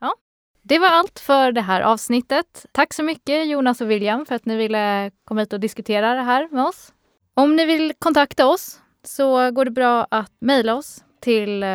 Ja, 0.00 0.14
det 0.62 0.78
var 0.78 0.88
allt 0.88 1.18
för 1.18 1.52
det 1.52 1.60
här 1.60 1.80
avsnittet. 1.80 2.66
Tack 2.72 2.94
så 2.94 3.02
mycket 3.02 3.48
Jonas 3.50 3.80
och 3.80 3.90
William 3.90 4.26
för 4.26 4.34
att 4.34 4.46
ni 4.46 4.56
ville 4.56 5.10
komma 5.24 5.40
hit 5.40 5.52
och 5.52 5.60
diskutera 5.60 6.14
det 6.14 6.22
här 6.22 6.48
med 6.52 6.64
oss. 6.64 6.92
Om 7.34 7.56
ni 7.56 7.66
vill 7.66 7.92
kontakta 7.98 8.46
oss 8.46 8.80
så 9.02 9.50
går 9.50 9.64
det 9.64 9.70
bra 9.70 10.06
att 10.10 10.32
mejla 10.40 10.74
oss 10.74 11.04
till 11.20 11.62
eh, 11.62 11.68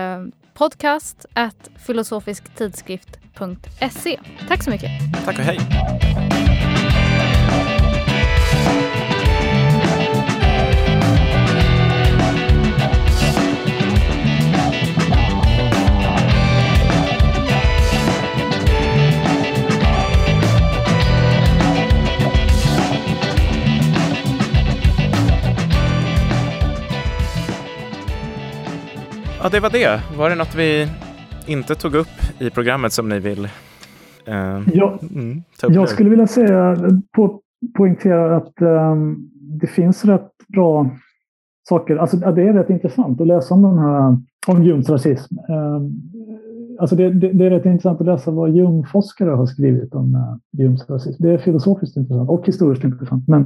podcast 0.54 1.26
podcast 1.34 1.70
filosofisktidskrift.se. 1.88 4.20
Tack 4.48 4.64
så 4.64 4.70
mycket. 4.70 4.92
Tack 5.26 5.38
och 5.40 5.44
hej. 5.44 5.60
Ja, 29.44 29.50
det 29.50 29.60
var 29.60 29.70
det. 29.70 30.02
Var 30.18 30.30
det 30.30 30.36
något 30.36 30.56
vi 30.56 30.88
inte 31.48 31.76
tog 31.76 31.96
upp 31.96 32.42
i 32.42 32.50
programmet 32.50 32.94
som 32.94 33.10
ni 33.10 33.20
vill 33.20 33.46
eh, 34.26 34.62
Ja, 34.74 35.00
mm, 35.16 35.44
ta 35.60 35.68
upp 35.68 35.74
nu? 35.74 35.80
jag 35.80 35.90
skulle 35.90 36.10
vilja 36.10 36.28
säga, 36.28 36.78
på, 37.16 37.40
poängtera 37.78 38.38
att 38.38 38.62
ehm, 38.62 39.18
det 39.62 39.68
finns 39.68 40.06
rätt 40.06 40.32
bra 40.48 40.90
saker. 41.70 41.98
Alltså, 41.98 42.18
det 42.18 42.48
är 42.48 42.54
rätt 42.54 42.70
intressant 42.70 43.22
att 43.22 43.28
läsa 43.28 43.54
om 43.54 43.62
den 43.62 43.78
här 43.78 44.18
om 44.48 44.58
Humes 44.58 44.90
rasism. 44.90 45.36
Ehm, 45.40 45.92
alltså 46.80 46.96
det, 46.96 47.10
det, 47.10 47.32
det 47.32 47.46
är 47.46 47.50
rätt 47.50 47.66
intressant 47.66 48.02
att 48.02 48.08
läsa 48.08 48.32
vad 48.32 48.52
Hume-forskare 48.52 49.30
har 49.30 49.46
skrivit 49.46 49.94
om 49.94 50.16
uh, 50.16 50.64
Humes 50.66 50.90
rasism. 50.90 51.24
Det 51.24 51.32
är 51.32 51.38
filosofiskt 51.38 51.98
intressant 51.98 52.30
och 52.30 52.48
historiskt 52.48 52.84
intressant. 52.84 53.28
Men 53.28 53.42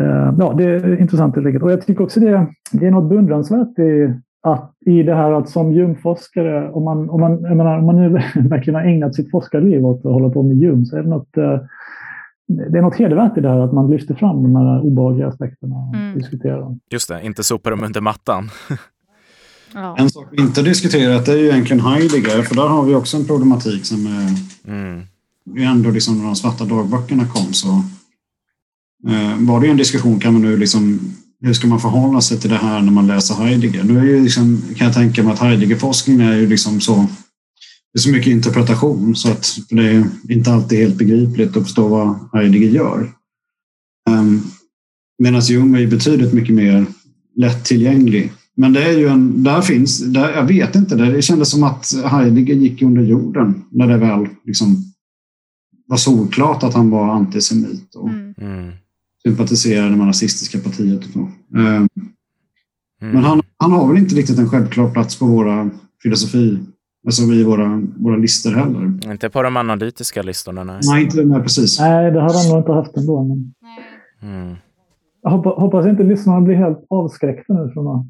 eh, 0.00 0.34
ja, 0.38 0.54
det 0.58 0.64
är 0.64 1.00
intressant 1.00 1.34
helt 1.34 1.46
enkelt. 1.46 1.64
Och 1.64 1.72
jag 1.72 1.86
tycker 1.86 2.04
också 2.04 2.20
det, 2.20 2.46
det 2.72 2.86
är 2.86 2.90
något 2.90 3.08
beundransvärt 3.08 3.78
i, 3.78 4.14
att, 4.52 4.72
i 4.86 5.02
det 5.02 5.14
här 5.14 5.32
att 5.32 5.48
som 5.48 5.66
Hume-forskare, 5.66 6.70
om 6.70 6.84
man, 6.84 7.10
om, 7.10 7.20
man, 7.20 7.42
jag 7.42 7.56
menar, 7.56 7.78
om 7.78 7.86
man 7.86 7.96
nu 7.96 8.08
verkligen 8.48 8.74
har 8.74 8.82
ägnat 8.86 9.14
sitt 9.14 9.30
forskarliv 9.30 9.86
åt 9.86 9.98
att 10.06 10.12
hålla 10.12 10.28
på 10.30 10.42
med 10.42 10.56
Hume, 10.56 10.84
så 10.86 10.96
är 10.96 11.02
det 11.02 11.08
något 11.08 11.36
eh, 11.36 11.60
det 12.48 12.78
är 12.78 12.82
något 12.82 12.96
hedervärt 12.96 13.38
i 13.38 13.40
det 13.40 13.48
här 13.48 13.58
att 13.58 13.72
man 13.72 13.90
lyfter 13.90 14.14
fram 14.14 14.42
de 14.42 14.56
här 14.56 14.80
obehagliga 14.80 15.28
aspekterna 15.28 15.76
och 15.76 15.94
Mm. 15.94 16.18
diskuterar 16.18 16.60
dem. 16.60 16.80
Just 16.90 17.08
det, 17.08 17.22
inte 17.26 17.42
sopa 17.42 17.70
dem 17.70 17.84
under 17.84 18.00
mattan. 18.00 18.48
Ja. 19.74 19.96
En 19.98 20.10
sak 20.10 20.26
vi 20.30 20.42
inte 20.42 20.62
diskuterat 20.62 21.28
är 21.28 21.36
ju 21.36 21.48
egentligen 21.48 21.80
Heidegger, 21.82 22.42
för 22.42 22.54
där 22.54 22.68
har 22.68 22.84
vi 22.84 22.94
också 22.94 23.16
en 23.16 23.24
problematik 23.24 23.84
som 23.86 24.06
är 24.06 24.28
Mm. 24.72 25.00
ju 25.56 25.62
ändå 25.62 25.90
liksom 25.90 26.18
när 26.18 26.24
de 26.24 26.34
svarta 26.36 26.64
dagböckerna 26.64 27.24
kom 27.26 27.52
så 27.52 27.68
eh, 29.08 29.46
var 29.48 29.60
det 29.60 29.66
ju 29.66 29.70
en 29.70 29.76
diskussion, 29.76 30.18
kan 30.20 30.32
man 30.32 30.42
nu 30.42 30.56
liksom, 30.56 31.00
hur 31.46 31.54
ska 31.54 31.66
man 31.66 31.80
förhålla 31.80 32.20
sig 32.20 32.40
till 32.40 32.50
det 32.50 32.56
här 32.56 32.82
när 32.82 32.92
man 32.92 33.06
läser 33.06 33.34
Heidegger? 33.34 33.84
Nu 33.84 33.98
är 33.98 34.04
ju 34.04 34.22
liksom, 34.22 34.62
kan 34.76 34.86
jag 34.86 34.94
tänka 34.94 35.22
mig 35.22 35.32
att 35.32 35.38
Heidegger-forskning 35.38 36.20
är 36.20 36.36
ju 36.36 36.46
liksom 36.46 36.80
så, 36.80 36.94
det 37.92 37.98
är 37.98 38.00
så 38.00 38.10
mycket 38.10 38.30
interpretation 38.30 39.16
så 39.16 39.30
att 39.30 39.46
det 39.70 39.82
är 39.82 40.04
inte 40.28 40.52
alltid 40.52 40.78
helt 40.78 40.98
begripligt 40.98 41.56
att 41.56 41.62
förstå 41.62 41.88
vad 41.88 42.18
Heidegger 42.32 42.68
gör. 42.68 43.12
Um, 44.10 44.42
Medan 45.18 45.40
Jung 45.40 45.74
är 45.74 45.78
ju 45.78 45.86
betydligt 45.86 46.32
mycket 46.32 46.54
mer 46.54 46.86
lättillgänglig. 47.36 48.32
Men 48.56 48.72
det 48.72 48.82
är 48.82 48.98
ju 48.98 49.08
en, 49.08 49.42
där 49.42 49.60
finns, 49.60 49.98
där, 49.98 50.32
jag 50.32 50.44
vet 50.44 50.74
inte, 50.74 50.94
det 50.94 51.22
kändes 51.22 51.50
som 51.50 51.62
att 51.62 51.94
Heidegger 52.04 52.54
gick 52.54 52.82
under 52.82 53.02
jorden 53.02 53.64
när 53.70 53.86
det 53.88 53.96
väl 53.96 54.28
liksom 54.44 54.92
var 55.86 55.96
solklart 55.96 56.62
att 56.62 56.74
han 56.74 56.90
var 56.90 57.14
antisemit 57.14 57.94
och 57.94 58.10
Mm. 58.38 58.72
Sympatiserade 59.26 59.96
med 59.96 60.06
nazistiska 60.06 60.58
partiet. 60.58 61.04
Och 61.04 61.10
så. 61.12 61.20
Eh, 61.58 61.86
Mm. 63.02 63.14
Men 63.14 63.24
han, 63.24 63.40
han 63.56 63.72
har 63.72 63.88
väl 63.88 63.98
inte 63.98 64.14
riktigt 64.14 64.38
en 64.38 64.48
självklar 64.48 64.90
plats 64.90 65.18
på 65.18 65.26
våra 65.26 65.70
filosofi, 66.02 66.58
alltså 67.06 67.22
i 67.22 67.44
våra, 67.44 67.82
våra 67.96 68.16
listor 68.16 68.50
heller. 68.50 69.12
Inte 69.12 69.30
på 69.30 69.42
de 69.42 69.56
analytiska 69.56 70.22
listorna, 70.22 70.64
nej. 70.64 70.80
Nej, 70.82 71.02
inte 71.04 71.24
med 71.24 71.42
precis. 71.42 71.80
Nej, 71.80 72.10
det 72.12 72.20
hade 72.20 72.34
han 72.38 72.48
nog 72.48 72.58
inte 72.58 72.72
haft 72.72 72.96
ändå. 72.96 73.24
Men 73.24 73.54
Mm. 74.22 74.54
jag 75.22 75.30
hoppas, 75.30 75.54
hoppas 75.58 75.86
inte 75.86 76.02
lyssnarna 76.02 76.40
blir 76.40 76.56
helt 76.56 76.86
avskräckta 76.90 77.52
nu 77.52 77.70
från 77.72 77.86
att 78.00 78.06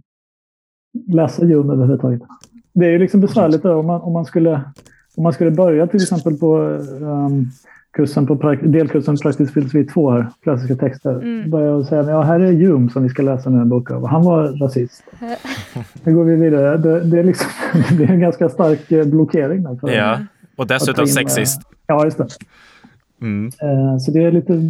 läsa 1.15 1.43
Hume 1.47 1.73
överhuvudtaget. 1.73 2.23
Det 2.75 2.87
är 2.87 2.91
ju 2.91 2.99
liksom 2.99 3.21
besvärligt 3.21 3.65
om, 3.65 3.87
man, 3.87 4.01
om, 4.01 4.13
man 4.13 4.25
skulle, 4.25 4.61
om 5.17 5.23
man 5.23 5.33
skulle 5.33 5.51
börja 5.51 5.87
till 5.87 6.03
exempel 6.03 6.37
på 6.37 6.59
um, 7.01 7.51
kursen 7.97 8.27
på 8.27 8.37
prak- 8.37 8.67
delkursen 8.67 9.17
Praktisk 9.17 9.55
filosofi 9.55 9.85
2 9.87 10.11
här, 10.11 10.27
klassiska 10.43 10.77
texter. 10.77 11.11
Mm. 11.11 11.51
Börja 11.51 11.73
och 11.75 11.87
säga 11.87 12.03
ja, 12.11 12.23
här 12.23 12.41
är 12.41 12.53
Hume 12.53 12.91
som 12.91 13.03
vi 13.03 13.09
ska 13.09 13.23
läsa 13.23 13.51
nu 13.51 13.59
en 13.59 13.69
bok 13.69 13.91
av. 13.91 14.07
Han 14.07 14.23
var 14.25 14.43
rasist. 14.63 15.05
Nu 16.05 16.15
går 16.15 16.25
vi 16.25 16.37
vidare. 16.37 16.77
Det, 16.77 17.01
det, 17.05 17.19
är 17.19 17.25
liksom, 17.25 17.51
det 17.99 18.05
är 18.05 18.09
en 18.11 18.21
ganska 18.21 18.49
stark 18.49 18.93
eh, 18.93 19.05
blockering. 19.07 19.63
Där 19.63 19.77
för 19.77 19.89
Ja, 19.91 20.19
och 20.57 20.67
dessutom 20.67 21.05
eh, 21.05 21.09
sexist. 21.09 21.61
Ja, 21.87 22.05
just 22.05 22.19
det. 22.19 22.27
Mm. 23.21 23.47
Eh, 23.47 23.99
Så 23.99 24.11
det 24.11 24.25
är 24.25 24.33
lite 24.33 24.61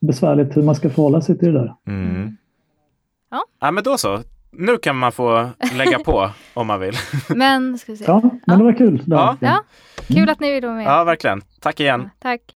besvärligt 0.00 0.56
hur 0.56 0.62
man 0.62 0.74
ska 0.74 0.90
förhålla 0.90 1.20
sig 1.20 1.38
till 1.38 1.52
det 1.52 1.58
där. 1.60 1.74
Mm. 1.86 2.36
Ja. 3.30 3.44
ja, 3.60 3.70
men 3.70 3.84
då 3.84 3.98
så. 3.98 4.18
Nu 4.50 4.76
kan 4.76 4.96
man 4.96 5.12
få 5.12 5.48
lägga 5.76 5.98
på 5.98 6.30
om 6.54 6.66
man 6.66 6.80
vill. 6.80 6.94
Men, 7.28 7.78
ska 7.78 7.92
vi 7.92 7.98
se. 7.98 8.04
Ja, 8.06 8.30
men 8.46 8.58
det 8.58 8.64
var 8.64 8.72
kul. 8.72 9.02
Det 9.06 9.14
Ja. 9.16 9.36
Ja, 9.40 9.62
kul 10.06 10.28
att 10.30 10.40
ni 10.40 10.52
ville 10.52 10.66
vara 10.66 10.76
med. 10.76 10.86
Ja, 10.86 11.04
verkligen. 11.04 11.42
Tack 11.60 11.80
igen. 11.80 12.10
Tack. 12.18 12.40